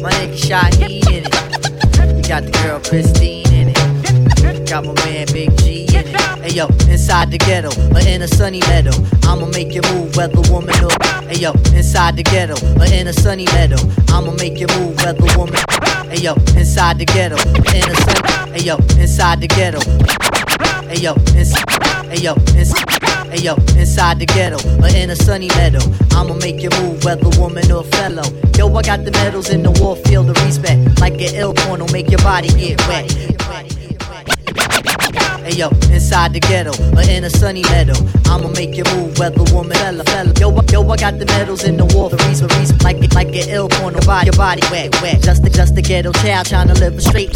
My 0.00 0.10
nigga 0.10 0.34
Shaheed 0.34 1.06
in 1.12 1.24
it. 1.26 2.26
Got 2.26 2.44
the 2.44 2.50
girl 2.64 2.80
Christine 2.80 3.46
in 3.52 3.68
it. 3.68 4.66
Got 4.66 4.86
my 4.86 4.94
man 5.04 5.26
Big 5.34 5.54
G 5.58 5.84
in 5.94 6.06
it. 6.08 6.16
Hey 6.40 6.54
yo, 6.56 6.66
inside 6.88 7.30
the 7.30 7.36
ghetto 7.36 7.68
or 7.94 8.00
in 8.08 8.22
a 8.22 8.28
sunny 8.28 8.60
meadow. 8.60 8.92
I'ma 9.24 9.48
make 9.48 9.74
you 9.74 9.82
move, 9.92 10.16
whether 10.16 10.40
woman 10.50 10.74
or. 10.82 10.96
Hey 11.28 11.36
yo, 11.36 11.52
inside 11.76 12.16
the 12.16 12.22
ghetto 12.22 12.56
or 12.80 12.86
in 12.86 13.06
a 13.08 13.12
sunny 13.12 13.44
meadow. 13.52 13.76
I'ma 14.08 14.32
make 14.40 14.58
you 14.58 14.66
move, 14.78 14.96
whether 15.04 15.26
woman. 15.36 15.60
Hey 16.08 16.22
yo, 16.24 16.32
inside 16.56 16.98
the 16.98 17.04
ghetto 17.04 17.36
or 17.36 17.74
in 17.76 17.84
a 17.84 17.96
sunny. 18.00 18.52
Hey 18.56 18.64
yo, 18.64 18.76
inside 18.96 19.42
the 19.42 19.46
ghetto. 19.46 19.80
Hey 20.88 21.00
yo, 21.00 21.12
inside. 21.36 21.99
Hey 22.10 22.22
yo, 22.22 22.34
inside. 22.58 23.30
Hey 23.30 23.38
yo, 23.44 23.54
inside 23.78 24.18
the 24.18 24.26
ghetto 24.26 24.58
or 24.82 24.88
in 24.88 25.10
a 25.10 25.14
sunny 25.14 25.46
meadow. 25.46 25.78
I'ma 26.10 26.34
make 26.34 26.60
you 26.60 26.68
move, 26.80 27.04
whether 27.04 27.28
woman 27.38 27.70
or 27.70 27.84
fellow. 27.84 28.24
Yo, 28.58 28.66
I 28.74 28.82
got 28.82 29.04
the 29.04 29.12
medals 29.12 29.48
in 29.48 29.62
the 29.62 29.70
war 29.80 29.94
field 29.94 30.28
of 30.28 30.36
respect. 30.44 30.98
Like 30.98 31.14
an 31.14 31.36
ill 31.36 31.54
porno, 31.54 31.86
make 31.92 32.10
your 32.10 32.18
body 32.18 32.48
get 32.48 32.80
wet. 32.88 33.06
Hey 35.50 35.56
yo, 35.56 35.68
inside 35.90 36.32
the 36.32 36.38
ghetto 36.38 36.70
or 36.94 37.02
in 37.10 37.24
a 37.24 37.30
sunny 37.30 37.62
meadow. 37.62 37.98
I'ma 38.26 38.54
make 38.54 38.76
you 38.76 38.84
move, 38.94 39.18
whether 39.18 39.42
woman, 39.52 39.74
fella, 39.74 40.04
fella. 40.04 40.32
Yo, 40.38 40.54
yo, 40.70 40.88
I 40.88 40.96
got 40.96 41.18
the 41.18 41.26
medals 41.26 41.64
in 41.64 41.76
the 41.76 41.86
war 41.86 42.08
for 42.08 42.14
reason, 42.28 42.46
reason. 42.54 42.78
Like 42.84 43.02
it, 43.02 43.12
like 43.16 43.34
an 43.34 43.50
ill 43.50 43.68
porno, 43.68 43.98
body, 44.06 44.26
your 44.26 44.36
body 44.36 44.62
wet, 44.70 44.94
wet. 45.02 45.20
Just 45.22 45.42
the, 45.42 45.50
just 45.50 45.74
the 45.74 45.82
ghetto 45.82 46.12
child 46.22 46.46
trying 46.46 46.68
to 46.68 46.74
live 46.74 46.94
a 46.94 47.00
straight. 47.00 47.32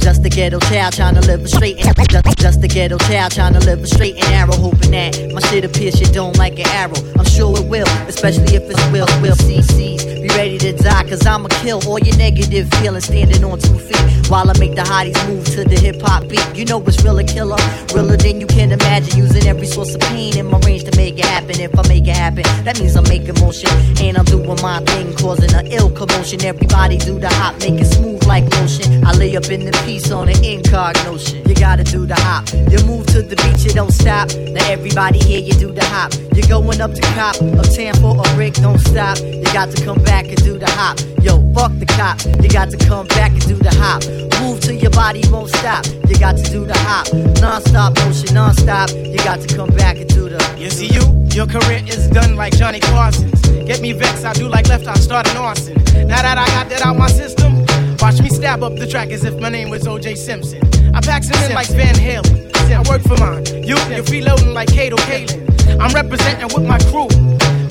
Just 0.00 0.22
the 0.22 0.30
ghetto 0.30 0.58
child 0.72 0.94
trying 0.94 1.16
to 1.16 1.20
live 1.20 1.44
a 1.44 1.48
straight. 1.48 1.76
Just, 2.08 2.38
just 2.38 2.60
the 2.62 2.68
ghetto 2.68 2.96
child 2.96 3.32
trying 3.32 3.52
to 3.52 3.60
live 3.60 3.82
a 3.82 3.86
straight 3.86 4.16
and 4.16 4.32
arrow, 4.32 4.56
hoping 4.56 4.92
that 4.92 5.30
my 5.34 5.40
shit 5.52 5.62
appears 5.66 6.00
you 6.00 6.06
don't 6.06 6.38
like 6.38 6.58
an 6.58 6.66
arrow. 6.68 6.96
I'm 7.18 7.26
sure 7.26 7.52
it 7.60 7.66
will, 7.68 7.86
especially 8.08 8.56
if 8.56 8.64
it's 8.70 8.80
will, 8.88 9.06
will 9.20 9.36
CCs. 9.36 10.22
Be 10.22 10.28
ready 10.28 10.56
to 10.58 10.72
die, 10.72 11.04
cause 11.04 11.26
I'ma 11.26 11.48
kill 11.60 11.86
all 11.86 11.98
your 11.98 12.16
negative 12.16 12.70
feelings 12.80 13.04
standing 13.04 13.44
on 13.44 13.58
two 13.58 13.78
feet. 13.78 14.00
While 14.30 14.48
I 14.48 14.56
make 14.58 14.76
the 14.76 14.82
hotties 14.82 15.20
move 15.28 15.44
to 15.56 15.64
the 15.64 15.78
hip 15.78 16.00
hop 16.00 16.28
beat. 16.28 16.40
You 16.54 16.64
know 16.64 16.80
it's 16.86 17.02
real 17.02 17.18
a 17.18 17.24
killer, 17.50 17.94
realer 17.94 18.16
than 18.16 18.40
you 18.40 18.46
can 18.46 18.72
imagine. 18.72 19.16
Using 19.18 19.46
every 19.46 19.66
source 19.66 19.94
of 19.94 20.00
pain 20.00 20.36
in 20.36 20.46
my 20.46 20.58
range 20.60 20.84
to 20.84 20.96
make 20.96 21.18
it 21.18 21.24
happen. 21.24 21.60
If 21.60 21.78
I 21.78 21.86
make 21.88 22.06
it 22.06 22.16
happen, 22.16 22.44
that 22.64 22.78
means 22.78 22.96
I'm 22.96 23.04
making 23.04 23.34
motion. 23.40 23.70
And 24.00 24.16
I'm 24.16 24.24
doing 24.24 24.60
my 24.62 24.80
thing, 24.80 25.14
causing 25.14 25.52
an 25.54 25.66
ill 25.68 25.90
commotion. 25.90 26.44
Everybody 26.44 26.98
do 26.98 27.18
the 27.18 27.28
hop, 27.28 27.58
make 27.60 27.80
it 27.80 27.86
smooth 27.86 28.24
like 28.26 28.44
lotion. 28.56 29.04
I 29.04 29.12
lay 29.12 29.36
up 29.36 29.50
in 29.50 29.64
the 29.64 29.72
piece 29.84 30.10
on 30.10 30.28
an 30.28 30.42
incognition. 30.44 31.48
You 31.48 31.54
gotta 31.54 31.84
do 31.84 32.06
the 32.06 32.16
hop. 32.16 32.48
You 32.70 32.84
move 32.86 33.06
to 33.08 33.22
the 33.22 33.36
beat, 33.36 33.64
you 33.64 33.72
don't 33.72 33.92
stop. 33.92 34.28
Now 34.34 34.66
everybody 34.70 35.18
here, 35.18 35.40
you 35.40 35.54
do 35.54 35.72
the 35.72 35.84
hop. 35.84 36.12
You're 36.34 36.48
going 36.48 36.80
up 36.80 36.94
to 36.94 37.02
cop, 37.14 37.36
uptown 37.58 37.94
for 38.00 38.18
a 38.18 38.34
brick, 38.34 38.54
don't 38.54 38.78
stop. 38.78 39.18
You 39.18 39.44
got 39.52 39.70
to 39.70 39.84
come 39.84 40.02
back 40.02 40.26
and 40.26 40.36
do 40.42 40.58
the 40.58 40.70
hop. 40.70 40.98
Yo, 41.22 41.36
fuck 41.52 41.72
the 41.78 41.86
cops. 41.86 42.24
You 42.24 42.48
got 42.48 42.70
to 42.70 42.78
come 42.78 43.06
back 43.08 43.32
and 43.32 43.46
do 43.46 43.56
the 43.56 43.74
hop. 43.74 44.02
Move 44.40 44.60
till 44.60 44.74
your 44.74 44.90
body 44.90 45.22
won't 45.30 45.50
stop. 45.50 45.84
You 46.08 46.18
got 46.18 46.36
to 46.36 46.42
do 46.50 46.64
the 46.64 46.78
hop. 46.78 47.29
Non-stop 47.40 47.96
motion, 47.98 48.34
non-stop. 48.34 48.90
You 48.90 49.16
got 49.18 49.40
to 49.40 49.54
come 49.54 49.70
back 49.76 49.96
and 49.98 50.08
do 50.08 50.28
the. 50.28 50.40
You 50.58 50.70
see 50.70 50.86
you, 50.86 51.02
your 51.34 51.46
career 51.46 51.82
is 51.86 52.08
done 52.08 52.36
like 52.36 52.56
Johnny 52.56 52.80
Carson's. 52.80 53.40
Get 53.66 53.80
me 53.80 53.92
vexed, 53.92 54.24
I 54.24 54.32
do 54.32 54.48
like 54.48 54.68
left, 54.68 54.86
I 54.86 54.94
start 54.94 55.28
an 55.28 55.36
arson. 55.36 55.74
Now 56.06 56.22
that 56.22 56.38
I 56.38 56.46
got 56.46 56.68
that 56.70 56.82
out 56.82 56.96
my 56.96 57.08
system, 57.08 57.64
watch 57.98 58.20
me 58.20 58.28
stab 58.28 58.62
up 58.62 58.76
the 58.76 58.86
track 58.86 59.10
as 59.10 59.24
if 59.24 59.38
my 59.38 59.48
name 59.48 59.70
was 59.70 59.86
O.J. 59.86 60.16
Simpson. 60.16 60.60
I 60.94 61.00
pack 61.00 61.22
some 61.22 61.42
in 61.44 61.54
like 61.54 61.68
Van 61.68 61.94
Halen. 61.94 62.50
I 62.72 62.82
work 62.88 63.02
for 63.02 63.16
mine. 63.16 63.44
You, 63.46 63.76
you're 63.90 64.04
freeloading 64.04 64.54
like 64.54 64.68
Kato 64.68 64.96
Kaelin. 64.96 65.50
I'm 65.80 65.92
representing 65.92 66.48
with 66.54 66.66
my 66.66 66.78
crew. 66.90 67.08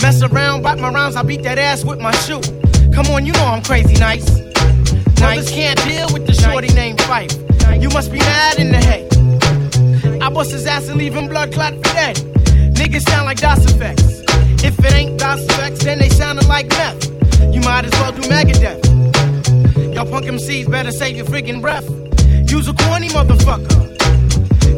Mess 0.01 0.21
around, 0.21 0.61
bite 0.61 0.79
my 0.79 0.89
rhymes, 0.91 1.15
I 1.15 1.23
beat 1.23 1.43
that 1.43 1.57
ass 1.57 1.83
with 1.83 1.99
my 1.99 2.11
shoe. 2.11 2.41
Come 2.93 3.07
on, 3.07 3.25
you 3.25 3.33
know 3.33 3.45
I'm 3.45 3.63
crazy 3.63 3.95
nice. 3.95 4.29
Brothers 5.19 5.51
can't 5.51 5.81
deal 5.83 6.07
with 6.13 6.25
the 6.25 6.33
shorty 6.33 6.73
named 6.73 6.99
Phife. 6.99 7.81
You 7.81 7.89
must 7.89 8.11
be 8.11 8.19
mad 8.19 8.59
in 8.59 8.71
the 8.71 8.77
head. 8.77 9.18
I 10.29 10.31
bust 10.31 10.51
his 10.51 10.67
ass 10.67 10.87
and 10.89 10.99
leave 10.99 11.15
him 11.15 11.27
blood 11.27 11.51
clot 11.51 11.73
for 11.73 11.81
dead. 11.81 12.15
Niggas 12.75 13.01
sound 13.09 13.25
like 13.25 13.39
Das 13.39 13.65
EFX. 13.65 14.63
If 14.63 14.77
it 14.77 14.93
ain't 14.93 15.19
Das 15.19 15.43
EFX, 15.43 15.79
then 15.79 15.97
they 15.97 16.09
sounding 16.09 16.47
like 16.47 16.67
meth. 16.69 17.09
You 17.51 17.61
might 17.61 17.85
as 17.85 17.91
well 17.93 18.11
do 18.11 18.21
Megadeth. 18.29 19.95
Y'all 19.95 20.05
punk 20.05 20.27
MCs 20.27 20.69
better 20.69 20.91
save 20.91 21.17
your 21.17 21.25
freaking 21.25 21.61
breath. 21.61 21.89
Use 22.47 22.67
a 22.67 22.75
corny 22.75 23.09
motherfucker. 23.09 23.73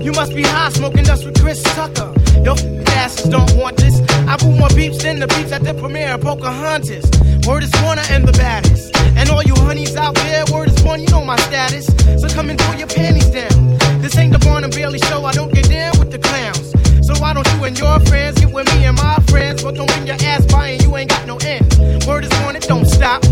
You 0.01 0.13
must 0.13 0.33
be 0.33 0.43
high 0.43 0.69
smoking 0.69 1.03
dust 1.03 1.25
with 1.25 1.37
Chris 1.41 1.61
Tucker. 1.63 2.13
Yo, 2.45 2.53
asses 2.87 3.29
don't 3.29 3.53
want 3.57 3.75
this. 3.75 3.99
I 4.31 4.37
boot 4.37 4.57
more 4.57 4.69
beeps 4.69 5.01
than 5.01 5.19
the 5.19 5.27
beeps 5.27 5.51
at 5.51 5.61
the 5.61 5.73
premiere 5.73 6.13
of 6.13 6.21
Pocahontas. 6.21 7.03
Word 7.45 7.63
is 7.63 7.71
Warner 7.83 8.03
and 8.11 8.25
the 8.25 8.31
baddest. 8.31 8.95
And 9.17 9.29
all 9.29 9.43
you 9.43 9.53
honeys 9.55 9.93
out 9.97 10.15
there, 10.15 10.45
word 10.53 10.69
is 10.69 10.83
one, 10.83 11.01
you 11.01 11.09
know 11.09 11.25
my 11.25 11.35
status. 11.35 11.87
So 12.21 12.29
come 12.29 12.49
and 12.49 12.57
pull 12.57 12.75
your 12.75 12.87
panties 12.87 13.29
down. 13.29 13.77
This 13.99 14.17
ain't 14.17 14.31
the 14.31 14.39
Barnum 14.39 14.71
Bailey 14.71 14.99
show, 14.99 15.25
I 15.25 15.33
don't 15.33 15.53
get 15.53 15.67
down 15.67 15.99
with 15.99 16.11
the 16.11 16.19
clowns. 16.19 16.71
So 17.05 17.13
why 17.21 17.33
don't 17.33 17.45
you 17.55 17.65
and 17.65 17.77
your 17.77 17.99
friends 18.07 18.39
get 18.39 18.53
with 18.53 18.73
me 18.73 18.85
and 18.85 18.95
my 18.95 19.15
friends? 19.27 19.63
But 19.63 19.75
don't 19.75 19.91
bring 19.91 20.07
your 20.07 20.15
ass 20.21 20.45
by 20.45 20.69
and 20.69 20.81
you 20.81 20.95
ain't 20.95 21.09
got 21.09 21.27
no 21.27 21.35
end. 21.43 21.67
Word 22.07 22.23
is 22.23 22.31
one, 22.39 22.55
it 22.55 22.63
don't 22.63 22.85
stop. 22.85 23.25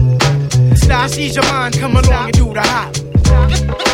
Stop, 0.75 1.11
ease 1.17 1.33
your 1.33 1.45
mind, 1.45 1.79
come 1.79 1.95
along 1.95 2.25
and 2.25 2.33
do 2.33 2.53
the 2.53 2.61
hop. 2.61 3.88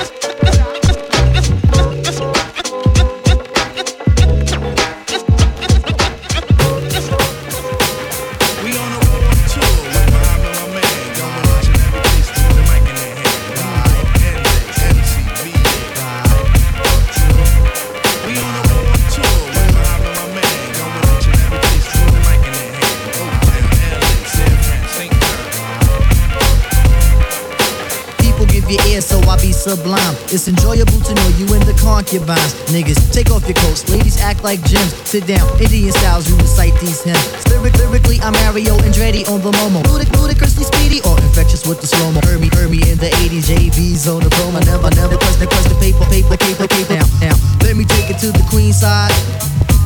It's 30.35 30.51
enjoyable 30.51 30.99
to 30.99 31.15
know 31.15 31.29
you 31.39 31.47
in 31.55 31.63
the 31.63 31.71
concubines. 31.79 32.59
Niggas, 32.67 32.99
take 33.15 33.31
off 33.31 33.47
your 33.47 33.55
coats. 33.55 33.87
Ladies 33.87 34.19
act 34.19 34.43
like 34.43 34.59
gems. 34.67 34.91
Sit 35.07 35.23
down, 35.23 35.47
Indian 35.63 35.95
styles, 35.95 36.27
you 36.27 36.35
recite 36.35 36.75
these 36.83 37.07
hymns. 37.07 37.23
Lyric, 37.47 37.71
lyrically, 37.79 38.19
I'm 38.19 38.35
Mario 38.43 38.75
Andretti 38.83 39.23
on 39.31 39.39
the 39.39 39.55
Momo. 39.55 39.79
Ludic, 39.87 40.11
ludicrously 40.19 40.67
speedy 40.67 40.99
or 41.07 41.15
infectious 41.23 41.63
with 41.63 41.79
the 41.79 41.87
slow 41.87 42.11
mo. 42.11 42.19
Heard 42.19 42.43
me 42.43 42.51
in 42.83 42.99
the 42.99 43.07
80s, 43.23 43.47
JV's 43.47 44.11
on 44.11 44.27
the 44.27 44.29
promo. 44.35 44.59
Never, 44.67 44.91
never 44.99 45.15
the 45.15 45.47
press 45.47 45.71
paper, 45.79 46.03
paper, 46.11 46.35
paper, 46.35 46.67
paper. 46.67 46.99
Now, 46.99 47.31
now, 47.31 47.35
let 47.63 47.79
me 47.79 47.85
take 47.87 48.11
it 48.11 48.19
to 48.19 48.35
the 48.35 48.43
queen 48.51 48.73
side. 48.73 49.15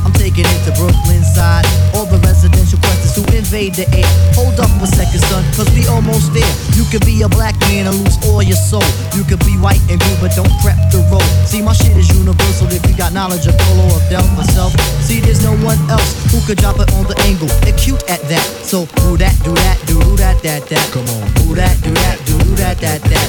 I'm 0.02 0.12
taking 0.18 0.50
it 0.50 0.60
to 0.66 0.74
Brooklyn 0.74 1.22
side. 1.22 1.62
All 1.94 2.10
the 2.10 2.18
residential 2.26 2.82
questions 2.82 2.99
who 3.16 3.24
invade 3.36 3.74
the 3.74 3.86
air. 3.96 4.10
Hold 4.34 4.58
up 4.60 4.70
a 4.82 4.86
second, 4.86 5.20
son, 5.30 5.44
cause 5.54 5.68
we 5.74 5.86
almost 5.86 6.32
there. 6.32 6.54
You 6.76 6.84
could 6.90 7.04
be 7.04 7.22
a 7.22 7.28
black 7.28 7.58
man 7.68 7.86
and 7.86 7.96
lose 7.96 8.18
all 8.26 8.42
your 8.42 8.58
soul. 8.58 8.84
You 9.14 9.24
could 9.24 9.40
be 9.44 9.56
white 9.58 9.82
and 9.90 9.98
blue, 9.98 10.18
but 10.20 10.34
don't 10.36 10.52
prep 10.62 10.78
the 10.90 11.02
road. 11.10 11.24
See, 11.46 11.62
my 11.62 11.72
shit 11.72 11.96
is 11.96 12.08
universal 12.10 12.68
if 12.70 12.82
you 12.86 12.96
got 12.96 13.12
knowledge 13.12 13.46
of 13.46 13.56
Polo 13.58 13.84
or 13.94 14.02
Del 14.08 14.26
myself. 14.36 14.72
See, 15.02 15.20
there's 15.20 15.42
no 15.42 15.56
one 15.64 15.78
else 15.90 16.14
who 16.30 16.40
could 16.46 16.58
drop 16.58 16.78
it 16.78 16.92
on 16.94 17.04
the 17.04 17.16
angle. 17.26 17.48
They're 17.62 17.76
cute 17.76 18.02
at 18.08 18.22
that. 18.28 18.44
So, 18.62 18.86
do 19.02 19.16
that, 19.18 19.34
do 19.42 19.54
that, 19.54 19.78
do 19.86 19.98
that, 20.16 20.42
that, 20.42 20.66
that. 20.68 20.84
Come 20.92 21.08
on. 21.10 21.26
Do 21.42 21.54
that, 21.54 21.74
do 21.82 21.90
that, 21.94 22.16
do 22.26 22.38
that, 22.60 22.78
that, 22.78 23.02
that. 23.02 23.28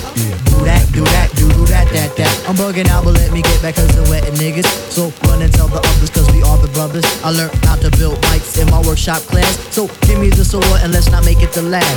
Do 0.52 0.68
that, 0.68 0.86
do 0.94 1.04
that, 1.04 1.30
do 1.36 1.48
that, 1.74 1.88
that, 1.94 2.16
that. 2.18 2.32
I'm 2.48 2.56
bugging 2.56 2.88
out, 2.90 3.04
but 3.04 3.16
let 3.16 3.32
me 3.32 3.42
get 3.42 3.62
back 3.62 3.76
cause 3.76 3.90
they're 3.96 4.10
wetting 4.10 4.36
niggas. 4.36 4.68
So, 4.92 5.12
run 5.28 5.42
and 5.42 5.52
tell 5.54 5.68
the 5.68 5.80
others 5.80 6.10
cause 6.10 6.30
we 6.32 6.44
are 6.44 6.58
the 6.58 6.70
brothers. 6.74 7.06
I 7.24 7.32
learned 7.32 7.56
how 7.66 7.76
to 7.78 7.90
build 7.98 8.18
mics 8.30 8.62
in 8.62 8.70
my 8.70 8.82
workshop 8.82 9.22
class. 9.32 9.58
So, 9.72 9.88
give 10.01 10.19
me 10.19 10.28
the 10.28 10.43
sword 10.43 10.65
and 10.84 10.91
let's 10.91 11.09
not 11.09 11.24
make 11.24 11.41
it 11.41 11.53
the 11.53 11.61
last. 11.61 11.88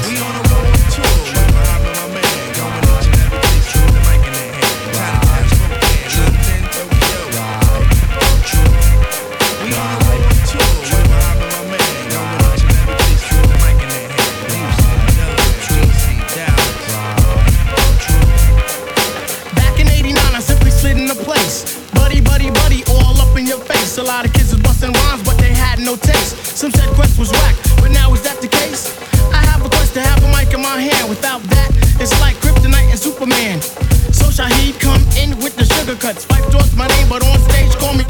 Back 19.56 19.80
in 19.80 19.88
89, 19.88 20.16
I 20.16 20.38
simply 20.38 20.70
slid 20.70 20.96
into 20.96 21.16
place. 21.16 21.82
Buddy, 21.90 22.20
buddy, 22.20 22.50
buddy, 22.52 22.84
all 22.88 23.20
up 23.20 23.36
in 23.36 23.46
your 23.46 23.58
face. 23.58 23.98
A 23.98 24.02
lot 24.04 24.24
of 24.24 24.32
kids 24.32 24.52
was 24.52 24.62
busting 24.62 24.92
rhymes, 24.92 25.24
but 25.24 25.36
they 25.38 25.52
had 25.52 25.80
no 25.80 25.96
taste. 25.96 26.36
Some 26.56 26.70
said 26.70 26.88
Quest 26.94 27.18
was 27.18 27.32
whack, 27.32 27.56
but 27.80 27.90
now 27.90 28.12
is 28.12 28.22
that 28.22 28.40
the 28.40 28.48
case? 28.48 28.90
I 29.32 29.42
have 29.50 29.64
a 29.64 29.68
quest 29.68 29.94
to 29.94 30.00
have 30.00 30.22
a 30.22 30.28
mic 30.28 30.52
in 30.54 30.62
my 30.62 30.78
hand. 30.78 31.08
Without 31.08 31.42
that, 31.54 31.70
it's 32.00 32.12
like 32.20 32.36
Kryptonite 32.42 32.90
and 32.90 32.98
Superman. 32.98 33.60
So 34.12 34.26
Shaheed 34.30 34.78
come 34.80 35.02
in 35.16 35.38
with 35.42 35.56
the 35.56 35.64
sugar 35.64 35.96
cuts. 35.96 36.24
Five 36.24 36.50
doors 36.52 36.74
my 36.76 36.86
name, 36.88 37.08
but 37.08 37.24
on 37.24 37.38
stage 37.50 37.72
call 37.80 37.94
me. 37.94 38.04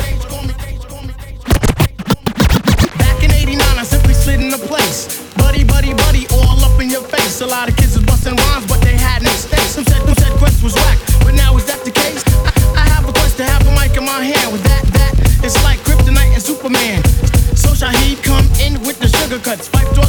Back 2.98 3.22
in 3.22 3.30
89, 3.30 3.60
I 3.60 3.84
simply 3.84 4.14
slid 4.14 4.40
into 4.40 4.58
place. 4.58 5.22
Buddy, 5.36 5.64
buddy, 5.64 5.94
buddy, 5.94 6.26
all 6.34 6.58
up 6.64 6.80
in 6.80 6.90
your 6.90 7.02
face. 7.02 7.40
A 7.40 7.46
lot 7.46 7.68
of 7.68 7.76
kids 7.76 7.94
was 7.94 8.04
busting 8.04 8.36
rhymes, 8.36 8.66
but 8.66 8.80
they 8.82 8.96
had 8.96 9.22
no 9.22 9.30
stakes. 9.30 9.78
Some 9.78 9.84
said, 9.84 10.02
some 10.02 10.14
said 10.16 10.32
Quest 10.38 10.62
was 10.62 10.74
whack, 10.74 10.98
but 11.22 11.34
now 11.34 11.56
is 11.56 11.64
that 11.66 11.84
the 11.84 11.92
case? 11.92 12.24
I, 12.74 12.82
I 12.82 12.84
have 12.88 13.08
a 13.08 13.12
quest 13.12 13.36
to 13.38 13.44
have 13.44 13.62
a 13.66 13.72
mic 13.78 13.96
in 13.96 14.04
my 14.04 14.24
hand. 14.24 14.50
With 14.52 14.64
that, 14.64 14.84
that, 14.98 15.12
it's 15.44 15.62
like 15.62 15.78
Kryptonite 15.86 16.34
and 16.34 16.42
Superman. 16.42 17.03
Cuts. 19.40 19.68
Five 19.68 20.03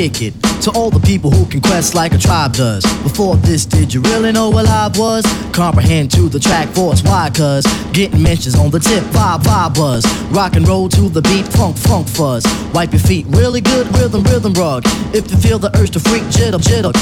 It? 0.00 0.32
To 0.62 0.70
all 0.76 0.90
the 0.90 0.97
quest 1.78 1.94
like 1.94 2.12
a 2.12 2.18
tribe 2.18 2.52
does. 2.54 2.82
Before 3.04 3.36
this, 3.36 3.64
did 3.64 3.94
you 3.94 4.00
really 4.00 4.32
know 4.32 4.50
what 4.50 4.66
I 4.66 4.90
was? 4.98 5.24
Comprehend 5.52 6.10
to 6.10 6.28
the 6.28 6.40
track 6.40 6.66
force, 6.70 7.04
why? 7.04 7.30
Cuz 7.30 7.64
getting 7.92 8.20
mentions 8.20 8.56
on 8.56 8.70
the 8.70 8.80
tip, 8.80 9.04
vibe, 9.14 9.42
vibe 9.44 9.74
buzz. 9.74 10.02
Rock 10.32 10.56
and 10.56 10.66
roll 10.66 10.88
to 10.88 11.08
the 11.08 11.22
beat, 11.22 11.46
funk, 11.46 11.76
funk 11.76 12.08
fuzz. 12.08 12.44
Wipe 12.74 12.92
your 12.92 13.04
feet, 13.10 13.26
really 13.28 13.60
good 13.60 13.86
rhythm, 13.96 14.24
rhythm 14.24 14.52
rug. 14.54 14.82
If 15.14 15.30
you 15.30 15.36
feel 15.36 15.60
the 15.60 15.70
urge 15.78 15.92
to 15.92 16.00
freak, 16.00 16.24
jitter, 16.36 16.60
jitter. 16.68 16.92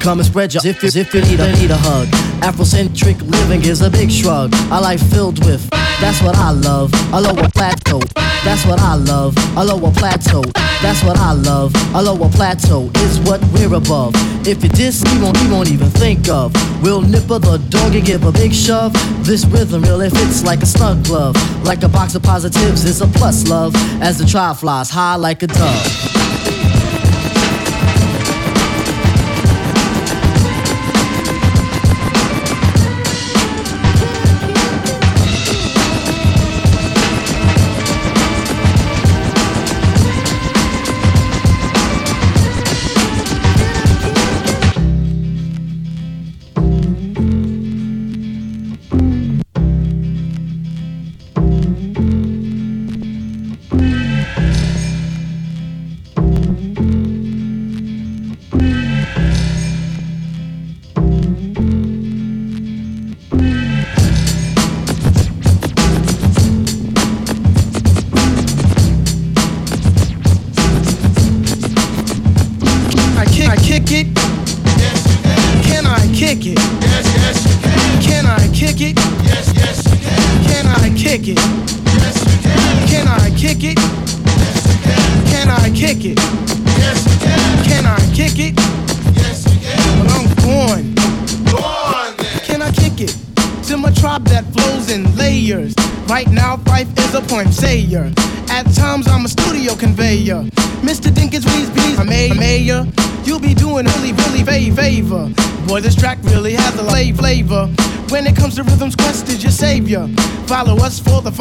Come 0.00 0.18
and 0.18 0.26
spread 0.26 0.52
your 0.54 0.66
if 0.66 0.82
you, 0.82 0.90
if 1.02 1.14
you 1.14 1.20
need 1.22 1.38
a 1.38 1.52
need 1.60 1.70
a 1.70 1.76
hug. 1.76 2.08
Afrocentric 2.48 3.22
living 3.30 3.62
is 3.62 3.80
a 3.80 3.90
big 3.90 4.10
shrug. 4.10 4.52
A 4.72 4.80
life 4.80 5.02
filled 5.14 5.38
with. 5.46 5.62
That's 6.02 6.20
what 6.20 6.34
I 6.34 6.50
love. 6.50 6.90
A 7.12 7.20
lower 7.20 7.48
plateau. 7.54 8.00
That's 8.42 8.66
what 8.66 8.80
I 8.80 8.96
love. 8.96 9.36
A 9.56 9.64
lower 9.64 9.92
plateau. 9.92 10.42
That's 10.82 11.02
what 11.04 11.16
I 11.16 11.32
love. 11.32 11.72
A 11.94 12.02
lower 12.02 12.28
plateau 12.28 12.90
is 12.96 13.18
what 13.20 13.40
we're 13.52 13.74
above. 13.74 14.15
If 14.46 14.62
you 14.62 14.68
diss, 14.68 15.02
we 15.12 15.20
won't, 15.20 15.40
we 15.40 15.50
won't 15.50 15.70
even 15.70 15.88
think 15.90 16.28
of. 16.28 16.52
We'll 16.82 17.02
nipper 17.02 17.38
the 17.38 17.58
dog 17.68 17.94
and 17.94 18.04
give 18.04 18.24
a 18.24 18.32
big 18.32 18.52
shove. 18.52 18.92
This 19.24 19.44
rhythm 19.44 19.82
really 19.82 20.10
fits 20.10 20.44
like 20.44 20.62
a 20.62 20.66
snug 20.66 21.04
glove. 21.04 21.34
Like 21.64 21.82
a 21.82 21.88
box 21.88 22.14
of 22.14 22.22
positives 22.22 22.84
is 22.84 23.00
a 23.00 23.06
plus 23.06 23.48
love. 23.48 23.74
As 24.00 24.18
the 24.18 24.26
trial 24.26 24.54
flies 24.54 24.90
high 24.90 25.16
like 25.16 25.42
a 25.42 25.48
dove. 25.48 26.35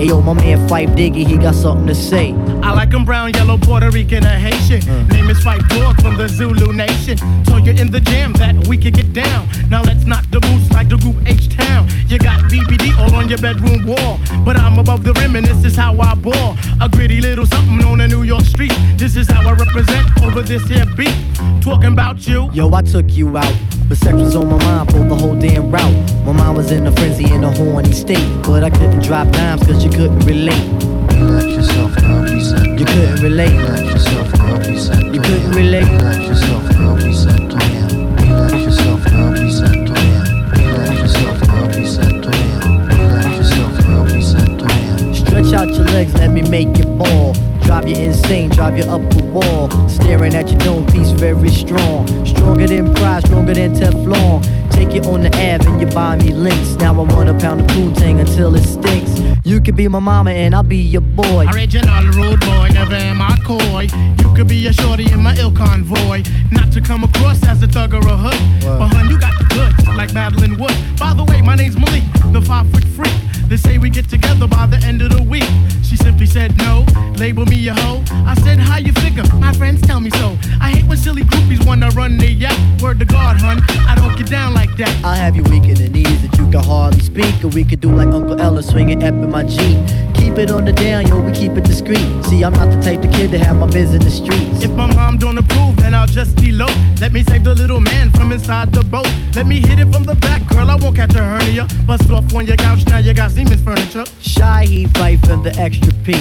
Not 0.00 0.06
pay. 0.06 0.06
Hey 0.06 0.08
yo, 0.08 0.20
my 0.22 0.32
man 0.32 0.68
Phife 0.68 0.94
Diggy, 0.96 1.26
he 1.26 1.36
got 1.36 1.54
something 1.54 1.86
to 1.86 1.94
say. 1.94 2.32
I 2.62 2.72
like 2.72 2.92
'em 2.94 3.04
brown, 3.04 3.32
yellow, 3.34 3.58
Puerto 3.58 3.90
Rican, 3.90 4.24
or 4.24 4.28
Haitian. 4.28 4.80
Mm. 4.80 5.12
Name 5.12 5.30
is 5.30 5.38
Phife 5.40 5.68
Dawg 5.68 6.00
from 6.00 6.16
the 6.16 6.28
Zulu 6.28 6.72
Nation. 6.72 7.18
Told 7.44 7.66
you 7.66 7.72
in 7.72 7.90
the 7.90 8.00
jam 8.00 8.32
that 8.34 8.66
we 8.68 8.76
could 8.76 8.94
get 8.94 9.12
down. 9.12 9.48
Now 9.68 9.82
let's 9.82 10.04
knock 10.06 10.24
the 10.30 10.40
boots 10.40 10.70
like 10.72 10.88
the 10.88 10.96
group 10.96 11.16
H 11.26 11.48
Town. 11.56 11.88
You 12.08 12.18
got 12.18 12.40
BBD 12.50 12.92
all 12.98 13.14
on 13.14 13.28
your 13.28 13.38
bedroom 13.38 13.86
wall. 13.86 14.18
But 14.44 14.56
I'm 14.56 14.78
above 14.78 15.04
the 15.04 15.12
rim 15.14 15.36
and 15.36 15.46
this 15.46 15.64
is 15.64 15.76
how 15.76 15.98
I 16.00 16.14
ball. 16.14 16.56
A 16.80 16.88
gritty 16.88 17.20
little 17.20 17.46
something 17.46 17.84
on 17.84 18.00
a 18.00 18.08
New 18.08 18.22
York 18.22 18.44
street. 18.44 18.72
This 18.96 19.16
is 19.16 19.28
how 19.28 19.48
I 19.48 19.52
represent 19.52 20.06
over 20.22 20.42
this 20.42 20.62
here 20.66 20.86
beat. 20.96 21.14
Talking 21.60 21.92
about 21.92 22.26
you. 22.26 22.50
Yo, 22.52 22.72
I 22.72 22.82
took 22.82 23.12
you 23.12 23.36
out. 23.36 23.69
But 23.90 23.98
sex 23.98 24.14
was 24.14 24.36
on 24.36 24.48
my 24.48 24.56
mind 24.64 24.92
for 24.92 25.00
the 25.00 25.16
whole 25.16 25.34
damn 25.34 25.68
route. 25.68 26.24
My 26.24 26.30
mind 26.30 26.56
was 26.56 26.70
in 26.70 26.86
a 26.86 26.92
frenzy 26.92 27.24
in 27.24 27.42
a 27.42 27.50
horny 27.50 27.90
state. 27.90 28.24
But 28.44 28.62
I 28.62 28.70
couldn't 28.70 29.02
drop 29.02 29.28
dimes 29.32 29.66
cause 29.66 29.84
you 29.84 29.90
couldn't 29.90 30.20
relate. 30.20 30.64
Let 31.10 31.48
yourself 31.48 31.96
he 32.30 32.40
said. 32.40 32.78
You 32.78 32.86
couldn't 32.86 33.20
relate. 33.20 33.52
Let 33.52 33.84
yourself 33.86 34.30
he 34.64 34.78
said. 34.78 35.12
You 35.12 35.20
couldn't 35.20 35.50
relate. 35.50 35.90
Let 36.02 36.22
yourself 36.22 36.62
go, 36.78 36.94
he 36.94 37.12
said. 37.12 37.50
To 37.50 37.58
him. 37.64 38.16
Let 38.16 38.60
yourself 38.60 39.04
go, 39.06 39.32
he 39.32 39.50
said. 39.50 39.86
To 39.86 39.94
him. 39.98 40.50
Let 40.52 40.98
yourself 41.00 41.40
go, 41.40 41.68
he 41.76 41.86
said. 41.86 42.22
To 42.22 42.30
him. 42.30 42.86
Let 42.86 43.36
yourself 43.36 43.86
go, 43.86 44.04
he 44.04 44.22
said. 44.22 44.58
To 44.60 44.72
him. 44.72 45.14
Stretch 45.16 45.52
out 45.52 45.68
your 45.68 45.86
legs, 45.86 46.14
let 46.14 46.30
me 46.30 46.42
make 46.42 46.78
you 46.78 46.84
ball. 46.84 47.34
Drive 47.70 47.88
you 47.88 47.94
insane, 47.94 48.48
drive 48.50 48.76
you 48.76 48.82
up 48.82 49.00
the 49.10 49.22
wall. 49.26 49.70
Staring 49.88 50.34
at 50.34 50.50
your 50.50 50.58
dome 50.58 50.86
piece, 50.86 51.12
very 51.12 51.48
strong. 51.50 52.04
Stronger 52.26 52.66
than 52.66 52.92
pride, 52.96 53.24
stronger 53.24 53.54
than 53.54 53.74
Teflon. 53.74 54.42
Take 54.72 54.92
you 54.92 55.02
on 55.02 55.22
the 55.22 55.28
Ave 55.28 55.64
and 55.70 55.80
you 55.80 55.86
buy 55.86 56.16
me 56.16 56.32
links. 56.32 56.74
Now 56.80 56.94
I 56.94 57.04
want 57.04 57.28
a 57.28 57.34
pound 57.34 57.60
of 57.60 57.68
Poontang 57.68 58.18
until 58.18 58.56
it 58.56 58.64
stinks. 58.64 59.20
You 59.44 59.60
could 59.60 59.76
be 59.76 59.86
my 59.86 60.00
mama 60.00 60.32
and 60.32 60.52
I'll 60.52 60.64
be 60.64 60.78
your 60.78 61.00
boy. 61.00 61.46
Original 61.54 62.06
rude 62.06 62.40
boy, 62.40 62.70
never 62.72 62.96
am 62.96 63.22
I 63.22 63.36
coy. 63.44 63.86
You 64.18 64.34
could 64.34 64.48
be 64.48 64.66
a 64.66 64.72
shorty 64.72 65.08
in 65.12 65.22
my 65.22 65.36
ill 65.36 65.52
convoy. 65.52 66.24
Not 66.50 66.72
to 66.72 66.80
come 66.80 67.04
across 67.04 67.40
as 67.46 67.62
a 67.62 67.68
thug 67.68 67.94
or 67.94 67.98
a 67.98 68.16
hood. 68.16 68.62
But 68.64 68.88
hun, 68.88 69.08
you 69.08 69.16
got 69.16 69.38
the 69.38 69.44
goods, 69.44 69.96
like 69.96 70.12
Madeline 70.12 70.58
Wood. 70.58 70.74
By 70.98 71.14
the 71.14 71.22
way, 71.22 71.40
my 71.40 71.54
name's 71.54 71.78
Malik, 71.78 72.02
the 72.32 72.42
five 72.42 72.68
foot 72.72 72.82
freak. 72.82 73.14
They 73.46 73.56
say 73.56 73.78
we 73.78 73.90
get 73.90 74.08
together 74.08 74.48
by 74.48 74.66
the 74.66 74.78
end 74.84 75.02
of 75.02 75.10
the 75.10 75.22
week. 75.22 75.48
She 75.84 75.96
simply 75.96 76.26
said 76.26 76.56
no, 76.56 76.84
label 77.20 77.44
me 77.44 77.68
a 77.68 77.74
hoe. 77.74 78.02
I 78.26 78.34
said, 78.42 78.58
how 78.58 78.78
you 78.78 78.92
figure? 78.94 79.22
My 79.34 79.52
friends 79.52 79.82
tell 79.82 80.00
me 80.00 80.08
so. 80.10 80.38
I 80.58 80.70
hate 80.70 80.86
when 80.86 80.96
silly 80.96 81.22
groupies 81.22 81.64
wanna 81.66 81.90
run 81.90 82.16
their 82.16 82.30
yap. 82.30 82.56
Word 82.80 82.98
to 83.00 83.04
God, 83.04 83.36
hun, 83.36 83.60
I 83.86 83.94
don't 83.94 84.16
get 84.16 84.30
down 84.30 84.54
like 84.54 84.74
that. 84.78 84.88
I'll 85.04 85.14
have 85.14 85.36
you 85.36 85.42
weak 85.44 85.64
in 85.64 85.74
the 85.74 85.90
knees 85.90 86.22
that 86.22 86.38
you 86.38 86.50
can 86.50 86.64
hardly 86.64 87.02
speak. 87.02 87.44
Or 87.44 87.48
we 87.48 87.62
could 87.62 87.80
do 87.80 87.94
like 87.94 88.08
Uncle 88.08 88.40
Ella 88.40 88.62
swinging 88.62 89.04
up 89.04 89.12
in 89.12 89.30
my 89.30 89.44
Jeep. 89.44 89.78
Keep 90.20 90.36
it 90.36 90.50
on 90.50 90.66
the 90.66 90.72
down, 90.72 91.06
yo, 91.06 91.18
we 91.18 91.32
keep 91.32 91.52
it 91.52 91.64
discreet. 91.64 92.06
See, 92.26 92.44
I'm 92.44 92.52
not 92.52 92.68
the 92.70 92.80
type 92.82 93.02
of 93.02 93.10
kid 93.10 93.30
to 93.30 93.38
have 93.38 93.56
my 93.56 93.66
biz 93.66 93.94
in 93.94 94.02
the 94.02 94.10
streets. 94.10 94.62
If 94.62 94.70
my 94.72 94.86
mom 94.94 95.16
don't 95.16 95.38
approve, 95.38 95.76
then 95.76 95.94
I'll 95.94 96.06
just 96.06 96.38
elope. 96.42 96.76
Let 97.00 97.12
me 97.12 97.24
save 97.24 97.44
the 97.44 97.54
little 97.54 97.80
man 97.80 98.10
from 98.10 98.30
inside 98.30 98.70
the 98.70 98.84
boat. 98.84 99.08
Let 99.34 99.46
me 99.46 99.60
hit 99.60 99.78
it 99.78 99.90
from 99.90 100.04
the 100.04 100.14
back, 100.16 100.46
girl. 100.48 100.70
I 100.70 100.74
won't 100.74 100.94
catch 100.94 101.14
a 101.14 101.24
hernia. 101.24 101.66
Bust 101.86 102.10
off 102.10 102.34
on 102.34 102.46
your 102.46 102.58
couch, 102.58 102.86
now 102.86 102.98
you 102.98 103.14
got 103.14 103.30
Siemens 103.30 103.62
furniture. 103.62 104.04
Shy, 104.20 104.66
he 104.66 104.86
fight 104.88 105.20
for 105.20 105.36
the 105.36 105.56
extra 105.58 105.92
P. 106.04 106.12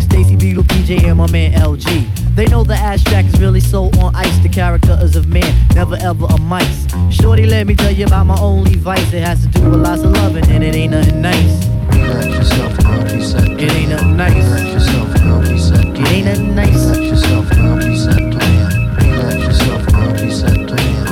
Stacy 0.00 0.36
Beetle, 0.36 0.62
PJ, 0.62 1.02
and 1.02 1.18
my 1.18 1.28
man 1.28 1.52
LG. 1.54 2.36
They 2.36 2.46
know 2.46 2.62
the 2.62 2.74
ass 2.74 3.02
track 3.02 3.24
is 3.24 3.40
really 3.40 3.60
so 3.60 3.90
on 3.98 4.14
ice. 4.14 4.38
The 4.38 4.48
character 4.48 4.96
is 5.02 5.16
of 5.16 5.26
man, 5.26 5.52
never 5.74 5.96
ever 5.96 6.26
a 6.26 6.38
mice. 6.38 6.86
Shorty, 7.10 7.44
let 7.44 7.66
me 7.66 7.74
tell 7.74 7.90
you 7.90 8.06
about 8.06 8.26
my 8.26 8.38
only 8.38 8.76
vice. 8.76 9.12
It 9.12 9.24
has 9.24 9.42
to 9.42 9.48
do 9.48 9.68
with 9.68 9.80
lots 9.80 10.02
of 10.02 10.12
loving, 10.12 10.48
and 10.48 10.62
it 10.62 10.76
ain't 10.76 10.92
nothing 10.92 11.20
nice. 11.20 11.77
Let 12.08 12.30
yourself 12.30 12.76
go, 12.78 13.04
he 13.14 13.24
said. 13.24 13.48
It 13.60 13.72
ain't 13.72 13.90
nothing 13.90 14.16
nice. 14.16 14.48
Let 14.48 14.66
yourself 14.72 15.14
go, 15.14 15.40
he 15.40 15.58
said. 15.58 15.84
It 15.84 16.08
ain't 16.12 16.26
nothing 16.26 16.54
nice. 16.54 16.84
Let 16.86 17.02
yourself 17.02 17.48
go. 17.50 17.78
To 17.78 17.86
him. 17.86 18.70
Let 19.18 19.38
yourself 19.40 19.82
go. 19.92 20.02
To 20.16 20.76
him. 20.82 21.06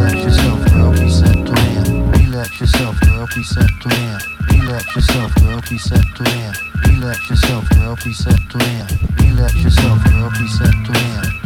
Let 0.00 0.16
yourself 0.24 0.60
go. 0.70 0.92
To 0.96 1.58
him. 1.64 2.30
Let 2.32 2.60
yourself 2.60 3.00
go. 3.00 3.26
To 3.26 3.88
him. 3.94 4.18
Let 4.66 4.86
yourself 4.94 5.34
go. 5.36 5.60
To 5.60 6.24
him. 6.30 6.54
Let 7.00 7.30
yourself 7.30 7.68
go. 7.70 7.96
To 7.96 8.58
him. 8.58 8.86
Let 9.36 9.54
yourself 9.56 10.04
go, 10.04 10.30
he 10.30 10.48
said. 10.48 11.39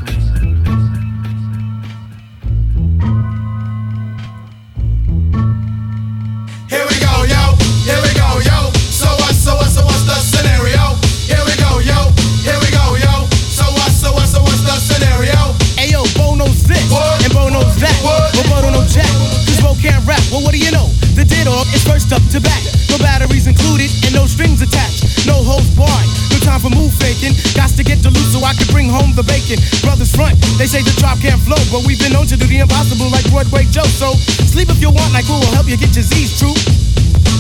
Up 22.15 22.23
to 22.31 22.39
back. 22.39 22.63
No 22.89 22.97
batteries 23.03 23.51
included, 23.51 23.91
and 24.07 24.15
no 24.15 24.25
strings 24.31 24.63
attached. 24.63 25.27
No 25.27 25.43
host 25.43 25.75
barred. 25.75 26.07
No 26.31 26.39
time 26.47 26.63
for 26.63 26.71
move 26.71 26.95
faking. 26.95 27.35
Got 27.59 27.75
to 27.75 27.83
get 27.83 28.07
to 28.07 28.11
loose 28.15 28.31
so 28.31 28.41
I 28.47 28.55
can 28.55 28.71
bring 28.71 28.89
home 28.89 29.19
the 29.19 29.27
bacon. 29.27 29.59
Brothers 29.83 30.15
front, 30.15 30.39
they 30.57 30.71
say 30.71 30.81
the 30.87 30.95
drop 31.03 31.19
can't 31.19 31.43
flow, 31.43 31.59
but 31.75 31.83
we've 31.83 31.99
been 31.99 32.15
known 32.15 32.31
to 32.31 32.39
do 32.39 32.47
the 32.47 32.63
impossible 32.63 33.11
like 33.11 33.27
Broadway 33.35 33.67
Joe. 33.67 33.89
So 33.91 34.15
sleep 34.47 34.71
if 34.71 34.81
you 34.81 34.95
want, 34.95 35.11
like 35.13 35.27
we 35.27 35.35
will 35.35 35.55
help 35.59 35.67
you 35.67 35.77
get 35.77 35.91
your 35.99 36.07
Z's 36.07 36.39
true. 36.39 36.55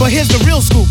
But 0.02 0.10
here's 0.10 0.28
the 0.28 0.42
real 0.42 0.60
scoop. 0.60 0.90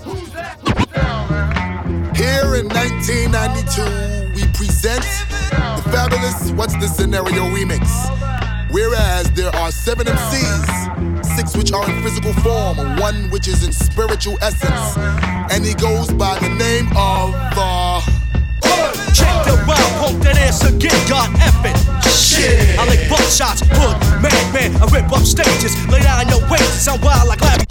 1992, 3.01 4.35
we 4.35 4.45
present 4.53 5.01
the 5.49 5.89
fabulous 5.89 6.51
What's 6.51 6.75
the 6.75 6.87
Scenario 6.87 7.45
remix. 7.49 7.81
Whereas 8.69 9.31
there 9.31 9.49
are 9.55 9.71
seven 9.71 10.05
MCs, 10.05 11.25
six 11.25 11.57
which 11.57 11.73
are 11.73 11.89
in 11.89 12.03
physical 12.03 12.31
form, 12.43 12.77
one 12.97 13.31
which 13.31 13.47
is 13.47 13.63
in 13.63 13.71
spiritual 13.71 14.37
essence. 14.39 14.97
And 15.51 15.65
he 15.65 15.73
goes 15.73 16.13
by 16.13 16.37
the 16.39 16.49
name 16.49 16.89
of 16.89 17.33
uh, 17.57 18.01
Check 19.21 19.37
the 19.45 19.55
round, 19.69 19.91
pump 20.01 20.17
that 20.25 20.37
ass 20.41 20.65
again, 20.65 20.97
God 21.05 21.29
it. 21.65 21.77
Shit. 22.09 22.79
I 22.79 22.89
lick 22.89 23.05
buckshots, 23.05 23.61
hood, 23.77 23.95
madman, 24.17 24.73
I 24.81 24.85
rip 24.89 25.11
up 25.13 25.21
stages, 25.21 25.77
lay 25.93 26.01
down 26.01 26.27
your 26.27 26.41
waist, 26.49 26.81
sound 26.81 27.03
wild 27.05 27.27
like 27.29 27.41
Larry. 27.41 27.65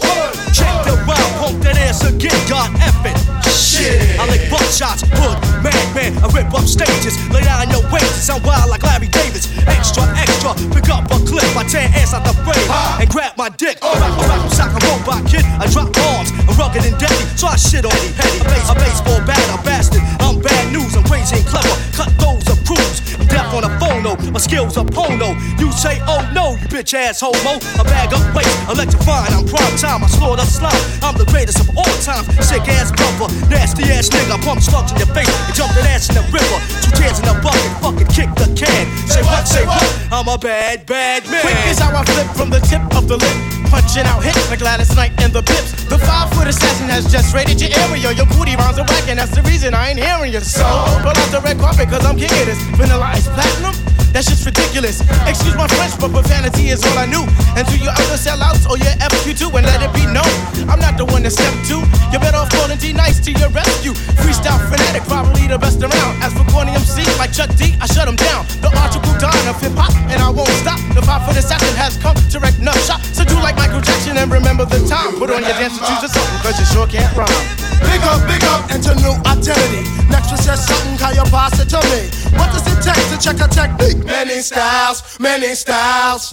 Check 0.55 0.71
the 0.87 0.95
round, 1.03 1.31
pump 1.39 1.59
that 1.63 1.75
ass 1.77 2.03
again, 2.07 2.35
God 2.47 2.71
it. 3.03 3.15
Shit. 3.51 4.19
I 4.19 4.27
lick 4.31 4.47
buckshots, 4.47 5.03
hood, 5.11 5.37
madman, 5.63 6.15
I 6.23 6.27
rip 6.31 6.53
up 6.53 6.63
stages, 6.63 7.17
lay 7.31 7.43
down 7.43 7.67
your 7.69 7.83
waist, 7.91 8.23
sound 8.23 8.45
wild 8.45 8.69
like 8.69 8.83
Larry 8.83 9.07
Davis. 9.11 9.51
Extra, 9.67 10.07
extra, 10.15 10.55
pick 10.71 10.87
up 10.87 11.09
a 11.11 11.17
clip, 11.27 11.51
I 11.57 11.67
tear 11.67 11.89
ass 11.97 12.13
out 12.13 12.23
the 12.23 12.33
frame, 12.45 12.69
and 13.01 13.09
grab 13.09 13.35
my 13.37 13.49
dick. 13.49 13.81
Rap, 13.81 13.99
rap, 13.99 14.51
sock 14.55 14.71
a 14.71 14.79
robot 14.87 15.25
kid, 15.27 15.43
I 15.59 15.67
drop 15.67 15.91
bombs, 15.91 16.31
I'm 16.47 16.55
rugged 16.55 16.85
and 16.85 16.97
deadly, 17.01 17.25
so 17.35 17.47
I 17.47 17.57
shit 17.57 17.83
on 17.85 17.91
Eddie, 17.91 18.13
Hetty. 18.15 18.39
A, 18.39 18.45
base, 18.45 18.69
a 18.69 18.75
baseball 18.75 19.19
bat, 19.25 19.41
a 19.51 19.57
bastard, 19.65 20.03
I'm 20.20 20.20
bad 20.41 20.73
news, 20.73 20.95
I'm 20.95 21.03
crazy 21.03 21.37
and 21.37 21.45
clever, 21.45 21.69
cut 21.93 22.09
those 22.17 22.40
of 22.51 22.59
crews. 22.67 22.99
I'm 23.17 23.27
deaf 23.27 23.53
on 23.55 23.63
a 23.63 23.71
phono, 23.79 24.19
my 24.31 24.39
skills 24.39 24.77
are 24.77 24.85
pono. 24.85 25.33
You 25.59 25.71
say, 25.71 25.97
oh 26.05 26.21
no, 26.35 26.59
you 26.59 26.67
bitch 26.67 26.93
ass 26.93 27.21
homo. 27.23 27.57
I 27.79 27.83
bag 27.87 28.13
up 28.13 28.21
weight, 28.35 28.51
electrifying, 28.67 29.33
I'm 29.33 29.47
prime 29.47 29.75
time, 29.79 30.03
I 30.03 30.07
slaughter 30.07 30.45
slime. 30.45 30.75
I'm 31.01 31.15
the 31.17 31.25
greatest 31.25 31.59
of 31.63 31.69
all 31.77 31.95
time, 32.03 32.27
sick 32.43 32.67
ass 32.67 32.91
brother, 32.91 33.31
nasty 33.47 33.83
ass 33.89 34.09
nigga, 34.09 34.37
pump 34.43 34.61
slugs 34.61 34.91
in 34.91 34.99
your 34.99 35.11
face 35.15 35.31
and 35.47 35.55
jump 35.55 35.71
that 35.79 35.87
ass 35.87 36.11
in 36.11 36.15
the 36.19 36.25
river. 36.29 36.57
Two 36.83 36.91
tears 36.99 37.17
in 37.17 37.25
the 37.25 37.35
bucket, 37.39 37.71
fucking 37.79 38.11
kick 38.11 38.29
the 38.35 38.51
can. 38.53 38.85
Say 39.07 39.23
what, 39.23 39.47
say 39.47 39.65
what? 39.65 39.83
I'm 40.11 40.27
a 40.27 40.37
bad, 40.37 40.85
bad 40.85 41.23
man. 41.31 41.41
Quick 41.41 41.57
is 41.71 41.79
how 41.79 41.95
I 41.95 42.03
flip 42.03 42.27
from 42.35 42.49
the 42.51 42.59
tip 42.67 42.83
of 42.93 43.07
the 43.07 43.17
lip. 43.17 43.37
Punching 43.71 44.03
out 44.03 44.19
hits 44.19 44.49
like 44.51 44.59
Gladys 44.59 44.93
Knight 44.95 45.15
and 45.23 45.31
the 45.31 45.41
Pips. 45.41 45.87
The 45.87 45.97
five 45.97 46.27
foot 46.35 46.47
assassin 46.47 46.89
has 46.91 47.07
just 47.07 47.33
raided 47.33 47.61
your 47.61 47.71
area. 47.87 48.11
Your 48.11 48.27
booty 48.27 48.55
rounds 48.59 48.77
are 48.77 48.83
whacking, 48.83 49.15
that's 49.15 49.31
the 49.31 49.41
reason 49.43 49.73
I 49.73 49.95
ain't 49.95 49.99
hearing 49.99 50.33
you. 50.33 50.41
So, 50.41 50.67
pull 50.99 51.15
out 51.15 51.31
the 51.31 51.39
red 51.39 51.57
carpet, 51.57 51.87
cause 51.87 52.03
I'm 52.03 52.17
king 52.17 52.40
Vanilla 52.49 53.05
ice 53.05 53.29
platinum. 53.29 53.75
That's 54.09 54.25
just 54.25 54.43
ridiculous. 54.45 55.05
Excuse 55.29 55.53
my 55.53 55.67
French, 55.77 55.93
but 56.01 56.09
profanity 56.09 56.73
is 56.73 56.81
all 56.83 56.97
I 56.97 57.05
knew. 57.05 57.21
And 57.53 57.67
to 57.69 57.77
your 57.77 57.93
other 57.93 58.17
sellouts 58.17 58.65
or 58.65 58.81
your 58.81 58.91
FQ2, 58.97 59.53
and 59.53 59.65
let 59.69 59.77
it 59.85 59.93
be 59.93 60.09
known, 60.09 60.25
I'm 60.65 60.81
not 60.81 60.97
the 60.97 61.05
one 61.05 61.21
to 61.21 61.29
step 61.29 61.53
to. 61.69 61.85
You 62.09 62.17
better 62.17 62.41
off 62.41 62.49
calling 62.49 62.81
D 62.81 62.93
Nice 62.93 63.21
to 63.29 63.31
your 63.31 63.49
rescue. 63.53 63.93
Freestyle 64.17 64.57
fanatic, 64.73 65.03
probably 65.05 65.45
the 65.45 65.59
best 65.61 65.85
around. 65.85 66.17
As 66.25 66.33
for 66.33 66.43
corny 66.49 66.73
MC 66.73 67.05
like 67.21 67.31
Chuck 67.31 67.53
D, 67.61 67.77
I 67.77 67.85
shut 67.85 68.09
him 68.09 68.17
down. 68.17 68.49
The 68.65 68.73
article 68.73 69.13
Don 69.21 69.37
of 69.45 69.61
hip 69.61 69.77
hop, 69.77 69.93
and 70.09 70.17
I 70.17 70.29
won't 70.33 70.49
stop. 70.65 70.81
The 70.97 71.01
five 71.05 71.21
foot 71.29 71.37
assassin 71.37 71.77
has 71.77 71.95
come 72.01 72.17
to 72.17 72.39
wreck 72.41 72.57
enough 72.57 72.81
shop. 72.89 73.05
So 73.13 73.21
do 73.23 73.37
like 73.45 73.55
Michael 73.55 73.85
Jackson 73.85 74.17
and 74.17 74.33
remember 74.33 74.65
the 74.65 74.81
time. 74.89 75.13
Put 75.21 75.29
on 75.29 75.45
your 75.45 75.53
dance 75.61 75.77
and 75.77 75.85
choose 75.85 76.09
a 76.09 76.21
cause 76.41 76.57
you 76.57 76.65
sure 76.73 76.89
can't 76.89 77.13
rhyme. 77.13 77.60
Big 77.87 78.01
up, 78.03 78.21
big 78.27 78.43
up, 78.45 78.61
into 78.71 78.93
new 79.01 79.13
identity. 79.25 79.83
Next 80.09 80.29
one 80.29 80.41
says 80.41 80.65
something, 80.65 80.97
how 80.97 81.11
you 81.11 81.23
pass 81.31 81.57
to 81.57 81.79
me. 81.91 82.09
What 82.37 82.51
does 82.53 82.65
it 82.67 82.79
take 82.83 83.05
to 83.11 83.17
check 83.17 83.37
a 83.41 83.47
technique? 83.47 84.05
Many 84.05 84.41
styles, 84.41 85.19
many 85.19 85.55
styles. 85.55 86.31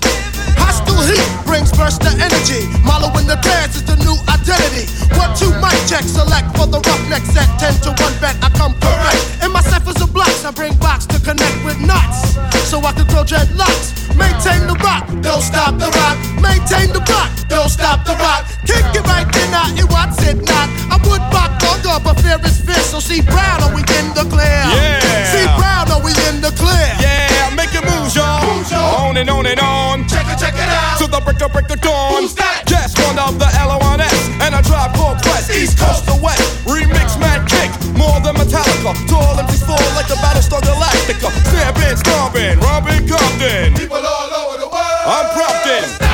Hostile 0.58 1.02
heat 1.06 1.28
brings 1.46 1.70
burst 1.72 2.02
of 2.04 2.14
energy. 2.20 2.66
Malo 2.84 3.08
in 3.18 3.26
the 3.26 3.38
dance 3.42 3.76
is 3.76 3.84
the 3.84 3.96
new 3.96 4.16
identity. 4.26 4.37
One, 5.18 5.34
two, 5.34 5.50
mic 5.58 5.74
check, 5.90 6.04
select 6.04 6.54
for 6.56 6.66
the 6.66 6.78
roughneck 6.78 7.24
set. 7.26 7.48
Ten 7.58 7.74
to 7.82 7.90
one 8.02 8.14
bet, 8.20 8.36
I 8.42 8.50
come 8.54 8.74
correct. 8.78 9.42
In 9.42 9.50
my 9.52 9.60
ciphers 9.62 10.00
of 10.00 10.12
blocks, 10.12 10.44
I 10.44 10.50
bring 10.50 10.74
box 10.78 11.06
to 11.06 11.18
connect 11.18 11.58
with 11.64 11.80
nuts. 11.80 12.38
So 12.70 12.78
I 12.80 12.92
can 12.92 13.06
grow 13.08 13.24
dreadlocks. 13.24 13.96
Maintain 14.16 14.66
the 14.66 14.76
rock, 14.84 15.06
don't 15.22 15.42
stop 15.42 15.78
the 15.78 15.90
rock. 15.90 16.16
Maintain 16.38 16.92
the 16.92 17.02
rock, 17.10 17.30
don't 17.48 17.68
stop 17.68 18.04
the 18.04 18.14
rock. 18.18 18.46
Kick 18.66 18.84
it 18.94 19.04
right 19.06 19.26
then, 19.32 19.50
I 19.54 19.74
it 19.78 19.88
what's 19.90 20.22
it 20.22 20.38
not. 20.46 20.68
I 20.92 20.96
would 21.08 21.22
rock 21.34 21.58
longer, 21.62 21.98
but 22.04 22.20
fear 22.20 22.38
is 22.44 22.60
fierce. 22.60 22.90
So 22.90 23.00
see 23.00 23.22
Brown, 23.22 23.62
are 23.62 23.74
we 23.74 23.82
in 23.98 24.06
the 24.14 24.24
clear? 24.28 24.62
Yeah. 24.70 25.32
See 25.32 25.46
Brown, 25.58 25.90
are 25.90 26.02
we 26.02 26.12
in 26.28 26.40
the 26.40 26.52
clear? 26.54 26.88
Yeah, 27.02 27.50
make 27.54 27.74
it 27.74 27.84
move, 27.84 28.14
y'all. 28.14 29.08
On 29.08 29.16
and 29.16 29.30
on 29.30 29.46
and 29.46 29.60
on. 29.60 30.06
Check 30.08 30.26
it, 30.28 30.38
check 30.38 30.54
it 30.54 30.68
out. 30.68 30.98
To 30.98 31.06
the 31.06 31.20
break 31.20 31.40
of 31.42 31.52
break 31.52 31.70
of 31.70 31.80
dawn. 31.80 32.22
Who's 32.22 32.34
that? 32.34 32.64
Yes, 32.68 32.94
one 33.06 33.18
of 33.18 33.38
the 33.38 33.48
L-O-N-S. 33.58 33.87
And 34.48 34.56
a 34.56 34.66
tribe 34.66 34.94
called 34.94 35.20
Quest. 35.20 35.50
East 35.50 35.76
Coast 35.78 36.06
to 36.06 36.18
West. 36.22 36.40
Remix 36.64 37.20
mad 37.20 37.46
kick. 37.46 37.68
More 37.94 38.18
than 38.24 38.34
Metallica. 38.34 38.96
Tall 39.06 39.38
empties 39.38 39.62
fall 39.62 39.76
like 39.92 40.08
the 40.08 40.14
Battlestar 40.24 40.62
Galactica. 40.62 41.28
Stamping, 41.48 41.96
stomping, 41.98 42.58
romping 42.60 43.06
Compton. 43.06 43.74
People 43.74 43.98
all 43.98 44.48
over 44.48 44.56
the 44.56 44.68
world. 44.68 45.04
I'm 45.04 45.28
prompting. 45.36 46.07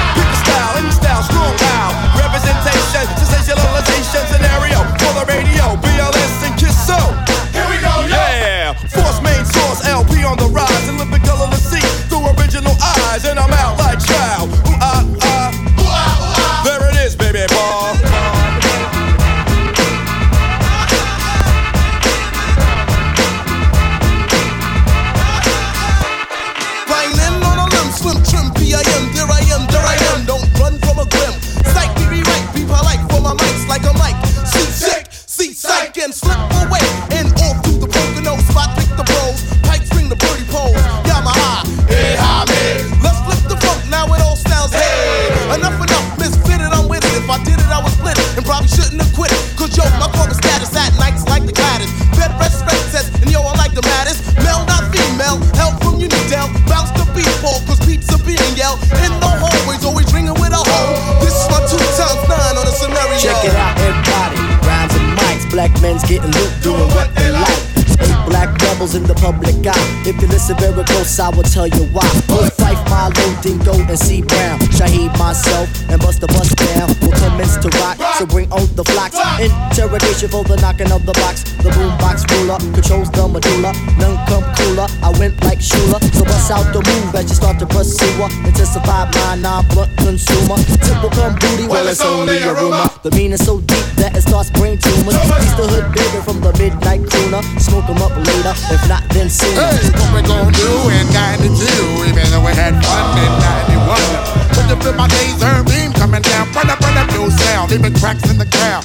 Down. 56.34 56.50
Bounce 56.66 56.90
the 56.98 57.06
beat 57.14 57.30
ball, 57.38 57.62
cause 57.66 57.78
beats 57.86 58.10
are 58.10 58.22
being 58.26 58.54
yelled. 58.58 58.82
In 59.06 59.12
the 59.22 59.30
hallways, 59.30 59.84
always 59.84 60.10
ringing 60.12 60.34
with 60.34 60.50
a 60.50 60.62
hoe. 60.62 60.90
This 61.22 61.34
is 61.34 61.46
my 61.46 61.62
two 61.70 61.78
times 61.94 62.22
nine 62.26 62.56
on 62.58 62.66
a 62.66 62.74
scenario. 62.74 63.18
Check 63.22 63.38
it 63.46 63.54
out, 63.54 63.78
everybody. 63.78 64.38
Rhymes 64.66 64.94
and 64.98 65.08
mics, 65.18 65.46
black 65.50 65.72
men's 65.80 66.02
getting 66.02 66.32
loot, 66.34 66.52
doing 66.62 66.90
what 66.90 67.14
they 67.14 67.30
like. 67.30 67.73
Black 68.34 68.50
rebels 68.66 68.96
in 68.96 69.04
the 69.04 69.14
public 69.14 69.54
eye. 69.62 70.02
If 70.02 70.18
you 70.18 70.26
listen 70.26 70.58
very 70.58 70.82
close, 70.82 71.20
I 71.22 71.30
will 71.30 71.46
tell 71.46 71.70
you 71.70 71.86
why. 71.94 72.02
Bull 72.26 72.50
Phife, 72.58 72.82
Milo, 72.90 73.26
Dinco, 73.38 73.78
and 73.86 73.94
C 73.94 74.26
Brown. 74.26 74.58
Shaheed, 74.74 75.14
myself, 75.22 75.70
and 75.86 76.02
Busta 76.02 76.26
Bust 76.26 76.58
down. 76.58 76.90
Will 76.98 77.14
commence 77.14 77.54
to 77.62 77.70
rock, 77.78 77.94
so 78.18 78.26
bring 78.26 78.50
on 78.50 78.66
the 78.74 78.82
flocks. 78.90 79.14
Interrogation 79.38 80.28
for 80.34 80.42
the 80.42 80.58
knocking 80.58 80.90
of 80.90 81.06
the 81.06 81.14
box. 81.22 81.46
The 81.62 81.70
boombox 81.70 82.26
ruler 82.34 82.58
controls 82.74 83.06
the 83.14 83.22
medulla. 83.22 83.70
None 84.02 84.18
come 84.26 84.42
cooler. 84.58 84.90
I 84.98 85.14
went 85.14 85.38
like 85.46 85.62
Shula. 85.62 86.02
So 86.10 86.26
bust 86.26 86.50
out 86.50 86.66
the 86.74 86.82
move 86.82 87.14
as 87.14 87.30
you 87.30 87.38
start 87.38 87.62
to 87.62 87.66
pursue 87.70 88.18
her. 88.18 88.26
Intensify 88.42 89.14
my 89.14 89.38
non-blunt 89.38 89.94
consumer. 90.02 90.58
Simple 90.82 91.10
come 91.14 91.38
booty, 91.38 91.70
well 91.70 91.86
it's 91.86 92.02
only 92.02 92.42
a 92.42 92.50
rumor. 92.50 92.90
The 93.06 93.14
meaning 93.14 93.38
so 93.38 93.62
deep 93.62 93.86
that 94.02 94.18
it 94.18 94.26
starts 94.26 94.50
brain 94.50 94.74
tumors. 94.82 95.14
He's 95.38 95.54
the 95.54 95.70
hood 95.70 95.86
baby 95.94 96.18
from 96.26 96.42
the 96.42 96.50
midnight 96.58 97.06
crooner. 97.06 97.46
Smoke 97.62 97.86
'em 97.86 98.02
up 98.02 98.23
later, 98.24 98.54
if 98.72 98.82
not 98.88 99.04
then 99.10 99.28
sooner. 99.28 99.60
Hey, 99.60 99.90
what 99.92 100.10
we 100.16 100.20
gonna 100.24 100.52
do 100.52 100.70
in 100.90 101.06
92? 101.12 102.08
Even 102.08 102.24
though 102.32 102.44
we 102.44 102.52
had 102.56 102.74
fun 102.80 103.04
in 103.20 103.32
91. 103.76 104.00
But 104.56 104.64
to 104.68 104.76
feel 104.82 104.94
my 104.94 105.08
days, 105.08 105.40
her 105.42 105.62
beam 105.64 105.92
coming 105.92 106.22
down. 106.22 106.50
Run 106.52 106.70
up, 106.70 106.80
run 106.80 106.96
up, 106.98 107.08
new 107.12 107.30
sound. 107.30 107.70
Leaving 107.70 107.94
cracks 107.94 108.24
in 108.30 108.38
the 108.38 108.46
ground, 108.46 108.84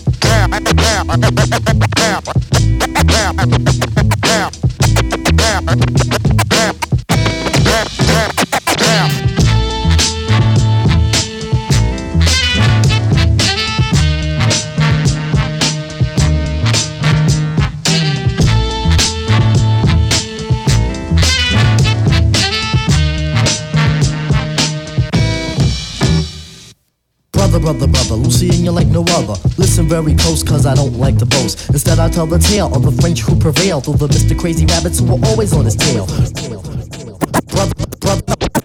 Brother, 27.69 27.85
brother, 27.85 28.15
and 28.15 28.65
you 28.65 28.71
like 28.71 28.87
no 28.87 29.05
other. 29.09 29.39
Listen 29.59 29.87
very 29.87 30.15
close, 30.15 30.41
cause 30.41 30.65
I 30.65 30.73
don't 30.73 30.97
like 30.97 31.19
to 31.19 31.27
boast. 31.27 31.69
Instead, 31.69 31.99
I 31.99 32.09
tell 32.09 32.25
the 32.25 32.39
tale 32.39 32.73
of 32.75 32.81
the 32.81 32.91
French 32.99 33.21
who 33.21 33.35
prevailed 33.35 33.87
over 33.87 34.07
Mr. 34.07 34.35
Crazy 34.35 34.65
Rabbits 34.65 34.97
who 34.97 35.05
were 35.05 35.23
always 35.27 35.53
on 35.53 35.65
his 35.65 35.75
tail. 35.75 36.07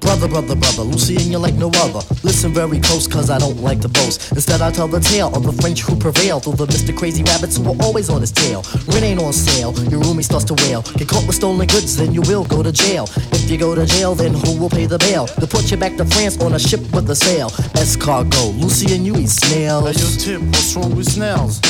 Brother, 0.04 0.28
brother, 0.28 0.54
brother, 0.54 0.82
Lucien 0.82 1.32
you 1.32 1.38
like 1.38 1.54
no 1.54 1.70
other. 1.76 2.00
Listen 2.22 2.52
very 2.52 2.78
close, 2.80 3.06
cause 3.06 3.30
I 3.30 3.38
don't 3.38 3.60
like 3.60 3.80
to 3.80 3.88
boast. 3.88 4.32
Instead, 4.32 4.60
I 4.60 4.70
tell 4.70 4.86
the 4.86 5.00
tale 5.00 5.34
of 5.34 5.42
the 5.42 5.52
French 5.52 5.80
who 5.80 5.96
prevailed 5.96 6.44
the 6.44 6.66
Mr. 6.66 6.96
Crazy 6.96 7.22
Rabbits 7.22 7.56
who 7.56 7.64
were 7.64 7.76
always 7.82 8.10
on 8.10 8.20
his 8.20 8.30
tail. 8.30 8.62
Rent 8.86 9.04
ain't 9.04 9.20
on 9.20 9.32
sale, 9.32 9.72
your 9.88 10.00
roomie 10.02 10.22
starts 10.22 10.44
to 10.46 10.54
wail. 10.64 10.82
Get 10.96 11.08
caught 11.08 11.26
with 11.26 11.36
stolen 11.36 11.66
goods, 11.66 11.96
then 11.96 12.12
you 12.12 12.22
will 12.22 12.44
go 12.44 12.62
to 12.62 12.72
jail. 12.72 13.08
If 13.32 13.50
you 13.50 13.58
go 13.58 13.74
to 13.74 13.86
jail, 13.86 14.14
then 14.14 14.34
who 14.34 14.58
will 14.58 14.70
pay 14.70 14.86
the 14.86 14.98
bail? 14.98 15.26
To 15.26 15.46
put 15.46 15.70
you 15.70 15.76
back 15.76 15.96
to 15.96 16.04
France 16.04 16.40
on 16.40 16.54
a 16.54 16.58
ship 16.58 16.80
with 16.92 17.08
a 17.10 17.16
sail. 17.16 17.50
Escargot, 17.74 18.60
Lucien 18.60 19.04
you 19.04 19.16
eat 19.16 19.30
snails. 19.30 19.84
Hey, 19.88 20.00
yo, 20.00 20.38
Tip, 20.38 20.42
what's 20.48 20.76
wrong 20.76 20.94
with 20.94 21.10
snails? 21.10 21.60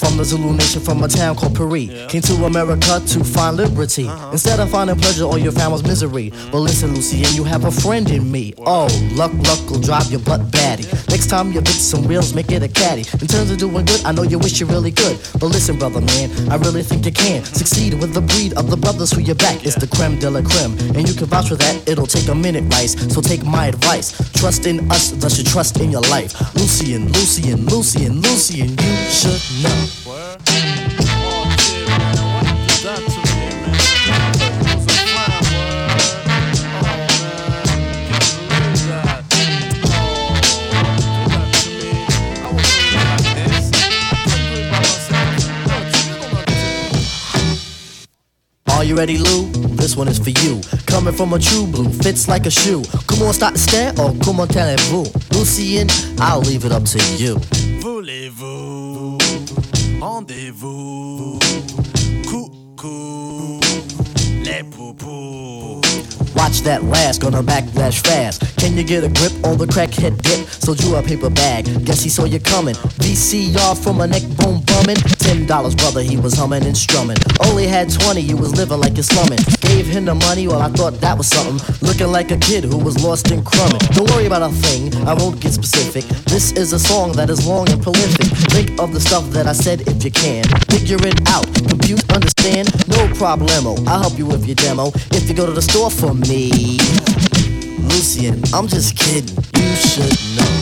From 0.00 0.16
the 0.16 0.24
Zulu 0.24 0.54
nation, 0.54 0.80
from 0.80 1.02
a 1.02 1.08
town 1.08 1.36
called 1.36 1.54
Paris. 1.54 1.90
Came 2.10 2.22
to 2.22 2.44
America 2.46 3.02
to 3.04 3.22
find 3.22 3.58
liberty. 3.58 4.08
Uh-huh. 4.08 4.30
Instead 4.32 4.58
of 4.58 4.70
finding 4.70 4.96
pleasure, 4.96 5.24
all 5.24 5.36
you 5.36 5.52
found 5.52 5.72
was 5.72 5.82
misery. 5.82 6.32
But 6.50 6.60
listen, 6.60 6.94
Lucy, 6.94 7.22
and 7.22 7.34
you 7.36 7.44
have 7.44 7.64
a 7.66 7.70
friend 7.70 8.08
in 8.10 8.32
me. 8.32 8.54
Oh, 8.58 8.88
luck, 9.12 9.32
luck 9.46 9.60
will 9.68 9.78
drive 9.78 10.10
your 10.10 10.20
butt 10.20 10.50
batty. 10.50 10.84
Next 11.10 11.28
time 11.28 11.52
you 11.52 11.60
bitch 11.60 11.84
some 11.84 12.08
wheels, 12.08 12.32
make 12.32 12.50
it 12.50 12.62
a 12.62 12.68
caddy. 12.68 13.04
In 13.20 13.28
terms 13.28 13.50
of 13.50 13.58
doing 13.58 13.84
good, 13.84 14.02
I 14.06 14.12
know 14.12 14.22
you 14.22 14.38
wish 14.38 14.58
you 14.58 14.66
really 14.66 14.90
could. 14.90 15.20
But 15.38 15.48
listen, 15.48 15.78
brother, 15.78 16.00
man, 16.00 16.30
I 16.50 16.56
really 16.56 16.82
think 16.82 17.04
you 17.04 17.12
can 17.12 17.44
succeed 17.44 17.92
with 18.00 18.14
the 18.14 18.22
breed 18.22 18.54
of 18.54 18.70
the 18.70 18.78
brothers 18.78 19.12
who 19.12 19.20
you 19.20 19.34
back. 19.34 19.66
It's 19.66 19.76
the 19.76 19.86
creme 19.86 20.18
de 20.18 20.30
la 20.30 20.40
creme. 20.40 20.78
And 20.96 21.06
you 21.06 21.12
can 21.12 21.26
vouch 21.26 21.50
for 21.50 21.56
that, 21.56 21.86
it'll 21.86 22.06
take 22.06 22.26
a 22.28 22.34
minute, 22.34 22.64
Rice. 22.72 22.96
So 23.12 23.20
take 23.20 23.44
my 23.44 23.66
advice. 23.66 24.16
Trust 24.32 24.66
in 24.66 24.90
us, 24.90 25.10
thus 25.10 25.36
you 25.36 25.44
trust 25.44 25.78
in 25.78 25.90
your 25.90 26.02
life. 26.08 26.32
Lucien, 26.54 27.12
Lucien, 27.12 27.66
Lucien, 27.66 28.22
Lucien, 28.22 28.68
you 28.70 28.96
should 29.12 29.42
know. 29.62 29.89
Are 48.80 48.84
you 48.84 48.96
ready, 48.96 49.18
Lou? 49.18 49.46
This 49.76 49.94
one 49.94 50.08
is 50.08 50.18
for 50.18 50.30
you. 50.30 50.60
Coming 50.86 51.12
from 51.12 51.34
a 51.34 51.38
true 51.38 51.66
blue, 51.66 51.90
fits 51.90 52.28
like 52.28 52.46
a 52.46 52.50
shoe. 52.50 52.82
Come 53.06 53.22
on, 53.22 53.34
start 53.34 53.54
to 53.54 53.60
stare, 53.60 53.92
or 53.98 54.14
come 54.24 54.40
on, 54.40 54.48
tell 54.48 54.74
vous. 54.88 55.04
Lucien, 55.32 55.86
I'll 56.18 56.40
leave 56.40 56.64
it 56.64 56.72
up 56.72 56.84
to 56.84 56.98
you. 57.18 57.38
Voulez-vous 57.82 59.19
Rendez-vous 60.20 61.38
Watch 66.50 66.62
that 66.62 66.82
last, 66.82 67.20
gonna 67.20 67.44
backlash 67.44 68.04
fast. 68.04 68.42
Can 68.58 68.76
you 68.76 68.82
get 68.82 69.04
a 69.04 69.08
grip 69.08 69.30
on 69.46 69.56
the 69.56 69.66
crackhead 69.66 70.20
dip? 70.20 70.48
Sold 70.48 70.82
you 70.82 70.96
a 70.96 71.02
paper 71.02 71.30
bag, 71.30 71.64
guess 71.86 72.02
he 72.02 72.10
saw 72.10 72.24
you 72.24 72.40
coming. 72.40 72.74
VCR 72.98 73.78
from 73.78 74.00
a 74.00 74.06
neck 74.08 74.26
bone 74.34 74.60
bumming. 74.66 74.98
Ten 75.22 75.46
dollars, 75.46 75.76
brother, 75.76 76.02
he 76.02 76.16
was 76.16 76.34
humming 76.34 76.64
and 76.66 76.76
strumming. 76.76 77.18
Only 77.46 77.68
had 77.68 77.88
twenty, 77.88 78.22
you 78.22 78.36
was 78.36 78.56
living 78.56 78.80
like 78.80 78.94
you're 78.94 79.06
slumming. 79.06 79.38
Gave 79.60 79.86
him 79.86 80.06
the 80.06 80.16
money, 80.16 80.48
well, 80.48 80.60
I 80.60 80.70
thought 80.70 80.94
that 81.00 81.16
was 81.16 81.28
something. 81.28 81.62
Looking 81.86 82.10
like 82.10 82.32
a 82.32 82.36
kid 82.36 82.64
who 82.64 82.78
was 82.78 82.98
lost 82.98 83.30
in 83.30 83.44
crumbing. 83.44 83.78
Don't 83.94 84.10
worry 84.10 84.26
about 84.26 84.42
a 84.42 84.50
thing, 84.50 84.92
I 85.06 85.14
won't 85.14 85.40
get 85.40 85.52
specific. 85.52 86.02
This 86.26 86.50
is 86.58 86.72
a 86.72 86.80
song 86.80 87.12
that 87.12 87.30
is 87.30 87.46
long 87.46 87.70
and 87.70 87.80
prolific. 87.80 88.26
Think 88.50 88.80
of 88.80 88.92
the 88.92 89.00
stuff 89.00 89.30
that 89.30 89.46
I 89.46 89.52
said 89.52 89.86
if 89.86 90.02
you 90.02 90.10
can. 90.10 90.42
Figure 90.66 90.98
it 91.06 91.28
out, 91.28 91.46
compute, 91.70 92.02
understand, 92.10 92.66
no 92.88 93.06
problemo. 93.14 93.78
I'll 93.86 94.02
help 94.02 94.18
you 94.18 94.26
with 94.26 94.46
your 94.46 94.56
demo. 94.56 94.90
If 95.14 95.28
you 95.28 95.34
go 95.36 95.46
to 95.46 95.52
the 95.52 95.62
store 95.62 95.90
for 95.90 96.12
me, 96.12 96.39
Lucien, 96.48 98.42
I'm 98.54 98.66
just 98.66 98.96
kidding. 98.96 99.36
You 99.56 99.76
should 99.76 100.36
know. 100.36 100.59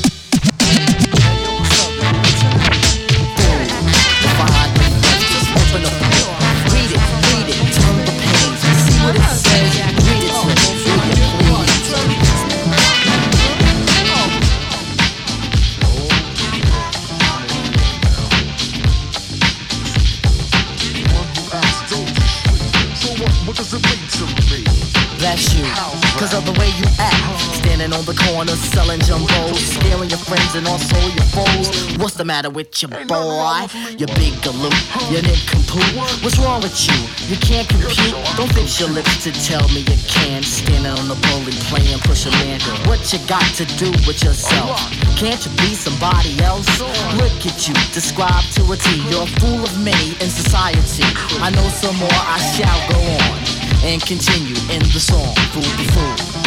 Cause 26.18 26.34
of 26.34 26.44
the 26.44 26.52
way 26.58 26.66
you 26.74 26.84
act. 26.98 27.38
Standing 27.62 27.92
on 27.92 28.04
the 28.04 28.14
corner 28.26 28.58
selling 28.74 28.98
jumbos, 29.00 29.54
scaring 29.78 30.10
your 30.10 30.18
friends 30.18 30.54
and 30.58 30.66
also 30.66 30.98
your 31.14 31.28
foes. 31.30 31.70
What's 31.96 32.14
the 32.14 32.24
matter 32.24 32.50
with 32.50 32.74
your 32.82 32.90
boy? 33.06 33.70
You 33.94 34.06
big 34.18 34.34
galoot, 34.42 34.74
you 35.14 35.22
nincompoop. 35.22 35.86
What's 36.22 36.38
wrong 36.42 36.60
with 36.60 36.74
you? 36.74 36.98
You 37.30 37.38
can't 37.38 37.68
compute. 37.68 38.18
Don't 38.34 38.50
fix 38.52 38.80
your 38.80 38.90
lips 38.90 39.22
to 39.24 39.30
tell 39.30 39.62
me 39.70 39.86
you 39.86 39.98
can. 40.10 40.42
Standing 40.42 40.90
on 40.90 41.06
the 41.06 41.18
bully 41.30 41.54
playing 41.70 42.02
push 42.02 42.26
a 42.26 42.30
man. 42.42 42.58
What 42.90 42.98
you 43.12 43.22
got 43.30 43.46
to 43.54 43.64
do 43.78 43.90
with 44.02 44.18
yourself? 44.26 44.74
Can't 45.14 45.38
you 45.38 45.52
be 45.62 45.78
somebody 45.78 46.34
else? 46.42 46.66
Look 47.14 47.46
at 47.46 47.68
you, 47.68 47.74
describe 47.94 48.42
to 48.58 48.66
a 48.72 48.76
T. 48.76 49.06
You're 49.06 49.22
a 49.22 49.30
fool 49.38 49.62
of 49.62 49.72
many 49.78 50.18
in 50.18 50.28
society. 50.34 51.06
I 51.38 51.50
know 51.54 51.68
some 51.70 51.94
more, 51.96 52.20
I 52.26 52.38
shall 52.58 52.80
go 52.90 52.98
on 52.98 53.57
and 53.84 54.00
continue 54.04 54.56
in 54.70 54.82
the 54.92 55.00
song. 55.00 55.34
Fool 55.52 55.62
the 55.62 55.84
Fool. 55.92 56.38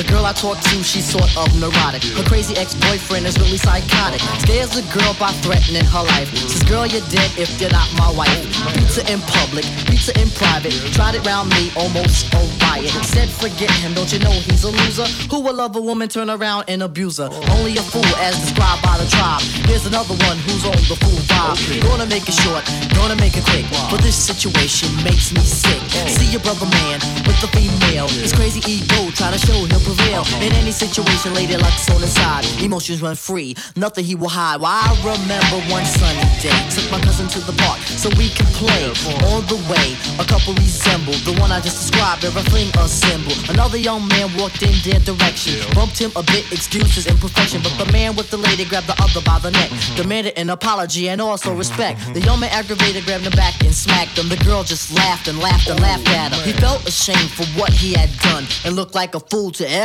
The 0.00 0.08
girl 0.08 0.24
I 0.24 0.32
talk 0.32 0.56
to, 0.56 0.82
she's 0.82 1.04
sort 1.04 1.28
of 1.36 1.52
neurotic. 1.60 2.02
Her 2.16 2.24
crazy 2.24 2.56
ex-boyfriend 2.56 3.26
is 3.26 3.36
really 3.36 3.58
psychotic. 3.58 4.24
Scares 4.40 4.72
the 4.72 4.80
girl 4.88 5.12
by 5.20 5.28
threatening 5.44 5.84
her 5.84 6.04
life. 6.16 6.32
Says, 6.32 6.64
girl, 6.64 6.88
you're 6.88 7.04
dead 7.12 7.28
if 7.36 7.60
you're 7.60 7.68
not 7.68 7.84
my 8.00 8.08
wife. 8.16 8.32
Pizza 8.72 9.04
in 9.12 9.20
public, 9.28 9.68
pizza 9.84 10.16
in 10.16 10.32
private. 10.32 10.72
Tried 10.96 11.20
it 11.20 11.26
round 11.28 11.52
me, 11.52 11.68
almost 11.76 12.32
a 12.32 12.40
riot. 12.64 12.88
Said, 13.04 13.28
forget 13.28 13.68
him, 13.84 13.92
don't 13.92 14.08
you 14.08 14.18
know 14.24 14.32
he's 14.32 14.64
a 14.64 14.72
loser? 14.72 15.04
Who 15.28 15.44
will 15.44 15.52
love 15.52 15.76
a 15.76 15.82
woman, 15.82 16.08
turn 16.08 16.30
around 16.30 16.64
and 16.68 16.82
abuse 16.82 17.18
her? 17.18 17.28
Only 17.60 17.76
a 17.76 17.84
fool, 17.84 18.08
as 18.24 18.40
described 18.40 18.80
by 18.80 18.96
the 18.96 19.04
tribe. 19.04 19.44
Here's 19.68 19.84
another 19.84 20.16
one 20.24 20.40
who's 20.48 20.64
on 20.64 20.80
the 20.88 20.96
fool 20.96 21.20
vibe. 21.28 21.60
Gonna 21.84 22.06
make 22.06 22.24
it 22.24 22.40
short, 22.40 22.64
gonna 22.96 23.20
make 23.20 23.36
it 23.36 23.44
quick. 23.44 23.68
But 23.92 24.00
this 24.00 24.16
situation 24.16 24.88
makes 25.04 25.28
me 25.28 25.44
sick. 25.44 25.76
See 26.08 26.32
your 26.32 26.40
brother 26.40 26.64
man 26.88 27.04
with 27.28 27.36
the 27.44 27.52
female. 27.52 28.08
His 28.08 28.32
crazy 28.32 28.64
ego, 28.64 29.12
try 29.12 29.30
to 29.30 29.36
show 29.36 29.60
he'll 29.68 29.89
prevail. 29.94 30.22
Uh-huh. 30.22 30.46
In 30.46 30.52
any 30.54 30.70
situation, 30.70 31.34
lady 31.34 31.56
luck's 31.56 31.90
on 31.90 32.00
his 32.00 32.14
side. 32.14 32.44
Emotions 32.62 33.02
run 33.02 33.16
free, 33.16 33.56
nothing 33.76 34.04
he 34.04 34.14
will 34.14 34.30
hide. 34.30 34.60
Well, 34.60 34.70
I 34.70 34.94
remember 35.02 35.58
one 35.70 35.84
sunny 35.84 36.22
day. 36.38 36.54
Took 36.70 36.86
my 36.90 37.00
cousin 37.00 37.26
to 37.34 37.40
the 37.40 37.54
park 37.62 37.78
so 37.98 38.08
we 38.14 38.30
could 38.30 38.50
play. 38.54 38.86
On 39.34 39.42
the 39.50 39.58
way, 39.66 39.96
a 40.22 40.24
couple 40.26 40.54
resembled 40.54 41.18
the 41.26 41.34
one 41.40 41.50
I 41.50 41.60
just 41.60 41.78
described, 41.82 42.24
everything 42.24 42.70
assembled. 42.78 43.38
Another 43.50 43.78
young 43.78 44.06
man 44.06 44.30
walked 44.38 44.62
in 44.62 44.74
their 44.86 45.00
direction. 45.00 45.58
Bumped 45.74 45.98
him 45.98 46.12
a 46.14 46.22
bit, 46.22 46.46
excuses 46.52 47.06
imperfection. 47.06 47.62
But 47.62 47.74
the 47.76 47.88
uh-huh. 47.88 47.92
man 47.92 48.16
with 48.16 48.30
the 48.30 48.38
lady 48.38 48.64
grabbed 48.64 48.86
the 48.86 48.98
other 49.02 49.22
by 49.22 49.38
the 49.38 49.50
neck. 49.50 49.70
Uh-huh. 49.70 50.02
Demanded 50.02 50.38
an 50.38 50.50
apology 50.50 51.08
and 51.08 51.20
also 51.20 51.54
respect. 51.54 51.98
The 52.14 52.20
young 52.20 52.40
man 52.40 52.50
aggravated, 52.52 53.04
grabbed 53.04 53.24
him 53.24 53.34
back 53.34 53.62
and 53.64 53.74
smacked 53.74 54.18
him. 54.18 54.28
The 54.28 54.40
girl 54.44 54.62
just 54.62 54.94
laughed 54.94 55.26
and 55.28 55.38
laughed 55.38 55.68
and 55.68 55.80
laughed 55.80 56.08
oh, 56.08 56.22
at 56.22 56.32
him. 56.32 56.40
He 56.44 56.52
felt 56.52 56.86
ashamed 56.86 57.30
for 57.30 57.46
what 57.58 57.72
he 57.72 57.92
had 57.94 58.10
done 58.22 58.44
and 58.64 58.76
looked 58.76 58.94
like 58.94 59.14
a 59.14 59.20
fool 59.20 59.50
to 59.52 59.64
everyone. 59.64 59.79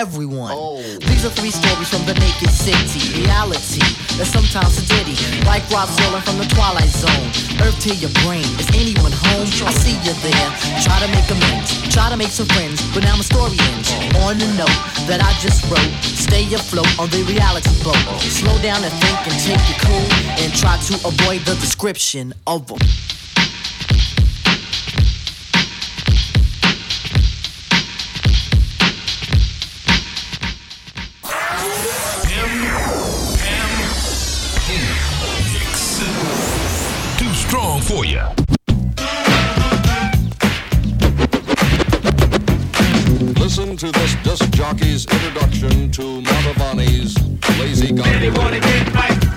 Oh. 0.51 0.81
These 1.07 1.23
are 1.23 1.29
three 1.29 1.51
stories 1.51 1.87
from 1.87 2.03
the 2.05 2.15
naked 2.19 2.51
city. 2.51 3.23
Reality 3.23 3.79
that's 4.19 4.27
sometimes 4.27 4.75
a 4.75 4.83
ditty. 4.91 5.15
Like 5.47 5.63
Rod 5.71 5.87
Serling 5.87 6.19
from 6.27 6.37
the 6.37 6.43
Twilight 6.51 6.91
Zone. 6.91 7.31
Earth 7.63 7.79
to 7.87 7.95
your 7.95 8.11
brain. 8.27 8.43
Is 8.59 8.67
anyone 8.75 9.15
home? 9.15 9.47
I 9.47 9.71
see 9.71 9.95
you 10.03 10.11
there. 10.19 10.49
Try 10.83 10.99
to 10.99 11.07
make 11.15 11.23
amends. 11.31 11.79
Try 11.87 12.09
to 12.11 12.17
make 12.17 12.35
some 12.35 12.47
friends. 12.47 12.83
But 12.91 13.03
now 13.07 13.15
my 13.15 13.23
story 13.23 13.55
ends. 13.71 13.87
On 14.27 14.35
the 14.35 14.51
note 14.59 14.79
that 15.07 15.23
I 15.23 15.31
just 15.39 15.63
wrote. 15.71 15.91
Stay 16.03 16.43
afloat 16.51 16.91
on 16.99 17.07
the 17.15 17.23
reality 17.23 17.71
boat. 17.79 17.95
Slow 18.19 18.59
down 18.59 18.83
and 18.83 18.91
think 18.99 19.19
and 19.31 19.37
take 19.47 19.63
it 19.63 19.79
cool. 19.79 20.07
And 20.43 20.51
try 20.59 20.75
to 20.91 20.93
avoid 21.07 21.47
the 21.47 21.55
description 21.63 22.33
of 22.47 22.67
them. 22.67 22.83
To 43.85 43.91
this 43.91 44.15
disc 44.23 44.49
jockey's 44.49 45.05
introduction 45.05 45.91
to 45.91 46.19
Mantovani's 46.21 47.15
Lazy 47.59 47.91
Gun. 47.91 49.34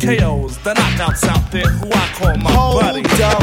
KOs, 0.00 0.58
the 0.58 0.74
knockouts 0.74 1.24
out 1.28 1.50
there 1.50 1.68
who 1.68 1.90
I 1.90 2.06
call 2.14 2.36
my 2.36 2.50
Hold 2.52 2.80
buddy. 2.80 3.02
up. 3.22 3.40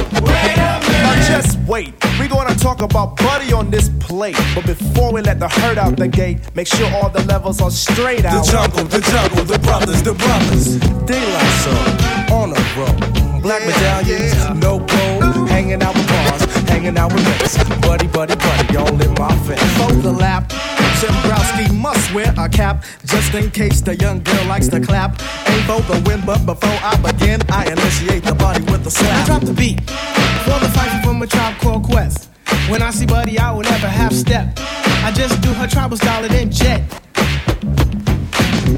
Now 1.03 1.27
just 1.27 1.57
wait. 1.67 1.93
We're 2.19 2.27
gonna 2.27 2.55
talk 2.55 2.81
about 2.81 3.17
Buddy 3.17 3.51
on 3.53 3.69
this 3.71 3.89
plate. 3.99 4.37
But 4.53 4.65
before 4.65 5.11
we 5.11 5.21
let 5.21 5.39
the 5.39 5.49
herd 5.49 5.77
out 5.77 5.97
the 5.97 6.07
gate, 6.07 6.39
make 6.55 6.67
sure 6.67 6.89
all 6.93 7.09
the 7.09 7.23
levels 7.23 7.61
are 7.61 7.71
straight 7.71 8.25
out. 8.25 8.45
The 8.45 8.51
jungle, 8.51 8.83
the 8.85 9.01
jungle, 9.01 9.43
the 9.45 9.59
brothers, 9.59 10.03
the 10.03 10.13
brothers. 10.13 10.79
Daylight 11.05 11.53
soul, 11.63 12.37
on 12.37 12.51
a 12.51 12.61
roll. 12.77 13.41
Black 13.41 13.65
medallions, 13.65 14.61
no 14.61 14.79
gold. 14.79 15.49
Hanging 15.49 15.81
out 15.81 15.95
with 15.95 16.07
bars, 16.07 16.43
hanging 16.69 16.97
out 16.97 17.11
with 17.13 17.23
mates. 17.25 17.57
Buddy, 17.81 18.07
buddy, 18.07 18.35
buddy, 18.35 18.77
all 18.77 19.01
in 19.01 19.13
my 19.15 19.35
face. 19.47 19.77
Fold 19.77 20.01
the 20.03 20.11
lap. 20.11 20.51
Jimbrowski 21.03 21.69
must 21.81 22.13
wear 22.13 22.33
a 22.37 22.47
cap 22.47 22.85
just 23.05 23.33
in 23.33 23.51
case 23.51 23.81
the 23.81 23.93
young 23.97 24.23
girl 24.23 24.45
likes 24.45 24.69
to 24.69 24.79
clap. 24.79 25.21
Ain't 25.49 25.65
for 25.65 25.81
the 25.81 26.01
win, 26.07 26.21
but 26.25 26.45
before 26.45 26.79
I 26.81 26.95
begin, 26.95 27.41
I 27.51 27.69
initiate 27.69 28.23
the 28.23 28.33
body 28.33 28.61
with 28.71 28.87
a 28.87 28.89
slap. 28.89 29.23
I 29.23 29.25
drop 29.25 29.41
the 29.41 29.51
beat 29.51 29.81
for 29.81 30.57
the 30.63 30.71
fight 30.73 31.03
from 31.03 31.21
a 31.21 31.27
tribe 31.27 31.57
called 31.57 31.83
Quest. 31.83 32.29
When 32.69 32.81
I 32.81 32.91
see 32.91 33.05
Buddy, 33.05 33.37
I 33.37 33.51
will 33.51 33.63
never 33.63 33.87
half 33.87 34.13
step. 34.13 34.57
I 35.03 35.11
just 35.13 35.41
do 35.41 35.49
her 35.49 35.67
tribal 35.67 35.97
style 35.97 36.23
and 36.23 36.33
then 36.33 36.49
jet. 36.49 36.81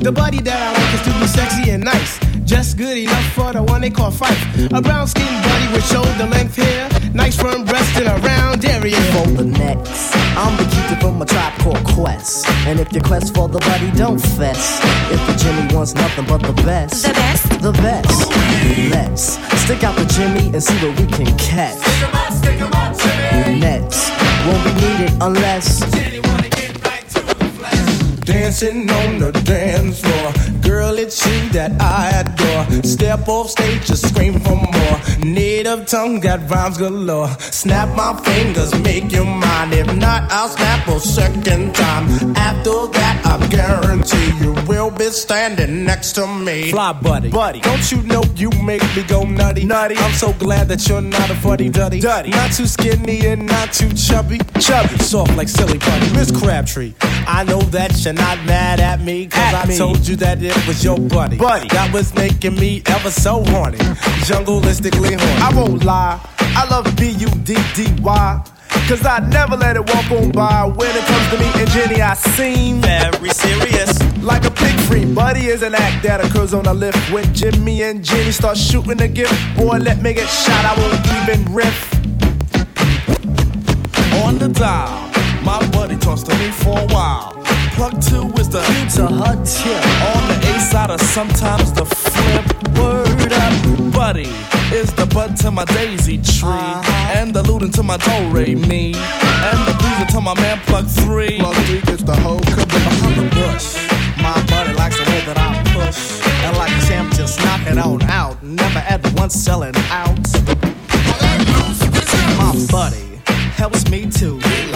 The 0.02 0.12
buddy 0.12 0.42
that 0.42 0.60
I 0.60 0.74
like 0.74 0.94
is 0.96 1.02
to 1.06 1.20
be 1.20 1.28
sexy 1.28 1.70
and 1.70 1.84
nice. 1.84 2.35
Just 2.46 2.78
good 2.78 2.98
enough 2.98 3.34
for 3.34 3.52
the 3.54 3.64
one 3.64 3.82
they 3.82 3.90
call 3.90 4.12
Phife. 4.12 4.72
A 4.72 4.80
brown 4.80 5.08
skinned 5.08 5.44
buddy 5.44 5.74
with 5.74 5.86
shoulder 5.90 6.28
length 6.28 6.56
hair. 6.56 6.88
Nice 7.12 7.36
firm 7.36 7.66
breast 7.66 7.98
and 7.98 8.08
a 8.08 8.28
round 8.28 8.64
area. 8.64 9.02
For 9.14 9.28
the 9.32 9.46
next, 9.46 10.16
I'm 10.38 10.56
the 10.56 10.64
keeper 10.70 11.02
from 11.02 11.22
a 11.22 11.26
tribe 11.26 11.58
called 11.60 11.84
Quest. 11.84 12.48
And 12.68 12.80
if 12.80 12.94
your 12.94 13.04
quest 13.04 13.34
for 13.34 13.48
the 13.48 13.58
buddy, 13.60 13.90
don't 13.98 14.20
fess. 14.20 14.80
If 15.12 15.26
the 15.26 15.34
Jimmy 15.44 15.74
wants 15.74 15.96
nothing 15.96 16.26
but 16.26 16.44
the 16.44 16.54
best, 16.62 17.04
the 17.04 17.14
best, 17.14 17.50
the 17.62 17.72
best. 17.72 18.30
Let's 18.92 19.24
stick 19.64 19.84
out 19.84 19.96
the 19.96 20.06
Jimmy 20.06 20.54
and 20.54 20.64
see 20.64 20.78
what 20.86 21.00
we 21.00 21.08
can 21.08 21.36
catch. 21.38 21.82
Next, 23.60 24.12
won't 24.46 24.64
be 24.64 24.74
needed 24.82 25.14
unless. 25.20 25.82
anyone 25.96 26.42
get 26.42 26.86
right 26.86 27.08
to 27.10 27.22
the 27.22 27.46
flesh. 27.58 28.20
Dancing 28.20 28.90
on 28.92 29.20
the 29.20 29.32
dance 29.32 30.02
floor. 30.02 30.65
Girl, 30.66 30.98
it's 30.98 31.26
you 31.26 31.50
that 31.50 31.72
I 31.80 32.10
adore. 32.22 32.84
Step 32.84 33.28
off 33.28 33.50
stage, 33.52 33.86
just 33.86 34.08
scream 34.10 34.40
for 34.40 34.56
more. 34.56 34.98
Native 35.20 35.86
tongue 35.86 36.20
got 36.20 36.50
rhymes 36.50 36.78
galore. 36.78 37.30
Snap 37.40 37.96
my 37.96 38.20
fingers, 38.24 38.74
make 38.82 39.12
you 39.12 39.24
mine. 39.24 39.74
If 39.74 39.96
not, 39.96 40.32
I'll 40.32 40.50
snap 40.50 40.88
a 40.88 41.00
second 41.00 41.76
time. 41.76 42.08
After 42.36 42.88
that, 42.98 43.22
I 43.26 43.48
guarantee 43.48 44.32
you 44.44 44.54
will 44.68 44.90
be 44.90 45.06
standing 45.06 45.86
next 45.86 46.14
to 46.14 46.26
me. 46.28 46.72
Fly 46.72 46.94
buddy. 46.94 47.30
Buddy, 47.30 47.60
don't 47.62 47.92
you 47.92 48.02
know 48.04 48.24
you 48.36 48.50
make 48.64 48.82
me 48.96 49.04
go 49.04 49.24
nutty? 49.24 49.66
Nutty. 49.66 49.96
I'm 49.98 50.14
so 50.14 50.34
glad 50.34 50.68
that 50.70 50.88
you're 50.90 51.02
not 51.02 51.30
a 51.30 51.36
fuddy 51.36 51.70
duddy. 51.70 52.00
Duddy. 52.00 52.32
Not 52.32 52.52
too 52.54 52.66
skinny 52.66 53.26
and 53.28 53.46
not 53.46 53.72
too 53.72 53.92
chubby. 53.94 54.40
Chubby. 54.60 54.98
Soft 54.98 55.36
like 55.38 55.48
silly 55.48 55.78
putty. 55.78 56.12
Miss 56.14 56.32
Crabtree. 56.32 56.94
I 57.28 57.44
know 57.44 57.62
that 57.76 58.04
you're 58.04 58.14
not 58.14 58.38
mad 58.46 58.80
at 58.80 59.02
me, 59.02 59.28
cause 59.28 59.54
At 59.54 59.66
I 59.66 59.68
me. 59.68 59.78
told 59.78 60.08
you 60.08 60.16
that 60.18 60.42
it 60.44 60.55
was 60.68 60.84
your 60.84 60.98
buddy. 60.98 61.38
Buddy. 61.38 61.68
That 61.70 61.94
was 61.94 62.14
making 62.16 62.56
me 62.56 62.82
ever 62.88 63.12
so 63.12 63.44
horny. 63.46 63.78
Jungleistically 64.28 65.20
horny. 65.20 65.42
I 65.42 65.52
won't 65.56 65.84
lie, 65.84 66.20
I 66.40 66.68
love 66.70 66.96
B 66.96 67.10
U 67.10 67.30
D 67.44 67.56
D 67.76 67.88
Y. 68.02 68.46
Cause 68.88 69.04
I 69.06 69.20
never 69.30 69.58
let 69.58 69.78
it 69.78 69.90
walk 69.94 70.12
on 70.12 70.32
by. 70.32 70.66
When 70.66 70.96
it 70.96 71.06
comes 71.06 71.28
to 71.32 71.40
me 71.40 71.50
and 71.56 71.70
Jenny, 71.72 72.02
I 72.02 72.14
seem 72.14 72.82
very 72.82 73.30
serious. 73.30 74.00
Like 74.22 74.46
a 74.46 74.52
pig 74.52 74.80
free, 74.82 75.06
buddy 75.06 75.48
is 75.48 75.64
an 75.64 75.74
act 75.74 76.04
that 76.04 76.24
occurs 76.24 76.54
on 76.54 76.68
a 76.68 76.74
lift. 76.74 76.98
When 77.12 77.34
Jimmy 77.34 77.82
and 77.84 78.04
Jenny 78.04 78.32
start 78.32 78.58
shooting 78.58 79.02
a 79.02 79.08
gift, 79.08 79.34
boy, 79.58 79.78
let 79.78 80.02
me 80.04 80.14
get 80.14 80.28
shot, 80.28 80.66
I 80.66 80.76
won't 80.80 81.04
even 81.18 81.54
riff. 81.54 81.94
On 84.24 84.38
the 84.38 84.50
dial, 84.50 85.12
my 85.44 85.68
buddy 85.72 85.98
talks 85.98 86.24
to 86.24 86.38
me 86.38 86.52
for 86.52 86.78
a 86.80 86.86
while. 86.88 87.35
Plug 87.76 88.02
two 88.02 88.32
is 88.40 88.48
the 88.48 88.62
to 88.96 89.06
her 89.06 89.36
tip. 89.44 89.84
On 90.16 90.28
the 90.30 90.56
A 90.56 90.60
side 90.62 90.92
or 90.92 90.98
sometimes 90.98 91.74
the 91.74 91.84
flip. 91.84 92.46
Word 92.80 93.34
up, 93.34 93.94
buddy 93.94 94.32
is 94.72 94.94
the 94.94 95.06
bud 95.14 95.36
to 95.38 95.52
my 95.52 95.66
daisy 95.66 96.18
tree, 96.18 96.50
uh-huh. 96.50 97.20
and 97.20 97.34
the 97.34 97.44
looting 97.44 97.72
to 97.72 97.84
my 97.84 97.98
do 97.98 98.30
re 98.30 98.56
me, 98.56 98.94
and 98.96 99.60
the 99.68 99.76
boozer 99.80 100.12
to 100.14 100.22
my 100.22 100.34
man 100.36 100.58
plug 100.68 100.88
three. 100.88 101.38
Plug 101.38 101.56
three 101.66 101.82
gets 101.82 102.04
the 102.04 102.16
whole 102.16 102.40
Behind 102.40 103.16
the 103.20 103.28
bush, 103.36 103.76
my 104.24 104.34
buddy 104.48 104.74
likes 104.74 104.98
the 104.98 105.04
way 105.12 105.22
that 105.28 105.38
I 105.38 105.52
push. 105.76 106.00
And 106.46 106.58
like 106.58 106.72
a 106.72 106.88
champ, 106.88 107.14
just 107.14 107.40
knock 107.44 107.62
it 107.68 107.78
on 107.78 108.02
out. 108.04 108.42
Never 108.42 108.84
ever 108.88 109.10
once 109.16 109.34
selling 109.36 109.76
out. 109.90 110.18
My 112.40 112.56
buddy 112.72 113.20
helps 113.56 113.90
me 113.90 114.10
to 114.12 114.40
soul. 114.42 114.75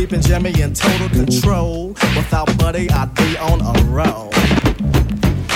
Keeping 0.00 0.22
Jimmy 0.22 0.58
in 0.62 0.72
total 0.72 1.10
control. 1.10 1.88
Without 2.16 2.48
Buddy, 2.56 2.88
I'd 2.88 3.14
be 3.16 3.36
on 3.36 3.60
a 3.60 3.82
roll. 3.90 4.30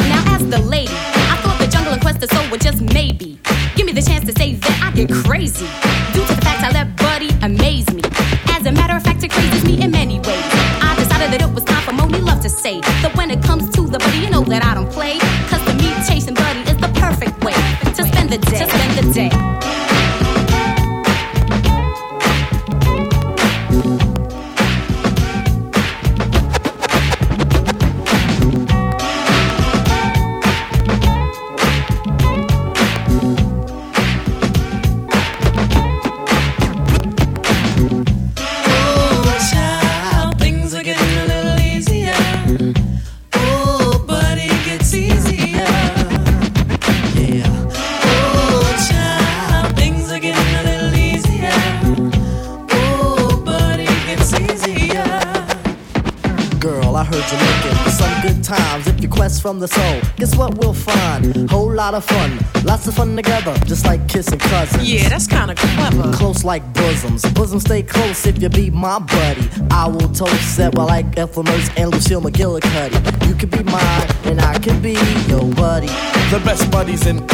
Now, 0.05 0.37
as 0.37 0.47
the 0.51 0.61
lady, 0.69 0.93
I 0.93 1.41
thought 1.41 1.59
the 1.59 1.67
jungle 1.67 1.95
and 1.95 2.03
quest 2.03 2.23
of 2.23 2.31
soul 2.31 2.51
were 2.51 2.59
just 2.59 2.83
maybe. 2.83 3.41
Give 3.75 3.87
me 3.87 3.93
the 3.93 4.03
chance 4.03 4.27
to 4.27 4.33
say 4.33 4.57
that 4.57 4.83
I 4.85 4.95
get 4.95 5.11
crazy. 5.25 5.65
Due 6.13 6.27
to 6.27 6.35
the 6.35 6.43
fact 6.43 6.63
I 6.63 6.71
let 6.73 6.95
Buddy 6.95 7.31
amaze 7.41 7.91
me. 7.95 8.03
As 8.53 8.67
a 8.67 8.73
matter 8.73 8.95
of 8.95 9.03
fact, 9.03 9.25
it 9.25 9.31
crazes 9.31 9.65
me 9.65 9.83
in 9.83 9.91
many 9.91 10.21
ways. 10.21 10.45
I 10.85 10.95
decided 10.99 11.33
that 11.33 11.41
it 11.41 11.55
was 11.55 11.65
time 11.65 11.83
for 11.83 11.93
Monie 11.93 12.23
Love 12.23 12.43
to 12.43 12.51
say 12.51 12.83
that 13.01 13.17
when 13.17 13.31
it 13.31 13.43
comes 13.43 13.71
to 13.71 13.89
the 13.89 13.99
Buddy, 13.99 14.19
you 14.19 14.29
know 14.29 14.45
that 14.45 14.63
I 14.63 14.75
don't 14.75 14.93
play. 14.93 15.21
Cause 15.49 15.65
to 15.65 15.73
me, 15.73 15.89
chasing 16.07 16.35
Buddy 16.35 16.61
is 16.69 16.77
the 16.77 16.93
perfect 17.01 17.43
way 17.43 17.57
to 17.97 18.05
spend 18.05 18.29
the 18.29 18.37
day. 18.37 18.59
To 18.59 18.69
spend 18.69 18.93
the 18.99 19.11
day. 19.11 19.84
Quest 59.25 59.41
from 59.41 59.59
the 59.59 59.67
soul, 59.67 60.01
guess 60.17 60.37
what 60.37 60.59
we'll 60.59 60.75
find? 60.75 61.49
Whole 61.51 61.73
lot 61.73 61.95
of 61.95 62.05
fun, 62.05 62.31
lots 62.63 62.87
of 62.87 62.93
fun 62.93 63.17
together, 63.17 63.55
just 63.65 63.87
like 63.87 64.07
kissing 64.07 64.39
cousins. 64.39 64.85
Yeah, 64.87 65.09
that's 65.09 65.27
kinda 65.27 65.55
clever. 65.55 66.13
Close 66.13 66.45
like 66.45 66.63
bosoms, 66.75 67.25
bosoms 67.33 67.63
stay 67.63 67.83
close 67.83 68.27
if 68.27 68.43
you 68.43 68.51
be 68.51 68.69
my 68.69 68.99
buddy. 68.99 69.49
I 69.71 69.89
will 69.89 70.11
toast 70.13 70.59
that 70.59 70.75
while 70.75 70.89
like 70.89 71.07
Ethel 71.17 71.43
Mertz 71.43 71.71
and 71.79 71.91
Lucille 71.91 72.21
McGillicuddy. 72.21 73.27
You 73.27 73.35
can 73.35 73.49
be 73.49 73.63
mine, 73.63 74.09
and 74.25 74.43
I 74.43 74.59
can 74.59 74.83
be 74.83 74.93
your 75.27 75.47
buddy. 75.55 75.89
The 76.31 76.41
best 76.45 76.71
buddies 76.71 77.07
in 77.07 77.27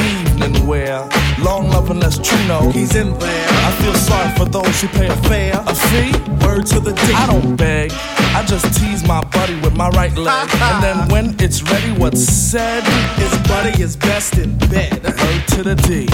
evening 0.42 0.66
wear. 0.66 1.08
Long 1.42 1.70
love 1.70 1.90
and 1.90 2.00
less 2.00 2.18
true 2.18 2.42
know. 2.46 2.70
He's 2.70 2.94
in 2.94 3.18
there. 3.18 3.48
I 3.48 3.70
feel 3.82 3.94
sorry 3.94 4.30
for 4.36 4.44
those 4.44 4.80
who 4.80 4.88
pay 4.88 5.08
a 5.08 5.16
fare. 5.28 5.62
A 5.66 5.74
fee? 5.74 6.12
Word 6.44 6.66
to 6.66 6.80
the 6.80 6.92
D. 6.92 7.12
I 7.14 7.26
don't 7.26 7.56
beg. 7.56 7.92
I 8.34 8.44
just 8.46 8.64
tease 8.78 9.06
my 9.06 9.22
buddy 9.30 9.58
with 9.60 9.76
my 9.76 9.88
right 9.90 10.14
leg. 10.16 10.48
and 10.54 10.82
then 10.82 11.08
when 11.08 11.36
it's 11.40 11.62
ready, 11.62 11.92
what's 11.92 12.22
said? 12.22 12.82
His 13.16 13.36
buddy 13.48 13.82
is 13.82 13.96
best 13.96 14.38
in 14.38 14.56
bed. 14.58 15.02
Word 15.04 15.42
to 15.48 15.62
the 15.62 15.74
D. 15.86 16.08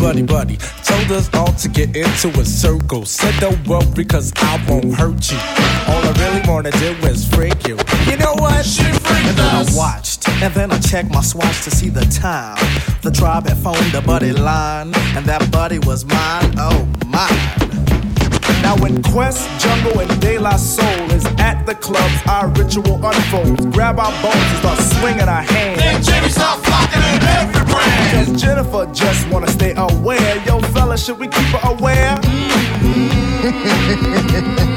Buddy, 0.00 0.22
buddy. 0.22 0.56
Told 0.84 1.10
us 1.12 1.32
all 1.34 1.52
to 1.54 1.68
get 1.68 1.96
into 1.96 2.28
a 2.40 2.44
circle. 2.44 3.04
Said 3.06 3.34
don't 3.40 3.66
worry, 3.66 4.04
cause 4.04 4.32
I 4.36 4.62
won't 4.68 4.94
hurt 4.94 5.30
you. 5.30 5.38
All 5.88 6.02
I 6.02 6.12
really 6.18 6.42
wanna 6.48 6.70
do 6.72 6.90
is 7.08 7.26
freak 7.28 7.66
you. 7.66 7.76
You 8.06 8.16
know 8.18 8.34
what? 8.34 8.64
She 8.66 8.82
freaked 8.84 9.28
And 9.28 9.36
then 9.38 9.54
I 9.54 9.60
us. 9.60 9.76
watched, 9.76 10.13
and 10.28 10.54
then 10.54 10.70
I 10.70 10.78
checked 10.78 11.10
my 11.10 11.22
swatch 11.22 11.62
to 11.64 11.70
see 11.70 11.88
the 11.88 12.04
time. 12.06 12.56
The 13.02 13.10
tribe 13.10 13.46
had 13.46 13.58
phoned 13.58 13.92
the 13.92 14.00
buddy 14.00 14.32
line, 14.32 14.92
and 15.16 15.24
that 15.26 15.50
buddy 15.50 15.78
was 15.80 16.04
mine. 16.04 16.54
Oh, 16.58 16.86
mine. 17.06 17.64
Now 18.62 18.76
when 18.82 19.02
Quest, 19.02 19.48
Jungle, 19.60 20.00
and 20.00 20.20
De 20.20 20.38
La 20.38 20.56
Soul 20.56 21.10
is 21.10 21.24
at 21.38 21.64
the 21.66 21.74
clubs, 21.74 22.14
our 22.26 22.48
ritual 22.48 23.04
unfolds. 23.04 23.66
Grab 23.66 23.98
our 23.98 24.12
bones 24.22 24.34
and 24.36 24.58
start 24.58 24.78
swinging 24.78 25.28
our 25.28 25.42
hands. 25.42 25.80
Then 25.80 26.02
Jimmy 26.02 26.28
start 26.28 26.64
flocking 26.64 27.02
in 27.02 27.22
every 27.22 27.64
brand. 27.70 28.26
Cause 28.26 28.40
Jennifer 28.40 28.86
just 28.92 29.28
wanna 29.28 29.48
stay 29.48 29.74
aware. 29.76 30.42
Yo, 30.46 30.60
fella, 30.60 30.96
should 30.96 31.18
we 31.18 31.28
keep 31.28 31.46
her 31.48 31.60
aware? 31.70 32.18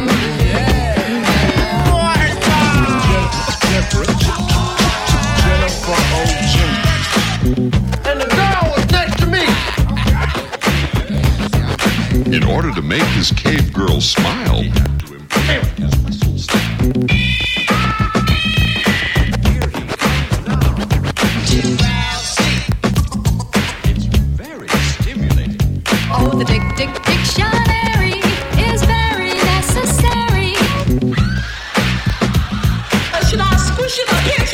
In 12.38 12.44
order 12.44 12.72
to 12.72 12.84
make 12.84 13.02
his 13.02 13.32
cave 13.32 13.74
girl 13.74 14.00
smile, 14.00 14.62
he 14.62 14.70
had 14.70 15.00
to 15.00 15.16
improve 15.16 15.72
his 15.76 15.98
whistle 16.04 16.38
style. 16.38 16.62
Oh, 26.14 26.38
the 26.38 26.46
dick, 26.46 26.62
dick, 26.78 26.94
dictionary 27.06 28.22
is 28.70 28.84
very 28.84 29.34
necessary. 29.34 30.54
Should 33.28 33.42
I 33.42 33.56
squish 33.58 33.98
it 33.98 34.08
or 34.14 34.22
hit? 34.30 34.54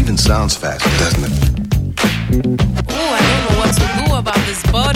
Even 0.00 0.16
sounds 0.18 0.56
faster, 0.56 0.90
doesn't 0.98 1.32
it? 1.32 1.41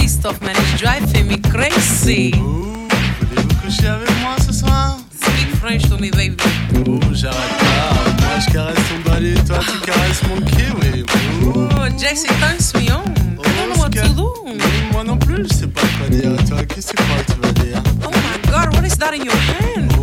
This 0.06 0.16
body 0.16 0.36
stuff, 0.36 0.40
man. 0.42 0.54
driving 0.76 1.26
me 1.28 1.38
crazy. 1.50 2.30
Voulez-vous 2.30 3.54
coucher 3.62 3.88
avec 3.88 4.10
moi 4.20 4.36
ce 4.46 4.52
soir? 4.52 4.98
Speak 5.10 5.54
French 5.56 5.82
to 5.88 5.96
me, 5.98 6.10
baby. 6.10 6.36
Oh, 6.88 7.00
j'arrête 7.12 7.58
pas. 7.58 8.24
Moi, 8.24 8.38
je 8.40 8.52
caresse 8.52 8.78
ton 8.88 9.10
balai, 9.10 9.34
toi, 9.46 9.58
tu 9.58 9.78
caresses 9.80 10.22
mon 10.28 10.40
kiwi. 10.42 11.04
Oh, 11.44 11.98
Jesse 11.98 12.26
turns 12.40 12.74
me 12.74 12.90
on. 12.92 13.02
I 13.02 13.50
don't 13.58 13.68
know 13.70 13.78
what 13.78 13.90
to 13.90 14.08
do. 14.14 14.32
Moi 14.92 15.04
non 15.04 15.16
plus, 15.18 15.44
je 15.48 15.54
sais 15.54 15.66
pas 15.66 15.82
quoi 15.98 16.08
dire. 16.08 16.36
Toi, 16.48 16.64
qu'est-ce 16.64 16.92
que 16.92 16.96
tu 16.96 17.02
crois 17.02 17.22
que 17.22 17.32
tu 17.32 17.40
vas 17.40 17.64
dire? 17.64 17.82
Oh 18.04 18.10
my 18.10 18.50
god, 18.50 18.74
what 18.74 18.86
is 18.86 18.96
that 18.98 19.12
in 19.14 19.24
your 19.24 19.34
hand? 19.34 19.95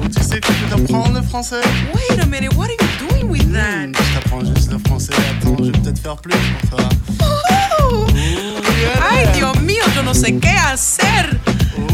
Oh, 0.48 0.52
tu 0.60 0.66
t'apprendre 0.70 1.14
le 1.20 1.22
français 1.22 1.62
Wait 1.94 2.20
a 2.22 2.26
minute, 2.26 2.54
what 2.56 2.68
are 2.68 2.72
you 2.72 3.08
doing 3.08 3.30
with 3.30 3.52
that? 3.54 3.88
Hmm, 3.88 3.94
Je 3.94 4.14
t'apprends 4.20 4.46
juste 4.46 4.72
le 4.72 4.78
français. 4.80 5.14
Attends, 5.42 5.56
je 5.60 5.72
vais 5.72 5.80
peut-être 5.80 6.00
faire 6.00 6.16
plus 6.18 6.36
pour 6.70 6.78
toi. 6.78 6.90
Oh, 7.82 8.06
Ay, 9.12 9.28
Dios 9.36 9.56
mío, 9.62 9.84
yo 9.96 10.04
no 10.04 10.14
sé 10.14 10.36
qué 10.40 10.50
hacer. 10.50 11.40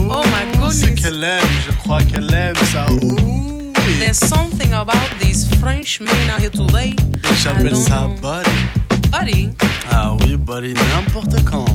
Oh 0.10 0.24
my 0.26 0.72
C'est 0.72 0.88
goodness. 0.88 1.02
qu'elle 1.02 1.24
aime, 1.24 1.44
je 1.68 1.72
crois 1.78 2.02
qu'elle 2.04 2.34
aime 2.34 2.56
ça. 2.72 2.86
Ouh, 2.92 3.74
There's 4.00 4.18
something 4.18 4.74
about 4.74 5.10
these 5.20 5.48
French 5.60 6.00
men 6.00 6.30
out 6.32 6.40
here 6.40 6.50
today. 6.52 6.96
J'appelle 7.44 7.76
ça 7.76 8.08
buddy. 8.22 8.50
Buddy, 9.12 9.50
Ah 9.92 10.14
oui, 10.22 10.38
buddy, 10.38 10.74
n'importe 10.74 11.44
quand. 11.44 11.66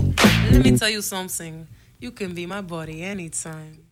let 0.50 0.60
me 0.64 0.76
tell 0.78 0.90
you 0.90 1.02
something. 1.02 1.66
You 2.00 2.10
can 2.12 2.32
be 2.34 2.46
my 2.46 2.60
buddy 2.62 3.02
anytime. 3.02 3.83